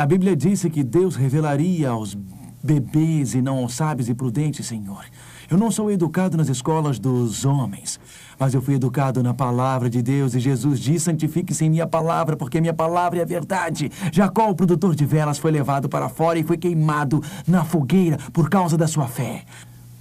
A 0.00 0.06
Bíblia 0.06 0.34
disse 0.34 0.70
que 0.70 0.82
Deus 0.82 1.14
revelaria 1.14 1.90
aos 1.90 2.16
bebês 2.64 3.34
e 3.34 3.42
não 3.42 3.58
aos 3.58 3.74
sábios 3.74 4.08
e 4.08 4.14
prudentes, 4.14 4.64
Senhor. 4.64 5.04
Eu 5.50 5.58
não 5.58 5.70
sou 5.70 5.90
educado 5.90 6.38
nas 6.38 6.48
escolas 6.48 6.98
dos 6.98 7.44
homens, 7.44 8.00
mas 8.38 8.54
eu 8.54 8.62
fui 8.62 8.76
educado 8.76 9.22
na 9.22 9.34
palavra 9.34 9.90
de 9.90 10.00
Deus 10.00 10.34
e 10.34 10.40
Jesus 10.40 10.80
diz: 10.80 11.02
santifique-se 11.02 11.66
em 11.66 11.68
minha 11.68 11.86
palavra, 11.86 12.34
porque 12.34 12.62
minha 12.62 12.72
palavra 12.72 13.18
é 13.18 13.22
a 13.22 13.26
verdade. 13.26 13.92
Jacó, 14.10 14.48
o 14.48 14.54
produtor 14.54 14.94
de 14.94 15.04
velas, 15.04 15.36
foi 15.36 15.50
levado 15.50 15.86
para 15.86 16.08
fora 16.08 16.38
e 16.38 16.44
foi 16.44 16.56
queimado 16.56 17.22
na 17.46 17.62
fogueira 17.62 18.16
por 18.32 18.48
causa 18.48 18.78
da 18.78 18.88
sua 18.88 19.06
fé. 19.06 19.44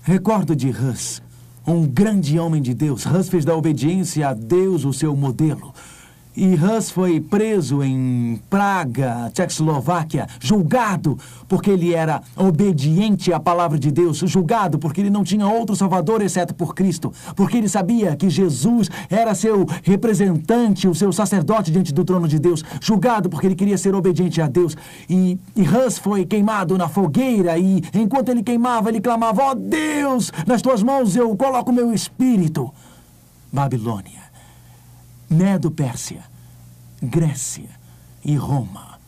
Recordo 0.03 0.55
de 0.55 0.69
Hus, 0.69 1.21
um 1.67 1.85
grande 1.85 2.39
homem 2.39 2.61
de 2.61 2.73
Deus. 2.73 3.05
Hus 3.05 3.27
fez 3.27 3.43
da 3.43 3.53
obediência 3.53 4.29
a 4.29 4.33
Deus 4.33 4.85
o 4.85 4.93
seu 4.93 5.13
modelo. 5.13 5.73
E 6.41 6.55
Hus 6.55 6.89
foi 6.89 7.19
preso 7.19 7.83
em 7.83 8.39
Praga, 8.49 9.29
Tchecoslováquia, 9.33 10.25
julgado 10.39 11.19
porque 11.49 11.69
ele 11.69 11.93
era 11.93 12.21
obediente 12.33 13.33
à 13.33 13.41
palavra 13.41 13.77
de 13.77 13.91
Deus, 13.91 14.19
julgado 14.19 14.79
porque 14.79 15.01
ele 15.01 15.09
não 15.09 15.21
tinha 15.21 15.45
outro 15.45 15.75
Salvador 15.75 16.21
exceto 16.21 16.55
por 16.55 16.73
Cristo, 16.73 17.11
porque 17.35 17.57
ele 17.57 17.67
sabia 17.67 18.15
que 18.15 18.29
Jesus 18.29 18.89
era 19.09 19.35
seu 19.35 19.67
representante, 19.83 20.87
o 20.87 20.95
seu 20.95 21.11
sacerdote 21.11 21.71
diante 21.71 21.93
do 21.93 22.05
trono 22.05 22.25
de 22.25 22.39
Deus, 22.39 22.63
julgado 22.79 23.29
porque 23.29 23.45
ele 23.45 23.55
queria 23.55 23.77
ser 23.77 23.93
obediente 23.93 24.41
a 24.41 24.47
Deus. 24.47 24.77
E, 25.09 25.37
e 25.57 25.61
Hus 25.63 25.97
foi 25.97 26.25
queimado 26.25 26.77
na 26.77 26.87
fogueira 26.87 27.57
e 27.57 27.83
enquanto 27.93 28.29
ele 28.29 28.43
queimava, 28.43 28.87
ele 28.87 29.01
clamava: 29.01 29.43
Ó 29.43 29.51
oh 29.51 29.55
Deus, 29.55 30.31
nas 30.47 30.61
tuas 30.61 30.81
mãos 30.81 31.17
eu 31.17 31.35
coloco 31.35 31.73
meu 31.73 31.93
espírito. 31.93 32.73
Babilônia. 33.51 34.29
Medo-Pérsia, 35.29 36.23
Grécia 37.01 37.69
e 38.23 38.35
Roma. 38.35 38.99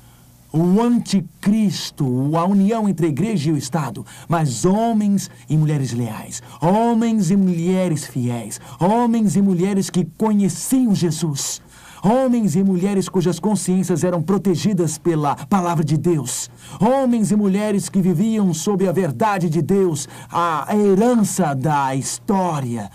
O 0.54 0.82
anticristo, 0.82 2.36
a 2.36 2.46
união 2.46 2.88
entre 2.90 3.06
a 3.06 3.10
igreja 3.10 3.50
e 3.50 3.54
o 3.54 3.58
Estado, 3.58 4.06
mas 4.28 4.66
homens 4.66 5.30
e 5.50 5.56
mulheres 5.56 5.94
leais, 5.94 6.42
homens 6.62 7.32
e 7.32 7.38
mulheres 7.38 8.06
fiéis, 8.06 8.60
homens 8.78 9.38
e 9.38 9.42
mulheres 9.42 9.90
que 9.90 10.04
conheciam 10.18 10.94
Jesus, 10.94 11.62
homens 12.04 12.58
e 12.58 12.64
mulheres 12.64 13.08
cujas 13.08 13.40
consciências 13.40 14.04
eram 14.04 14.22
protegidas 14.22 14.98
pela 14.98 15.38
palavra 15.38 15.86
de 15.86 15.96
Deus, 15.96 16.50
homens 16.82 17.32
e 17.32 17.36
mulheres 17.38 17.88
que 17.88 18.02
viviam 18.02 18.54
sob 18.54 18.86
a 18.86 18.92
verdade 18.92 19.50
de 19.50 19.62
Deus, 19.62 20.10
a 20.30 20.68
herança 20.76 21.54
da 21.54 21.96
história 21.96 22.92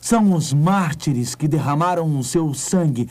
são 0.00 0.34
os 0.34 0.52
mártires 0.52 1.34
que 1.34 1.48
derramaram 1.48 2.16
o 2.16 2.22
seu 2.22 2.54
sangue 2.54 3.08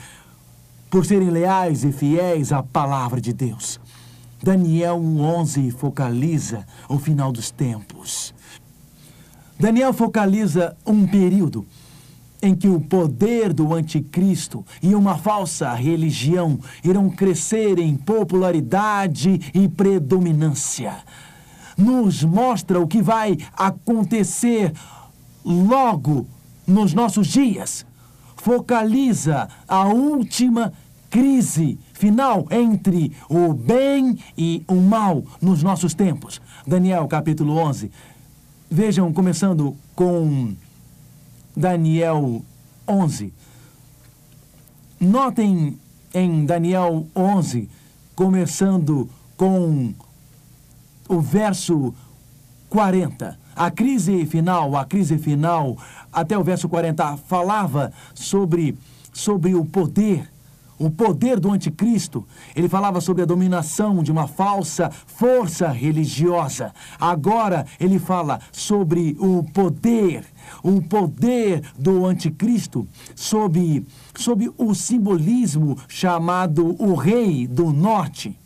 por 0.90 1.04
serem 1.04 1.30
leais 1.30 1.84
e 1.84 1.92
fiéis 1.92 2.52
à 2.52 2.62
palavra 2.62 3.20
de 3.20 3.32
Deus. 3.32 3.80
Daniel 4.42 4.96
11 4.96 5.70
focaliza 5.72 6.66
o 6.88 6.98
final 6.98 7.32
dos 7.32 7.50
tempos. 7.50 8.34
Daniel 9.58 9.92
focaliza 9.92 10.76
um 10.86 11.06
período 11.06 11.66
em 12.42 12.54
que 12.54 12.68
o 12.68 12.80
poder 12.80 13.52
do 13.52 13.74
anticristo 13.74 14.64
e 14.82 14.94
uma 14.94 15.16
falsa 15.16 15.72
religião 15.74 16.58
irão 16.84 17.08
crescer 17.08 17.78
em 17.78 17.96
popularidade 17.96 19.40
e 19.54 19.68
predominância. 19.68 20.96
Nos 21.76 22.22
mostra 22.22 22.80
o 22.80 22.86
que 22.86 23.02
vai 23.02 23.38
acontecer 23.56 24.72
logo 25.44 26.26
nos 26.66 26.92
nossos 26.92 27.26
dias. 27.26 27.86
Focaliza 28.46 29.48
a 29.66 29.88
última 29.88 30.72
crise 31.10 31.80
final 31.92 32.46
entre 32.48 33.10
o 33.28 33.52
bem 33.52 34.16
e 34.38 34.62
o 34.68 34.76
mal 34.76 35.24
nos 35.42 35.64
nossos 35.64 35.94
tempos. 35.94 36.40
Daniel 36.64 37.08
capítulo 37.08 37.56
11. 37.56 37.90
Vejam, 38.70 39.12
começando 39.12 39.76
com 39.96 40.54
Daniel 41.56 42.40
11. 42.86 43.34
Notem 45.00 45.76
em 46.14 46.46
Daniel 46.46 47.04
11 47.16 47.68
começando 48.14 49.10
com 49.36 49.92
o 51.08 51.20
verso 51.20 51.92
40. 52.70 53.45
A 53.56 53.70
crise 53.70 54.26
final, 54.26 54.76
a 54.76 54.84
crise 54.84 55.16
final, 55.16 55.78
até 56.12 56.36
o 56.36 56.44
verso 56.44 56.68
40, 56.68 57.16
falava 57.16 57.90
sobre, 58.14 58.76
sobre 59.14 59.54
o 59.54 59.64
poder 59.64 60.28
o 60.78 60.90
poder 60.90 61.40
do 61.40 61.50
anticristo. 61.50 62.26
Ele 62.54 62.68
falava 62.68 63.00
sobre 63.00 63.22
a 63.22 63.26
dominação 63.26 64.02
de 64.02 64.12
uma 64.12 64.26
falsa 64.26 64.90
força 64.90 65.68
religiosa. 65.68 66.72
Agora 67.00 67.66
ele 67.80 67.98
fala 67.98 68.40
sobre 68.52 69.16
o 69.18 69.42
poder, 69.42 70.24
o 70.62 70.82
poder 70.82 71.62
do 71.78 72.04
anticristo, 72.04 72.86
sob, 73.14 73.86
sob 74.14 74.50
o 74.56 74.74
simbolismo 74.74 75.78
chamado 75.88 76.76
o 76.78 76.94
rei 76.94 77.46
do 77.46 77.72
norte. 77.72 78.38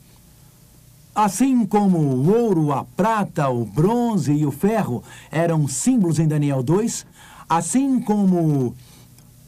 Assim 1.15 1.67
como 1.67 1.99
o 1.99 2.33
ouro, 2.33 2.73
a 2.73 2.85
prata, 2.85 3.49
o 3.49 3.65
bronze 3.65 4.33
e 4.33 4.47
o 4.47 4.53
ferro 4.53 5.03
eram 5.31 5.67
símbolos 5.67 6.21
em 6.21 6.29
Daniel 6.29 6.63
2, 6.63 7.05
assim 7.49 8.01
como 8.01 8.75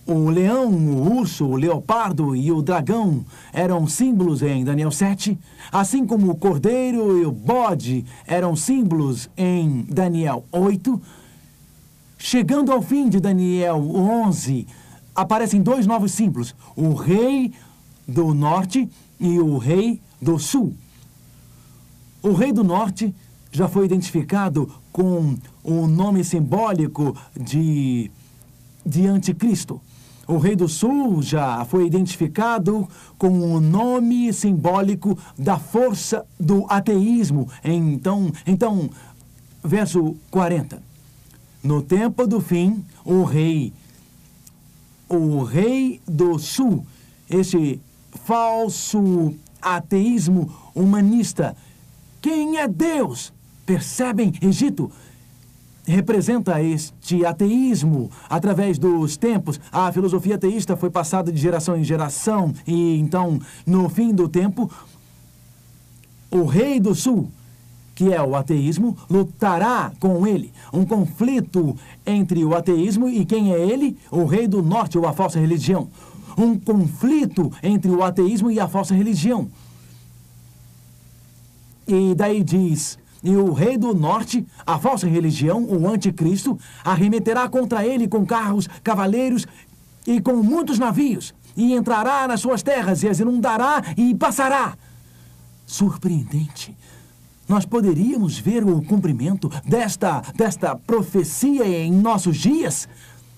o 0.04 0.28
leão, 0.28 0.68
o 0.68 1.18
urso, 1.18 1.46
o 1.46 1.54
leopardo 1.54 2.34
e 2.34 2.50
o 2.50 2.60
dragão 2.60 3.24
eram 3.52 3.86
símbolos 3.86 4.42
em 4.42 4.64
Daniel 4.64 4.90
7, 4.90 5.38
assim 5.70 6.04
como 6.04 6.30
o 6.30 6.34
cordeiro 6.34 7.16
e 7.18 7.24
o 7.24 7.30
bode 7.30 8.04
eram 8.26 8.56
símbolos 8.56 9.30
em 9.36 9.86
Daniel 9.88 10.44
8. 10.50 11.00
Chegando 12.18 12.72
ao 12.72 12.82
fim 12.82 13.08
de 13.08 13.20
Daniel 13.20 13.78
11, 13.78 14.66
aparecem 15.14 15.62
dois 15.62 15.86
novos 15.86 16.10
símbolos: 16.10 16.54
o 16.74 16.94
rei 16.94 17.52
do 18.06 18.34
norte 18.34 18.88
e 19.20 19.38
o 19.38 19.58
rei 19.58 20.00
do 20.20 20.38
sul. 20.40 20.74
O 22.22 22.32
rei 22.32 22.52
do 22.52 22.62
norte 22.62 23.14
já 23.50 23.68
foi 23.68 23.84
identificado 23.84 24.70
com 24.92 25.36
o 25.64 25.86
nome 25.86 26.24
simbólico 26.24 27.16
de, 27.38 28.10
de 28.86 29.06
anticristo. 29.06 29.80
O 30.26 30.38
rei 30.38 30.54
do 30.54 30.68
sul 30.68 31.20
já 31.20 31.64
foi 31.64 31.84
identificado 31.84 32.88
com 33.18 33.54
o 33.54 33.60
nome 33.60 34.32
simbólico 34.32 35.18
da 35.36 35.58
força 35.58 36.24
do 36.38 36.64
ateísmo. 36.68 37.48
Então, 37.64 38.32
então 38.46 38.88
verso 39.62 40.16
40. 40.30 40.80
No 41.62 41.82
tempo 41.82 42.26
do 42.26 42.40
fim, 42.40 42.84
o 43.04 43.24
rei, 43.24 43.72
o 45.08 45.42
rei 45.42 46.00
do 46.06 46.38
sul, 46.38 46.86
esse 47.28 47.80
falso 48.24 49.34
ateísmo 49.60 50.52
humanista, 50.74 51.56
quem 52.22 52.56
é 52.56 52.66
Deus? 52.66 53.32
Percebem, 53.66 54.32
Egito? 54.40 54.90
representa 55.84 56.62
este 56.62 57.26
ateísmo 57.26 58.08
através 58.30 58.78
dos 58.78 59.16
tempos. 59.16 59.60
A 59.70 59.90
filosofia 59.90 60.36
ateísta 60.36 60.76
foi 60.76 60.90
passada 60.90 61.32
de 61.32 61.40
geração 61.40 61.76
em 61.76 61.84
geração 61.84 62.54
e 62.66 62.96
então, 62.98 63.40
no 63.66 63.88
fim 63.88 64.14
do 64.14 64.28
tempo, 64.28 64.70
o 66.30 66.44
rei 66.44 66.78
do 66.78 66.94
sul, 66.94 67.28
que 67.94 68.12
é 68.12 68.22
o 68.22 68.36
ateísmo, 68.36 68.96
lutará 69.10 69.92
com 69.98 70.26
ele. 70.26 70.52
Um 70.72 70.84
conflito 70.84 71.76
entre 72.06 72.44
o 72.44 72.54
ateísmo 72.54 73.08
e 73.08 73.24
quem 73.24 73.52
é 73.52 73.58
ele? 73.58 73.98
O 74.10 74.24
rei 74.24 74.46
do 74.46 74.62
norte 74.62 74.96
ou 74.96 75.06
a 75.06 75.12
falsa 75.12 75.38
religião. 75.38 75.88
Um 76.38 76.58
conflito 76.58 77.52
entre 77.62 77.90
o 77.90 78.02
ateísmo 78.02 78.50
e 78.50 78.58
a 78.58 78.68
falsa 78.68 78.94
religião. 78.94 79.50
E 81.94 82.14
daí 82.14 82.42
diz 82.42 82.98
e 83.22 83.36
o 83.36 83.52
rei 83.52 83.76
do 83.78 83.94
norte, 83.94 84.44
a 84.66 84.78
falsa 84.78 85.06
religião, 85.06 85.62
o 85.62 85.88
anticristo, 85.88 86.58
arremeterá 86.82 87.48
contra 87.48 87.86
ele 87.86 88.08
com 88.08 88.26
carros, 88.26 88.66
cavaleiros 88.82 89.46
e 90.04 90.20
com 90.20 90.42
muitos 90.42 90.78
navios, 90.78 91.32
e 91.56 91.72
entrará 91.72 92.26
nas 92.26 92.40
suas 92.40 92.62
terras 92.62 93.02
e 93.02 93.08
as 93.08 93.20
inundará 93.20 93.80
e 93.96 94.12
passará. 94.14 94.76
Surpreendente. 95.64 96.76
Nós 97.48 97.64
poderíamos 97.64 98.38
ver 98.38 98.64
o 98.64 98.82
cumprimento 98.82 99.48
desta, 99.64 100.22
desta 100.34 100.74
profecia 100.74 101.64
em 101.64 101.92
nossos 101.92 102.38
dias? 102.38 102.88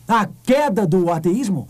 A 0.09 0.26
queda 0.44 0.86
do 0.86 1.11
ateísmo? 1.11 1.68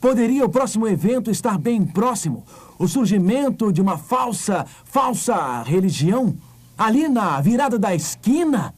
Poderia 0.00 0.44
o 0.44 0.50
próximo 0.50 0.86
evento 0.86 1.30
estar 1.30 1.58
bem 1.58 1.84
próximo? 1.84 2.44
O 2.78 2.88
surgimento 2.88 3.72
de 3.72 3.80
uma 3.80 3.96
falsa, 3.96 4.66
falsa 4.84 5.62
religião? 5.62 6.36
ali 6.76 7.08
na 7.08 7.40
virada 7.40 7.78
da 7.78 7.94
esquina, 7.94 8.74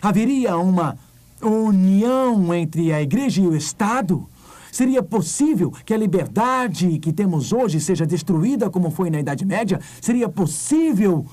haveria 0.00 0.56
uma 0.56 0.96
união 1.42 2.54
entre 2.54 2.92
a 2.92 3.02
igreja 3.02 3.40
e 3.42 3.46
o 3.46 3.56
Estado? 3.56 4.26
Seria 4.70 5.02
possível 5.02 5.72
que 5.84 5.94
a 5.94 5.96
liberdade 5.96 6.98
que 6.98 7.12
temos 7.12 7.52
hoje 7.52 7.80
seja 7.80 8.06
destruída 8.06 8.68
como 8.70 8.90
foi 8.90 9.10
na 9.10 9.18
Idade 9.18 9.44
Média? 9.44 9.80
Seria 10.00 10.28
possível 10.28 11.24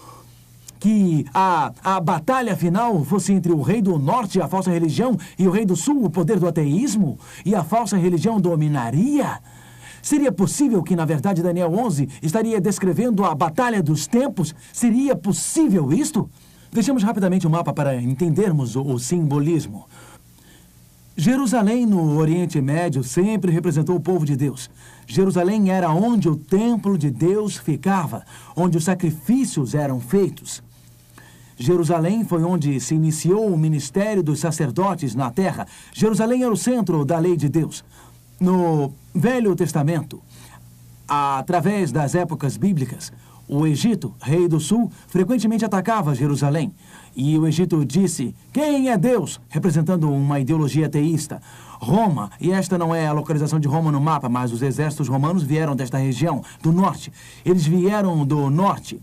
que 0.79 1.25
a, 1.33 1.73
a 1.83 1.99
batalha 1.99 2.55
final 2.55 3.03
fosse 3.03 3.33
entre 3.33 3.51
o 3.51 3.61
rei 3.61 3.81
do 3.81 3.99
norte, 3.99 4.41
a 4.41 4.47
falsa 4.47 4.71
religião, 4.71 5.17
e 5.37 5.47
o 5.47 5.51
rei 5.51 5.65
do 5.65 5.75
sul, 5.75 6.05
o 6.05 6.09
poder 6.09 6.39
do 6.39 6.47
ateísmo? 6.47 7.19
E 7.45 7.53
a 7.53 7.63
falsa 7.63 7.97
religião 7.97 8.39
dominaria? 8.39 9.39
Seria 10.05 10.31
possível 10.31 10.83
que, 10.83 10.95
na 10.95 11.03
verdade, 11.03 11.41
Daniel 11.41 11.73
11 11.73 12.07
estaria 12.21 12.61
descrevendo 12.61 13.25
a 13.25 13.33
batalha 13.33 13.81
dos 13.81 14.05
tempos? 14.05 14.53
Seria 14.71 15.15
possível 15.15 15.91
isto? 15.91 16.29
Deixemos 16.71 17.01
rapidamente 17.01 17.47
o 17.47 17.49
mapa 17.49 17.73
para 17.73 17.99
entendermos 17.99 18.75
o, 18.75 18.83
o 18.83 18.99
simbolismo. 18.99 19.87
Jerusalém, 21.17 21.87
no 21.87 22.19
Oriente 22.19 22.61
Médio, 22.61 23.03
sempre 23.03 23.51
representou 23.51 23.95
o 23.95 23.99
povo 23.99 24.27
de 24.27 24.35
Deus. 24.35 24.69
Jerusalém 25.07 25.71
era 25.71 25.89
onde 25.89 26.29
o 26.29 26.35
templo 26.35 26.99
de 26.99 27.09
Deus 27.09 27.57
ficava, 27.57 28.23
onde 28.55 28.77
os 28.77 28.83
sacrifícios 28.83 29.73
eram 29.73 29.99
feitos. 29.99 30.61
Jerusalém 31.57 32.23
foi 32.23 32.43
onde 32.43 32.79
se 32.79 32.93
iniciou 32.93 33.47
o 33.47 33.57
ministério 33.57 34.21
dos 34.21 34.39
sacerdotes 34.39 35.15
na 35.15 35.31
terra. 35.31 35.65
Jerusalém 35.93 36.43
era 36.43 36.53
o 36.53 36.57
centro 36.57 37.03
da 37.05 37.17
lei 37.17 37.35
de 37.35 37.49
Deus. 37.49 37.83
No 38.39 38.93
Velho 39.13 39.55
Testamento, 39.55 40.21
através 41.07 41.91
das 41.91 42.15
épocas 42.15 42.57
bíblicas, 42.57 43.11
o 43.47 43.67
Egito, 43.67 44.13
rei 44.21 44.47
do 44.47 44.59
sul, 44.59 44.91
frequentemente 45.07 45.63
atacava 45.63 46.15
Jerusalém. 46.15 46.73
E 47.15 47.37
o 47.37 47.47
Egito 47.47 47.85
disse: 47.85 48.35
Quem 48.51 48.89
é 48.89 48.97
Deus? 48.97 49.39
representando 49.49 50.11
uma 50.11 50.39
ideologia 50.39 50.89
teísta. 50.89 51.41
Roma, 51.79 52.31
e 52.41 52.51
esta 52.51 52.77
não 52.77 52.95
é 52.95 53.05
a 53.05 53.13
localização 53.13 53.59
de 53.59 53.67
Roma 53.67 53.91
no 53.91 54.01
mapa, 54.01 54.27
mas 54.27 54.51
os 54.51 54.61
exércitos 54.61 55.07
romanos 55.07 55.43
vieram 55.43 55.75
desta 55.75 55.97
região, 55.97 56.43
do 56.61 56.71
norte. 56.71 57.13
Eles 57.45 57.65
vieram 57.65 58.25
do 58.25 58.49
norte. 58.49 58.99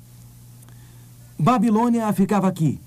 Babilônia 1.39 2.13
ficava 2.13 2.49
aqui. 2.49 2.81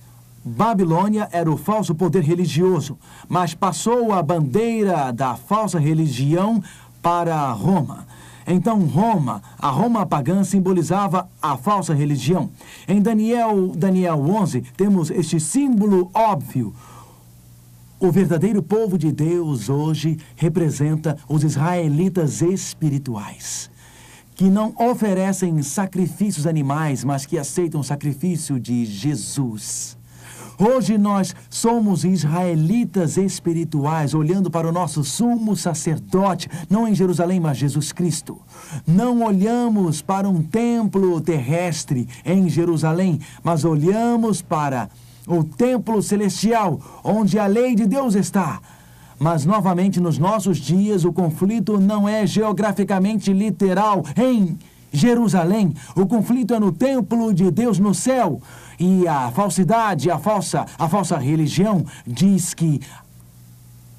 Babilônia 0.48 1.28
era 1.32 1.52
o 1.52 1.58
falso 1.58 1.96
poder 1.96 2.22
religioso, 2.22 3.00
mas 3.28 3.56
passou 3.56 4.14
a 4.14 4.22
bandeira 4.22 5.12
da 5.12 5.36
falsa 5.36 5.80
religião 5.80 6.62
para 7.02 7.52
Roma. 7.52 8.06
Então, 8.46 8.82
Roma, 8.82 9.42
a 9.58 9.70
Roma 9.70 10.06
pagã, 10.06 10.44
simbolizava 10.44 11.28
a 11.42 11.58
falsa 11.58 11.96
religião. 11.96 12.52
Em 12.88 13.02
Daniel, 13.02 13.70
Daniel 13.76 14.20
11, 14.20 14.62
temos 14.78 15.10
este 15.10 15.40
símbolo 15.40 16.12
óbvio. 16.14 16.76
O 18.00 18.12
verdadeiro 18.12 18.62
povo 18.62 19.00
de 19.00 19.12
Deus 19.12 19.68
hoje 19.68 20.20
representa 20.36 21.18
os 21.28 21.44
israelitas 21.44 22.44
espirituais, 22.44 23.72
que 24.36 24.46
não 24.46 24.76
oferecem 24.78 25.60
sacrifícios 25.64 26.46
animais, 26.46 27.04
mas 27.04 27.26
que 27.26 27.40
aceitam 27.40 27.82
o 27.82 27.84
sacrifício 27.84 28.60
de 28.60 28.86
Jesus. 28.86 29.98
Hoje 30.58 30.98
nós 30.98 31.36
somos 31.50 32.06
israelitas 32.06 33.18
espirituais, 33.18 34.14
olhando 34.14 34.50
para 34.50 34.68
o 34.68 34.72
nosso 34.72 35.04
sumo 35.04 35.56
sacerdote, 35.56 36.50
não 36.70 36.88
em 36.88 36.96
Jerusalém, 36.96 37.40
mas 37.40 37.58
Jesus 37.58 37.92
Cristo. 37.92 38.40
Não 38.88 39.24
olhamos 39.24 40.02
para 40.02 40.30
um 40.30 40.42
templo 40.42 41.20
terrestre 41.20 42.08
em 42.24 42.48
Jerusalém, 42.48 43.20
mas 43.44 43.66
olhamos 43.66 44.42
para 44.42 44.90
o 45.28 45.44
templo 45.44 46.02
celestial, 46.02 46.80
onde 47.04 47.38
a 47.38 47.48
lei 47.48 47.76
de 47.76 47.86
Deus 47.86 48.16
está. 48.16 48.62
Mas 49.20 49.46
novamente 49.46 50.00
nos 50.00 50.18
nossos 50.18 50.58
dias 50.58 51.06
o 51.06 51.12
conflito 51.12 51.80
não 51.80 52.08
é 52.08 52.28
geograficamente 52.28 53.32
literal 53.32 54.04
em 54.16 54.58
Jerusalém. 54.96 55.74
O 55.96 56.06
conflito 56.06 56.54
é 56.54 56.60
no 56.60 56.72
templo 56.72 57.34
de 57.34 57.52
Deus 57.52 57.80
no 57.80 57.94
céu. 57.94 58.42
E 58.80 59.08
a 59.08 59.32
falsidade, 59.32 60.10
a 60.10 60.18
falsa, 60.18 60.66
a 60.78 60.90
falsa 60.90 61.18
religião 61.18 61.86
diz 62.06 62.54
que 62.54 62.82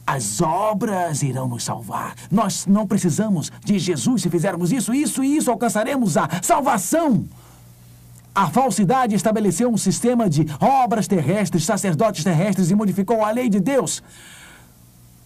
as 0.07 0.41
obras 0.41 1.23
irão 1.23 1.49
nos 1.49 1.65
salvar. 1.65 2.15
Nós 2.31 2.67
não 2.67 2.87
precisamos 2.87 3.51
de 3.65 3.79
Jesus 3.79 4.23
se 4.23 4.31
fizermos 4.31 4.71
isso, 4.71 4.95
isso 4.95 5.25
e 5.25 5.37
isso, 5.37 5.51
alcançaremos 5.51 6.17
a 6.17 6.29
salvação. 6.43 7.27
A 8.33 8.49
falsidade 8.49 9.15
estabeleceu 9.15 9.69
um 9.69 9.79
sistema 9.79 10.29
de 10.29 10.47
obras 10.61 11.09
terrestres, 11.09 11.65
sacerdotes 11.65 12.23
terrestres 12.23 12.71
e 12.71 12.75
modificou 12.75 13.25
a 13.25 13.31
lei 13.31 13.49
de 13.49 13.59
Deus. 13.59 14.03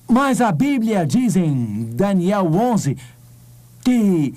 Mas 0.09 0.41
a 0.41 0.51
Bíblia 0.51 1.07
diz 1.07 1.37
em 1.37 1.91
Daniel 1.93 2.47
11 2.47 2.97
que, 3.85 4.35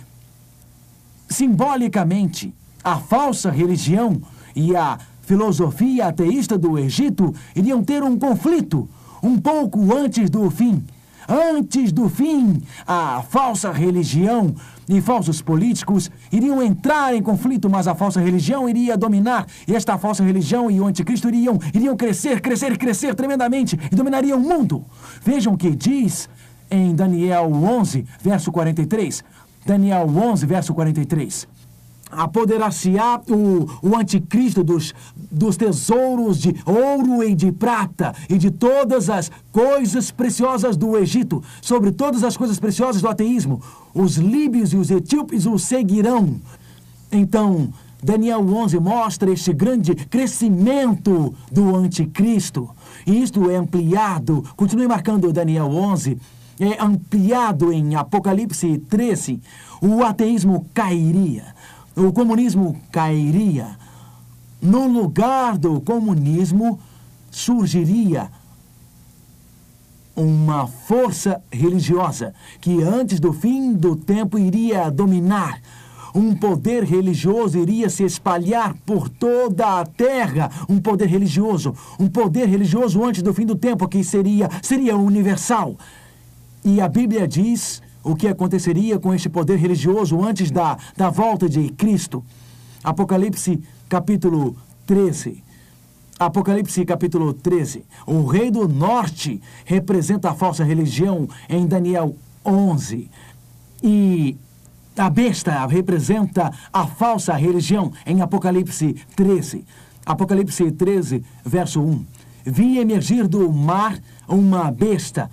simbolicamente, 1.30 2.54
a 2.84 2.98
falsa 2.98 3.50
religião 3.50 4.22
e 4.56 4.76
a 4.76 4.98
filosofia 5.22 6.08
ateísta 6.08 6.58
do 6.58 6.78
Egito 6.78 7.34
iriam 7.56 7.84
ter 7.84 8.04
um 8.04 8.18
conflito 8.18 8.90
um 9.22 9.38
pouco 9.38 9.96
antes 9.96 10.30
do 10.30 10.50
fim. 10.50 10.84
Antes 11.28 11.94
do 11.94 12.10
fim, 12.10 12.62
a 12.86 13.24
falsa 13.30 13.72
religião 13.72 14.54
e 14.90 15.00
falsos 15.00 15.42
políticos 15.42 16.12
iriam 16.32 16.62
entrar 16.62 17.16
em 17.16 17.22
conflito, 17.22 17.70
mas 17.70 17.88
a 17.88 17.96
falsa 17.96 18.20
religião 18.20 18.68
iria 18.68 18.98
dominar. 18.98 19.48
E 19.66 19.74
esta 19.74 19.98
falsa 19.98 20.22
religião 20.24 20.70
e 20.70 20.82
o 20.82 20.86
anticristo 20.86 21.30
iriam, 21.30 21.58
iriam 21.74 21.96
crescer, 21.96 22.42
crescer, 22.42 22.78
crescer 22.78 23.16
tremendamente 23.16 23.80
e 23.90 23.96
dominariam 23.96 24.38
o 24.38 24.42
mundo. 24.42 24.84
Vejam 25.24 25.54
o 25.54 25.58
que 25.58 25.74
diz 25.74 26.28
em 26.70 26.94
Daniel 26.94 27.52
11, 27.54 28.06
verso 28.22 28.52
43. 28.52 29.24
Daniel 29.66 30.08
11, 30.08 30.46
verso 30.46 30.74
43 30.74 31.48
apoderar-se-á 32.16 33.22
o, 33.28 33.68
o 33.82 33.98
anticristo 33.98 34.64
dos, 34.64 34.94
dos 35.16 35.58
tesouros 35.58 36.40
de 36.40 36.56
ouro 36.66 37.24
e 37.24 37.36
de 37.36 37.52
prata 37.52 38.14
e 38.30 38.38
de 38.38 38.52
todas 38.52 39.10
as 39.10 39.32
coisas 39.52 40.12
preciosas 40.12 40.78
do 40.78 40.98
Egito, 40.98 41.44
sobre 41.62 41.92
todas 41.92 42.24
as 42.24 42.38
coisas 42.38 42.60
preciosas 42.60 43.02
do 43.02 43.08
ateísmo. 43.08 43.62
Os 43.94 44.18
líbios 44.18 44.74
e 44.74 44.78
os 44.78 44.92
etíopes 44.92 45.46
o 45.46 45.58
seguirão. 45.58 46.40
Então, 47.12 47.74
Daniel 48.02 48.42
11 48.42 48.80
mostra 48.80 49.32
este 49.32 49.54
grande 49.54 49.96
crescimento 49.96 51.34
do 51.52 51.76
anticristo. 51.76 52.70
E 53.08 53.22
isto 53.22 53.50
é 53.50 53.56
ampliado, 53.56 54.44
continue 54.56 54.88
marcando 54.88 55.32
Daniel 55.32 55.68
11, 55.68 56.18
é 56.60 56.82
ampliado 56.82 57.72
em 57.72 57.96
Apocalipse 57.96 58.78
13. 58.90 59.42
O 59.82 60.04
ateísmo 60.04 60.66
cairia 60.74 61.54
o 61.96 62.12
comunismo 62.12 62.82
cairia. 62.92 63.78
No 64.62 64.88
lugar 64.88 65.58
do 65.58 65.82
comunismo 65.82 66.80
surgiria 67.30 68.32
uma 70.16 70.68
força 70.68 71.42
religiosa 71.52 72.34
que 72.62 72.82
antes 72.82 73.20
do 73.20 73.34
fim 73.34 73.74
do 73.74 73.96
tempo 73.96 74.38
iria 74.38 74.90
dominar. 74.90 75.60
Um 76.16 76.36
poder 76.36 76.84
religioso 76.84 77.58
iria 77.58 77.90
se 77.90 78.04
espalhar 78.04 78.76
por 78.86 79.10
toda 79.10 79.80
a 79.80 79.86
terra. 79.86 80.50
Um 80.70 80.80
poder 80.80 81.08
religioso, 81.08 81.76
um 82.00 82.08
poder 82.08 82.48
religioso 82.48 83.04
antes 83.04 83.24
do 83.24 83.34
fim 83.34 83.46
do 83.46 83.56
tempo 83.56 83.88
que 83.88 84.04
seria 84.04 84.48
seria 84.62 84.96
universal. 84.96 85.76
E 86.66 86.80
a 86.80 86.88
Bíblia 86.88 87.28
diz 87.28 87.82
o 88.02 88.16
que 88.16 88.28
aconteceria 88.28 88.98
com 88.98 89.14
este 89.14 89.28
poder 89.30 89.58
religioso 89.58 90.24
antes 90.24 90.50
da, 90.50 90.78
da 90.96 91.10
volta 91.10 91.50
de 91.50 91.70
Cristo. 91.72 92.24
Apocalipse 92.82 93.62
capítulo 93.90 94.56
13. 94.86 95.44
Apocalipse 96.18 96.86
capítulo 96.86 97.34
13. 97.34 97.84
O 98.08 98.26
rei 98.26 98.50
do 98.50 98.66
norte 98.68 99.42
representa 99.66 100.30
a 100.30 100.34
falsa 100.34 100.64
religião 100.64 101.28
em 101.50 101.68
Daniel 101.68 102.16
11. 102.46 103.10
E 103.84 104.38
a 104.96 105.10
besta 105.10 105.66
representa 105.66 106.50
a 106.72 106.88
falsa 106.88 107.34
religião 107.34 107.92
em 108.06 108.22
Apocalipse 108.22 108.96
13. 109.18 109.66
Apocalipse 110.06 110.72
13, 110.72 111.24
verso 111.46 111.82
1. 111.82 112.06
Vi 112.46 112.78
emergir 112.78 113.28
do 113.28 113.52
mar 113.52 113.98
uma 114.28 114.72
besta 114.72 115.30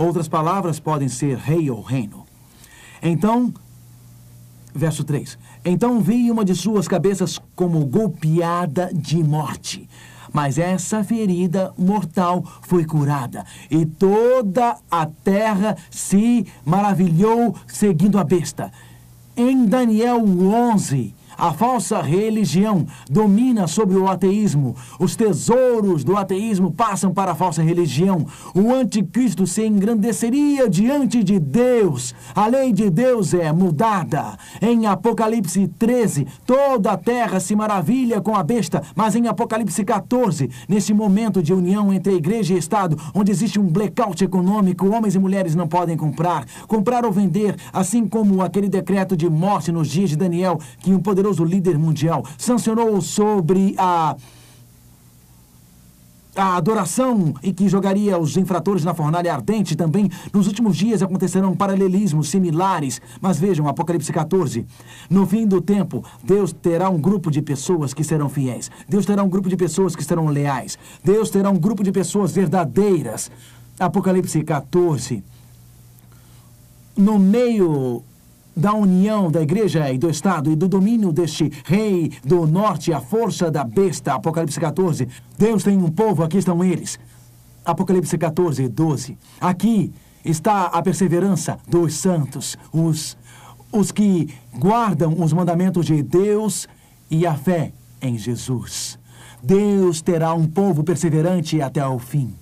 Outras 0.00 0.28
palavras 0.28 0.80
podem 0.80 1.10
ser 1.10 1.36
rei 1.36 1.70
ou 1.70 1.82
reino. 1.82 2.24
Então, 3.02 3.52
verso 4.74 5.04
3: 5.04 5.38
Então 5.62 6.00
vi 6.00 6.30
uma 6.30 6.42
de 6.42 6.54
suas 6.54 6.88
cabeças 6.88 7.38
como 7.54 7.84
golpeada 7.84 8.90
de 8.94 9.22
morte. 9.22 9.86
Mas 10.32 10.56
essa 10.56 11.04
ferida 11.04 11.74
mortal 11.76 12.42
foi 12.62 12.86
curada, 12.86 13.44
e 13.70 13.84
toda 13.84 14.78
a 14.90 15.04
terra 15.04 15.76
se 15.90 16.46
maravilhou 16.64 17.54
seguindo 17.66 18.18
a 18.18 18.24
besta. 18.24 18.72
Em 19.36 19.66
Daniel 19.66 20.24
11, 20.24 21.14
a 21.40 21.54
falsa 21.54 22.02
religião 22.02 22.86
domina 23.08 23.66
sobre 23.66 23.96
o 23.96 24.06
ateísmo. 24.06 24.76
Os 24.98 25.16
tesouros 25.16 26.04
do 26.04 26.14
ateísmo 26.14 26.70
passam 26.70 27.14
para 27.14 27.32
a 27.32 27.34
falsa 27.34 27.62
religião. 27.62 28.26
O 28.54 28.74
anticristo 28.74 29.46
se 29.46 29.66
engrandeceria 29.66 30.68
diante 30.68 31.24
de 31.24 31.38
Deus. 31.38 32.14
A 32.34 32.46
lei 32.46 32.74
de 32.74 32.90
Deus 32.90 33.32
é 33.32 33.50
mudada. 33.52 34.36
Em 34.60 34.86
Apocalipse 34.86 35.66
13, 35.78 36.26
toda 36.44 36.92
a 36.92 36.98
terra 36.98 37.40
se 37.40 37.56
maravilha 37.56 38.20
com 38.20 38.36
a 38.36 38.42
besta, 38.42 38.82
mas 38.94 39.16
em 39.16 39.26
Apocalipse 39.26 39.82
14, 39.82 40.50
nesse 40.68 40.92
momento 40.92 41.42
de 41.42 41.54
união 41.54 41.90
entre 41.90 42.12
igreja 42.12 42.52
e 42.52 42.58
Estado, 42.58 42.98
onde 43.14 43.32
existe 43.32 43.58
um 43.58 43.66
blackout 43.66 44.22
econômico, 44.22 44.90
homens 44.90 45.14
e 45.14 45.18
mulheres 45.18 45.54
não 45.54 45.66
podem 45.66 45.96
comprar, 45.96 46.44
comprar 46.68 47.06
ou 47.06 47.12
vender, 47.12 47.56
assim 47.72 48.06
como 48.06 48.42
aquele 48.42 48.68
decreto 48.68 49.16
de 49.16 49.28
morte 49.30 49.72
nos 49.72 49.88
dias 49.88 50.10
de 50.10 50.16
Daniel, 50.16 50.58
que 50.80 50.92
um 50.92 51.00
poderoso 51.00 51.29
poderoso 51.30 51.44
líder 51.44 51.78
mundial, 51.78 52.24
sancionou 52.36 53.00
sobre 53.00 53.74
a 53.78 54.16
a 56.36 56.56
adoração 56.56 57.34
e 57.42 57.52
que 57.52 57.68
jogaria 57.68 58.16
os 58.16 58.36
infratores 58.36 58.84
na 58.84 58.94
fornalha 58.94 59.34
ardente 59.34 59.74
também. 59.74 60.08
Nos 60.32 60.46
últimos 60.46 60.76
dias 60.76 61.02
acontecerão 61.02 61.56
paralelismos 61.56 62.30
similares. 62.30 63.02
Mas 63.20 63.38
vejam, 63.38 63.66
Apocalipse 63.66 64.12
14. 64.12 64.64
No 65.10 65.26
fim 65.26 65.44
do 65.44 65.60
tempo, 65.60 66.04
Deus 66.22 66.52
terá 66.52 66.88
um 66.88 66.98
grupo 66.98 67.32
de 67.32 67.42
pessoas 67.42 67.92
que 67.92 68.04
serão 68.04 68.28
fiéis. 68.28 68.70
Deus 68.88 69.04
terá 69.04 69.24
um 69.24 69.28
grupo 69.28 69.48
de 69.48 69.56
pessoas 69.56 69.96
que 69.96 70.04
serão 70.04 70.28
leais. 70.28 70.78
Deus 71.04 71.30
terá 71.30 71.50
um 71.50 71.58
grupo 71.58 71.82
de 71.82 71.90
pessoas 71.90 72.32
verdadeiras. 72.32 73.28
Apocalipse 73.78 74.42
14. 74.44 75.24
No 76.96 77.18
meio 77.18 78.04
da 78.56 78.72
união 78.74 79.30
da 79.30 79.40
igreja 79.42 79.90
e 79.92 79.98
do 79.98 80.10
Estado 80.10 80.50
e 80.50 80.56
do 80.56 80.68
domínio 80.68 81.12
deste 81.12 81.50
rei 81.64 82.12
do 82.24 82.46
norte, 82.46 82.92
a 82.92 83.00
força 83.00 83.50
da 83.50 83.64
besta. 83.64 84.14
Apocalipse 84.14 84.60
14. 84.60 85.08
Deus 85.38 85.64
tem 85.64 85.76
um 85.76 85.90
povo, 85.90 86.22
aqui 86.22 86.38
estão 86.38 86.62
eles. 86.62 86.98
Apocalipse 87.64 88.16
14, 88.16 88.68
12. 88.68 89.18
Aqui 89.40 89.92
está 90.24 90.66
a 90.66 90.82
perseverança 90.82 91.58
dos 91.66 91.94
santos, 91.94 92.56
os, 92.72 93.16
os 93.72 93.90
que 93.90 94.28
guardam 94.54 95.14
os 95.20 95.32
mandamentos 95.32 95.86
de 95.86 96.02
Deus 96.02 96.68
e 97.10 97.26
a 97.26 97.34
fé 97.34 97.72
em 98.02 98.18
Jesus. 98.18 98.99
Deus 99.42 100.02
terá 100.02 100.34
um 100.34 100.46
povo 100.46 100.84
perseverante 100.84 101.60
até 101.62 101.86
o 101.86 101.98
fim. 101.98 102.34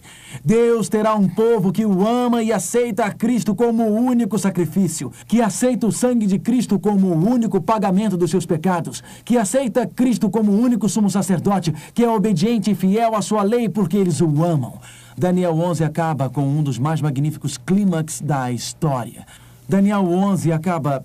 Deus 0.44 0.88
terá 0.88 1.14
um 1.14 1.28
povo 1.28 1.72
que 1.72 1.86
o 1.86 2.06
ama 2.06 2.42
e 2.42 2.52
aceita 2.52 3.04
a 3.04 3.10
Cristo 3.10 3.54
como 3.54 3.84
o 3.84 3.94
único 3.94 4.38
sacrifício, 4.38 5.12
que 5.26 5.40
aceita 5.40 5.86
o 5.86 5.92
sangue 5.92 6.26
de 6.26 6.38
Cristo 6.38 6.78
como 6.78 7.08
o 7.08 7.28
único 7.28 7.60
pagamento 7.60 8.16
dos 8.16 8.30
seus 8.30 8.44
pecados, 8.44 9.02
que 9.24 9.36
aceita 9.36 9.86
Cristo 9.86 10.28
como 10.28 10.52
o 10.52 10.60
único 10.60 10.88
sumo 10.88 11.08
sacerdote, 11.08 11.72
que 11.94 12.04
é 12.04 12.10
obediente 12.10 12.70
e 12.70 12.74
fiel 12.74 13.14
à 13.14 13.22
sua 13.22 13.42
lei 13.42 13.68
porque 13.68 13.96
eles 13.96 14.20
o 14.20 14.44
amam. 14.44 14.78
Daniel 15.16 15.52
11 15.52 15.84
acaba 15.84 16.28
com 16.28 16.42
um 16.42 16.62
dos 16.62 16.78
mais 16.78 17.00
magníficos 17.00 17.58
clímax 17.58 18.20
da 18.20 18.52
história. 18.52 19.26
Daniel 19.68 20.04
11 20.04 20.52
acaba 20.52 21.04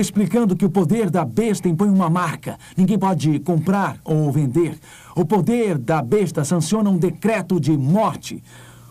explicando 0.00 0.56
que 0.56 0.64
o 0.64 0.70
poder 0.70 1.10
da 1.10 1.24
besta 1.24 1.68
impõe 1.68 1.88
uma 1.88 2.10
marca. 2.10 2.58
Ninguém 2.76 2.98
pode 2.98 3.38
comprar 3.40 3.98
ou 4.04 4.30
vender. 4.32 4.78
O 5.14 5.24
poder 5.24 5.78
da 5.78 6.02
besta 6.02 6.44
sanciona 6.44 6.90
um 6.90 6.98
decreto 6.98 7.60
de 7.60 7.76
morte. 7.76 8.42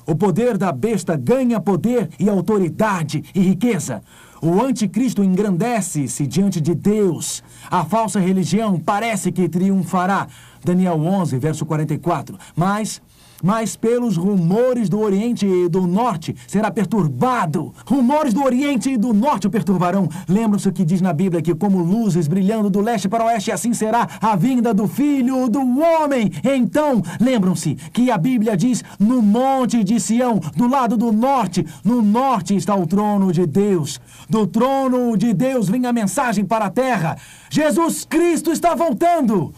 O 0.05 0.15
poder 0.15 0.57
da 0.57 0.71
besta 0.71 1.15
ganha 1.15 1.59
poder 1.59 2.09
e 2.19 2.29
autoridade 2.29 3.23
e 3.33 3.39
riqueza. 3.39 4.01
O 4.41 4.61
anticristo 4.61 5.23
engrandece-se 5.23 6.27
diante 6.27 6.59
de 6.59 6.75
Deus. 6.75 7.41
A 7.71 7.85
falsa 7.85 8.19
religião 8.19 8.77
parece 8.77 9.31
que 9.31 9.47
triunfará. 9.47 10.27
Daniel 10.63 10.99
11, 10.99 11.37
verso 11.39 11.65
44. 11.65 12.37
Mas 12.53 13.01
mas 13.43 13.75
pelos 13.75 14.15
rumores 14.15 14.87
do 14.87 15.01
Oriente 15.01 15.45
e 15.45 15.67
do 15.67 15.85
Norte 15.85 16.33
será 16.47 16.71
perturbado. 16.71 17.73
Rumores 17.85 18.33
do 18.33 18.41
Oriente 18.41 18.91
e 18.91 18.97
do 18.97 19.13
Norte 19.13 19.47
o 19.47 19.49
perturbarão. 19.49 20.07
Lembram-se 20.29 20.69
o 20.69 20.71
que 20.71 20.85
diz 20.85 21.01
na 21.01 21.11
Bíblia 21.11 21.41
que, 21.41 21.53
como 21.53 21.83
luzes 21.83 22.25
brilhando 22.25 22.69
do 22.69 22.79
leste 22.79 23.09
para 23.09 23.25
o 23.25 23.27
oeste, 23.27 23.51
assim 23.51 23.73
será 23.73 24.07
a 24.21 24.37
vinda 24.37 24.73
do 24.73 24.87
Filho 24.87 25.49
do 25.49 25.59
Homem. 25.59 26.31
Então, 26.41 27.03
lembram-se 27.19 27.75
que 27.91 28.09
a 28.09 28.17
Bíblia 28.17 28.55
diz: 28.55 28.81
no 28.97 29.21
monte 29.21 29.83
de 29.83 29.99
Sião, 29.99 30.39
do 30.55 30.67
lado 30.67 30.95
do 30.95 31.11
norte, 31.11 31.65
no 31.83 32.01
norte 32.01 32.55
está 32.55 32.73
o 32.73 32.87
trono 32.87 33.33
de 33.33 33.45
Deus. 33.45 33.99
Do 34.29 34.47
trono 34.47 35.17
de 35.17 35.33
Deus 35.33 35.67
vem 35.67 35.85
a 35.85 35.91
mensagem 35.91 36.45
para 36.45 36.65
a 36.65 36.69
terra: 36.69 37.17
Jesus 37.49 38.05
Cristo 38.05 38.51
está 38.51 38.73
voltando. 38.73 39.53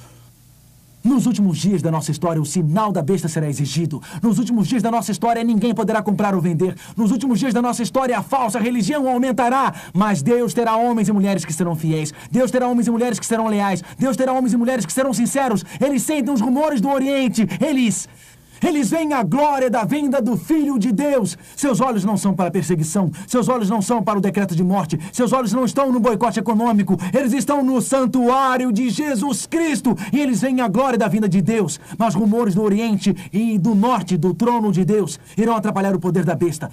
Nos 1.05 1.27
últimos 1.27 1.59
dias 1.59 1.83
da 1.83 1.91
nossa 1.91 2.09
história, 2.09 2.41
o 2.41 2.45
sinal 2.45 2.91
da 2.91 3.03
besta 3.03 3.27
será 3.27 3.47
exigido. 3.47 4.01
Nos 4.23 4.39
últimos 4.39 4.67
dias 4.67 4.81
da 4.81 4.89
nossa 4.89 5.11
história, 5.11 5.43
ninguém 5.43 5.71
poderá 5.71 6.01
comprar 6.01 6.33
ou 6.33 6.41
vender. 6.41 6.75
Nos 6.97 7.11
últimos 7.11 7.39
dias 7.39 7.53
da 7.53 7.61
nossa 7.61 7.83
história, 7.83 8.17
a 8.17 8.23
falsa 8.23 8.57
religião 8.57 9.07
aumentará. 9.07 9.71
Mas 9.93 10.23
Deus 10.23 10.51
terá 10.51 10.75
homens 10.75 11.07
e 11.07 11.13
mulheres 11.13 11.45
que 11.45 11.53
serão 11.53 11.75
fiéis. 11.75 12.11
Deus 12.31 12.49
terá 12.49 12.67
homens 12.67 12.87
e 12.87 12.91
mulheres 12.91 13.19
que 13.19 13.25
serão 13.25 13.47
leais. 13.47 13.83
Deus 13.99 14.17
terá 14.17 14.33
homens 14.33 14.53
e 14.53 14.57
mulheres 14.57 14.83
que 14.83 14.91
serão 14.91 15.13
sinceros. 15.13 15.63
Eles 15.79 16.01
sentem 16.01 16.33
os 16.33 16.41
rumores 16.41 16.81
do 16.81 16.89
Oriente. 16.89 17.47
Eles 17.61 18.09
eles 18.65 18.89
veem 18.89 19.13
a 19.13 19.21
glória 19.23 19.69
da 19.69 19.83
vinda 19.83 20.21
do 20.21 20.35
Filho 20.35 20.79
de 20.79 20.91
Deus. 20.91 21.37
Seus 21.55 21.79
olhos 21.79 22.03
não 22.03 22.17
são 22.17 22.33
para 22.33 22.47
a 22.47 22.51
perseguição, 22.51 23.11
seus 23.27 23.47
olhos 23.47 23.69
não 23.69 23.81
são 23.81 24.01
para 24.01 24.17
o 24.17 24.21
decreto 24.21 24.55
de 24.55 24.63
morte, 24.63 24.99
seus 25.13 25.31
olhos 25.31 25.53
não 25.53 25.65
estão 25.65 25.91
no 25.91 25.99
boicote 25.99 26.39
econômico, 26.39 26.97
eles 27.13 27.33
estão 27.33 27.63
no 27.63 27.81
santuário 27.81 28.71
de 28.71 28.89
Jesus 28.89 29.45
Cristo 29.45 29.95
e 30.11 30.19
eles 30.19 30.41
veem 30.41 30.61
a 30.61 30.67
glória 30.67 30.97
da 30.97 31.07
vinda 31.07 31.29
de 31.29 31.41
Deus. 31.41 31.79
Mas 31.97 32.15
rumores 32.15 32.55
do 32.55 32.63
Oriente 32.63 33.15
e 33.31 33.57
do 33.57 33.75
Norte, 33.75 34.17
do 34.17 34.33
trono 34.33 34.71
de 34.71 34.83
Deus, 34.83 35.19
irão 35.37 35.55
atrapalhar 35.55 35.95
o 35.95 35.99
poder 35.99 36.23
da 36.23 36.35
besta. 36.35 36.71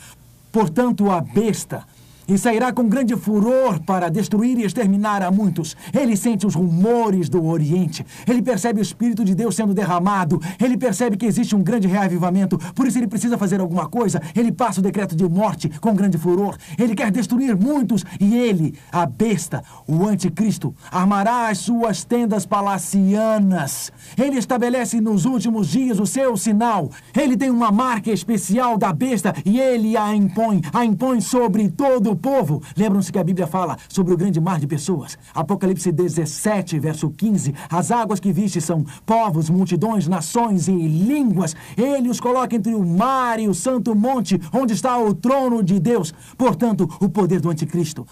Portanto, 0.50 1.10
a 1.10 1.20
besta 1.20 1.84
e 2.26 2.38
sairá 2.38 2.72
com 2.72 2.88
grande 2.88 3.16
furor 3.16 3.80
para 3.80 4.08
destruir 4.08 4.58
e 4.58 4.64
exterminar 4.64 5.22
a 5.22 5.30
muitos. 5.30 5.76
Ele 5.92 6.16
sente 6.16 6.46
os 6.46 6.54
rumores 6.54 7.28
do 7.28 7.44
Oriente. 7.44 8.04
Ele 8.26 8.42
percebe 8.42 8.80
o 8.80 8.82
Espírito 8.82 9.24
de 9.24 9.34
Deus 9.34 9.54
sendo 9.54 9.74
derramado. 9.74 10.40
Ele 10.62 10.76
percebe 10.76 11.16
que 11.16 11.26
existe 11.26 11.54
um 11.54 11.62
grande 11.62 11.88
reavivamento. 11.88 12.58
Por 12.74 12.86
isso 12.86 12.98
ele 12.98 13.06
precisa 13.06 13.36
fazer 13.38 13.60
alguma 13.60 13.88
coisa. 13.88 14.20
Ele 14.34 14.52
passa 14.52 14.80
o 14.80 14.82
decreto 14.82 15.16
de 15.16 15.28
morte 15.28 15.68
com 15.80 15.94
grande 15.94 16.18
furor. 16.18 16.56
Ele 16.78 16.94
quer 16.94 17.10
destruir 17.10 17.56
muitos. 17.56 18.04
E 18.20 18.34
ele, 18.36 18.74
a 18.90 19.06
besta, 19.06 19.62
o 19.86 20.06
anticristo, 20.06 20.74
armará 20.90 21.48
as 21.48 21.58
suas 21.58 22.04
tendas 22.04 22.46
palacianas. 22.46 23.92
Ele 24.16 24.38
estabelece 24.38 25.00
nos 25.00 25.24
últimos 25.24 25.68
dias 25.68 25.98
o 25.98 26.06
seu 26.06 26.36
sinal. 26.36 26.90
Ele 27.16 27.36
tem 27.36 27.50
uma 27.50 27.70
marca 27.70 28.10
especial 28.10 28.76
da 28.78 28.92
besta 28.92 29.34
e 29.44 29.58
ele 29.58 29.96
a 29.96 30.14
impõe. 30.14 30.60
A 30.72 30.84
impõe 30.84 31.20
sobre 31.20 31.68
todo 31.68 32.11
o 32.12 32.16
povo. 32.16 32.62
Lembram-se 32.76 33.10
que 33.10 33.18
a 33.18 33.24
Bíblia 33.24 33.46
fala 33.46 33.76
sobre 33.88 34.12
o 34.12 34.16
grande 34.16 34.40
mar 34.40 34.60
de 34.60 34.66
pessoas. 34.66 35.18
Apocalipse 35.34 35.90
17, 35.90 36.78
verso 36.78 37.10
15. 37.10 37.54
As 37.68 37.90
águas 37.90 38.20
que 38.20 38.32
viste 38.32 38.60
são 38.60 38.84
povos, 39.04 39.50
multidões, 39.50 40.06
nações 40.06 40.68
e 40.68 40.72
línguas. 40.72 41.56
Ele 41.76 42.08
os 42.08 42.20
coloca 42.20 42.54
entre 42.54 42.74
o 42.74 42.84
mar 42.84 43.40
e 43.40 43.48
o 43.48 43.54
santo 43.54 43.94
monte, 43.94 44.40
onde 44.52 44.72
está 44.72 44.98
o 44.98 45.14
trono 45.14 45.62
de 45.62 45.80
Deus. 45.80 46.14
Portanto, 46.36 46.88
o 47.00 47.08
poder 47.08 47.40
do 47.40 47.50
anticristo 47.50 48.06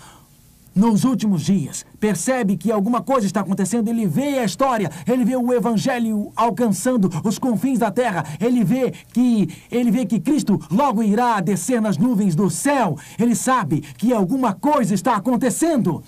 nos 0.74 1.04
últimos 1.04 1.42
dias, 1.42 1.84
percebe 1.98 2.56
que 2.56 2.70
alguma 2.70 3.02
coisa 3.02 3.26
está 3.26 3.40
acontecendo, 3.40 3.88
ele 3.88 4.06
vê 4.06 4.38
a 4.38 4.44
história, 4.44 4.90
ele 5.06 5.24
vê 5.24 5.36
o 5.36 5.52
evangelho 5.52 6.32
alcançando 6.36 7.10
os 7.24 7.38
confins 7.38 7.78
da 7.78 7.90
terra, 7.90 8.24
ele 8.40 8.62
vê 8.62 8.92
que 9.12 9.48
ele 9.70 9.90
vê 9.90 10.06
que 10.06 10.20
Cristo 10.20 10.60
logo 10.70 11.02
irá 11.02 11.40
descer 11.40 11.80
nas 11.80 11.98
nuvens 11.98 12.34
do 12.34 12.48
céu. 12.48 12.96
Ele 13.18 13.34
sabe 13.34 13.80
que 13.80 14.12
alguma 14.12 14.54
coisa 14.54 14.94
está 14.94 15.16
acontecendo. 15.16 16.02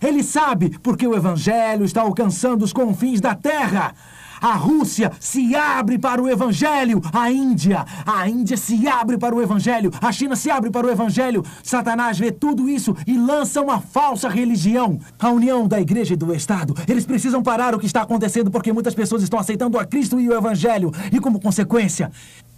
Ele 0.00 0.22
sabe 0.22 0.78
porque 0.82 1.06
o 1.06 1.14
evangelho 1.14 1.84
está 1.84 2.02
alcançando 2.02 2.64
os 2.64 2.72
confins 2.72 3.20
da 3.20 3.34
terra. 3.34 3.94
A 4.40 4.54
Rússia 4.54 5.12
se 5.20 5.54
abre 5.54 5.98
para 5.98 6.22
o 6.22 6.28
Evangelho. 6.28 7.00
A 7.12 7.30
Índia, 7.30 7.84
a 8.06 8.28
Índia 8.28 8.56
se 8.56 8.88
abre 8.88 9.18
para 9.18 9.34
o 9.34 9.42
Evangelho. 9.42 9.90
A 10.00 10.10
China 10.10 10.34
se 10.34 10.50
abre 10.50 10.70
para 10.70 10.86
o 10.86 10.90
Evangelho. 10.90 11.44
Satanás 11.62 12.18
vê 12.18 12.32
tudo 12.32 12.68
isso 12.68 12.96
e 13.06 13.16
lança 13.16 13.60
uma 13.60 13.80
falsa 13.80 14.28
religião. 14.28 14.98
A 15.18 15.30
união 15.30 15.68
da 15.68 15.80
igreja 15.80 16.14
e 16.14 16.16
do 16.16 16.34
Estado. 16.34 16.74
Eles 16.88 17.04
precisam 17.04 17.42
parar 17.42 17.74
o 17.74 17.78
que 17.78 17.86
está 17.86 18.02
acontecendo 18.02 18.50
porque 18.50 18.72
muitas 18.72 18.94
pessoas 18.94 19.22
estão 19.22 19.38
aceitando 19.38 19.78
a 19.78 19.84
Cristo 19.84 20.18
e 20.18 20.28
o 20.28 20.34
Evangelho. 20.34 20.92
E 21.12 21.20
como 21.20 21.40
consequência, 21.40 22.10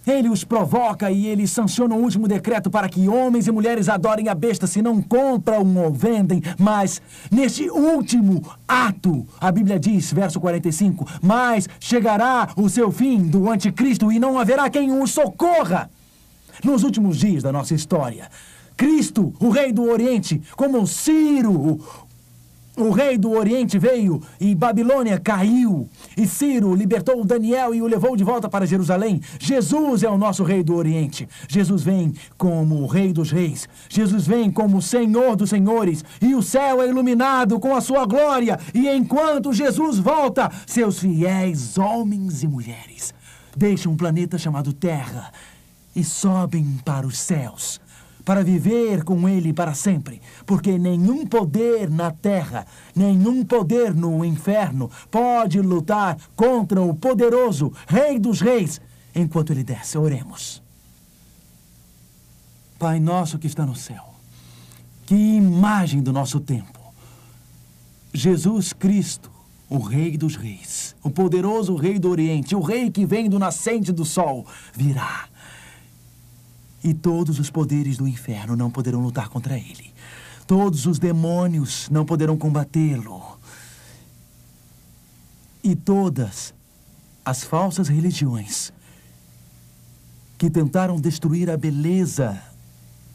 ele 0.07 0.29
os 0.29 0.45
provoca 0.45 1.11
e 1.11 1.27
ele 1.27 1.47
sanciona 1.47 1.95
o 1.95 2.03
último 2.03 2.27
decreto 2.27 2.71
para 2.71 2.89
que 2.89 3.09
homens 3.09 3.47
e 3.47 3.53
mulheres 3.53 3.89
adorem 3.89 4.29
a 4.29 4.35
besta 4.35 4.67
se 4.67 4.83
não 4.83 5.01
compram 5.01 5.77
ou 5.77 5.93
vendem. 5.93 6.43
Mas, 6.59 7.01
neste 7.31 7.71
último 7.71 8.43
ato, 8.67 9.27
a 9.41 9.53
Bíblia 9.53 9.79
diz, 9.79 10.13
verso 10.13 10.41
45, 10.41 11.07
mas 11.23 11.69
chegará 11.79 12.49
o 12.57 12.69
seu 12.69 12.91
fim 12.91 13.23
do 13.23 13.51
anticristo 13.51 14.11
e 14.11 14.19
não 14.19 14.39
haverá 14.39 14.69
quem 14.69 14.93
o 14.93 15.07
socorra. 15.07 15.91
Nos 16.65 16.83
últimos 16.85 17.19
dias 17.19 17.43
da 17.43 17.51
nossa 17.51 17.75
história, 17.75 18.29
Cristo, 18.77 19.33
o 19.39 19.49
rei 19.49 19.73
do 19.73 19.89
Oriente, 19.89 20.41
como 20.57 20.87
Ciro, 20.87 21.81
o 22.77 22.91
rei 22.91 23.19
do 23.19 23.33
Oriente 23.33 23.79
veio 23.79 24.23
e 24.41 24.55
Babilônia 24.55 25.19
caiu. 25.19 25.89
E 26.17 26.27
Ciro 26.27 26.75
libertou 26.75 27.23
Daniel 27.25 27.75
e 27.75 27.83
o 27.83 27.87
levou 27.87 28.17
de 28.17 28.25
volta 28.25 28.49
para 28.49 28.67
Jerusalém. 28.67 29.21
Jesus 29.39 30.03
é 30.03 30.09
o 30.09 30.17
nosso 30.17 30.43
rei 30.43 30.63
do 30.63 30.75
Oriente. 30.75 31.29
Jesus 31.47 31.83
vem 31.83 32.15
como 32.39 32.77
o 32.77 32.87
rei 32.87 33.13
dos 33.13 33.31
reis. 33.31 33.69
Jesus 33.91 34.27
vem 34.27 34.51
como 34.51 34.79
o 34.79 34.83
senhor 34.83 35.37
dos 35.37 35.51
senhores. 35.51 36.03
E 36.21 36.35
o 36.35 36.43
céu 36.43 36.81
é 36.81 36.89
iluminado 36.89 37.61
com 37.61 37.77
a 37.77 37.81
sua 37.81 38.07
glória. 38.07 38.59
E 38.73 38.89
enquanto 38.89 39.53
Jesus 39.53 39.99
volta, 39.99 40.51
seus 40.67 40.99
fiéis 40.99 41.77
homens 41.77 42.43
e 42.43 42.49
mulheres 42.49 43.13
deixam 43.55 43.93
um 43.93 43.97
planeta 43.97 44.39
chamado 44.39 44.73
Terra 44.73 45.31
e 45.95 46.03
sobem 46.03 46.81
para 46.85 47.07
os 47.07 47.19
céus 47.19 47.82
para 48.25 48.43
viver 48.43 49.05
com 49.05 49.29
Ele 49.29 49.53
para 49.53 49.75
sempre, 49.75 50.21
porque 50.47 50.79
nenhum 50.79 51.27
poder 51.27 51.91
na 51.91 52.11
terra, 52.11 52.67
nenhum 52.95 53.45
poder 53.45 53.95
no 53.95 54.25
inferno 54.25 54.91
pode 55.11 55.61
lutar 55.61 56.17
contra 56.35 56.81
o 56.81 56.95
poderoso 56.95 57.73
Rei 57.87 58.19
dos 58.19 58.41
Reis 58.41 58.81
enquanto 59.15 59.53
Ele 59.53 59.65
desce. 59.65 59.99
Oremos. 59.99 60.63
Pai 62.79 62.99
nosso 62.99 63.39
que 63.39 63.47
está 63.47 63.65
no 63.65 63.77
céu, 63.77 64.15
que 65.07 65.15
imagem 65.15 66.03
do 66.03 66.13
nosso 66.13 66.41
tempo. 66.41 66.81
Jesus 68.13 68.73
Cristo, 68.73 69.31
o 69.71 69.79
Rei 69.79 70.19
dos 70.19 70.37
Reis, 70.37 70.95
o 71.03 71.11
poderoso 71.11 71.77
Rei 71.77 71.99
do 71.99 72.11
Oriente, 72.11 72.55
o 72.55 72.61
Rei 72.61 72.91
que 72.91 73.07
vem 73.07 73.29
do 73.29 73.39
nascente 73.39 73.93
do 73.93 74.05
sol, 74.05 74.47
virá 74.75 75.29
e 76.83 76.93
todos 76.93 77.39
os 77.39 77.51
poderes 77.51 77.97
do 77.97 78.09
inferno 78.09 78.57
não 78.57 78.71
poderão 78.71 79.01
lutar 79.01 79.29
contra 79.29 79.57
ele. 79.57 79.93
Todos 80.47 80.87
os 80.87 80.99
demônios 80.99 81.89
não 81.91 82.05
poderão 82.05 82.37
combatê-lo. 82.37 83.39
E 85.63 85.77
todas 85.77 86.53
as 87.25 87.45
falsas 87.45 87.89
religiões 87.89 88.73
que 90.37 90.51
tentaram 90.51 91.01
destruir 91.01 91.49
a 91.49 91.57
beleza 91.57 92.43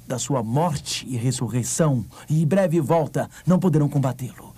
da 0.08 0.18
sua 0.18 0.42
morte 0.42 1.06
e 1.10 1.18
ressurreição 1.18 2.06
e 2.30 2.46
breve 2.46 2.80
volta 2.80 3.30
não 3.46 3.60
poderão 3.60 3.90
combatê-lo. 3.90 4.56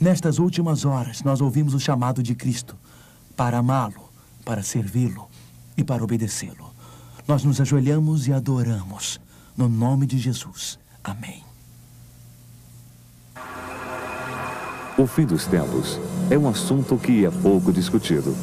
Nestas 0.00 0.38
últimas 0.38 0.84
horas, 0.84 1.22
nós 1.22 1.40
ouvimos 1.40 1.74
o 1.74 1.80
chamado 1.80 2.22
de 2.22 2.34
Cristo 2.34 2.76
para 3.36 3.58
amá-lo, 3.58 4.10
para 4.44 4.62
servi-lo 4.62 5.28
e 5.76 5.82
para 5.82 6.04
obedecê-lo. 6.04 6.73
Nós 7.26 7.42
nos 7.42 7.60
ajoelhamos 7.60 8.28
e 8.28 8.32
adoramos. 8.32 9.20
No 9.56 9.68
nome 9.68 10.06
de 10.06 10.18
Jesus. 10.18 10.78
Amém. 11.02 11.42
O 14.96 15.06
fim 15.06 15.24
dos 15.24 15.46
tempos 15.46 15.98
é 16.30 16.38
um 16.38 16.48
assunto 16.48 16.96
que 16.96 17.24
é 17.24 17.30
pouco 17.30 17.72
discutido. 17.72 18.36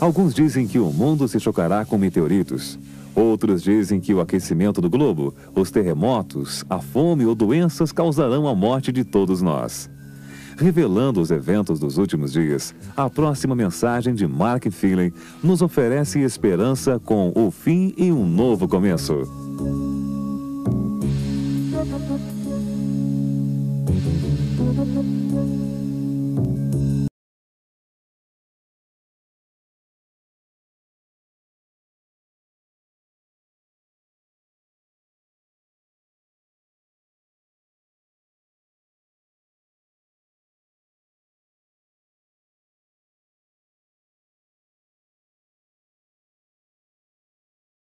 Alguns 0.00 0.34
dizem 0.34 0.66
que 0.66 0.78
o 0.78 0.92
mundo 0.92 1.26
se 1.26 1.40
chocará 1.40 1.84
com 1.84 1.96
meteoritos. 1.96 2.78
Outros 3.14 3.62
dizem 3.62 3.98
que 3.98 4.12
o 4.12 4.20
aquecimento 4.20 4.80
do 4.80 4.90
globo, 4.90 5.34
os 5.54 5.70
terremotos, 5.70 6.64
a 6.68 6.80
fome 6.80 7.24
ou 7.24 7.34
doenças 7.34 7.92
causarão 7.92 8.46
a 8.46 8.54
morte 8.54 8.92
de 8.92 9.04
todos 9.04 9.40
nós 9.40 9.88
revelando 10.56 11.20
os 11.20 11.30
eventos 11.30 11.78
dos 11.78 11.98
últimos 11.98 12.32
dias, 12.32 12.74
a 12.96 13.08
próxima 13.08 13.54
mensagem 13.54 14.14
de 14.14 14.26
Mark 14.26 14.70
Feeling 14.70 15.12
nos 15.42 15.62
oferece 15.62 16.20
esperança 16.20 16.98
com 16.98 17.32
o 17.34 17.50
fim 17.50 17.94
e 17.96 18.10
um 18.10 18.26
novo 18.26 18.66
começo. 18.66 19.22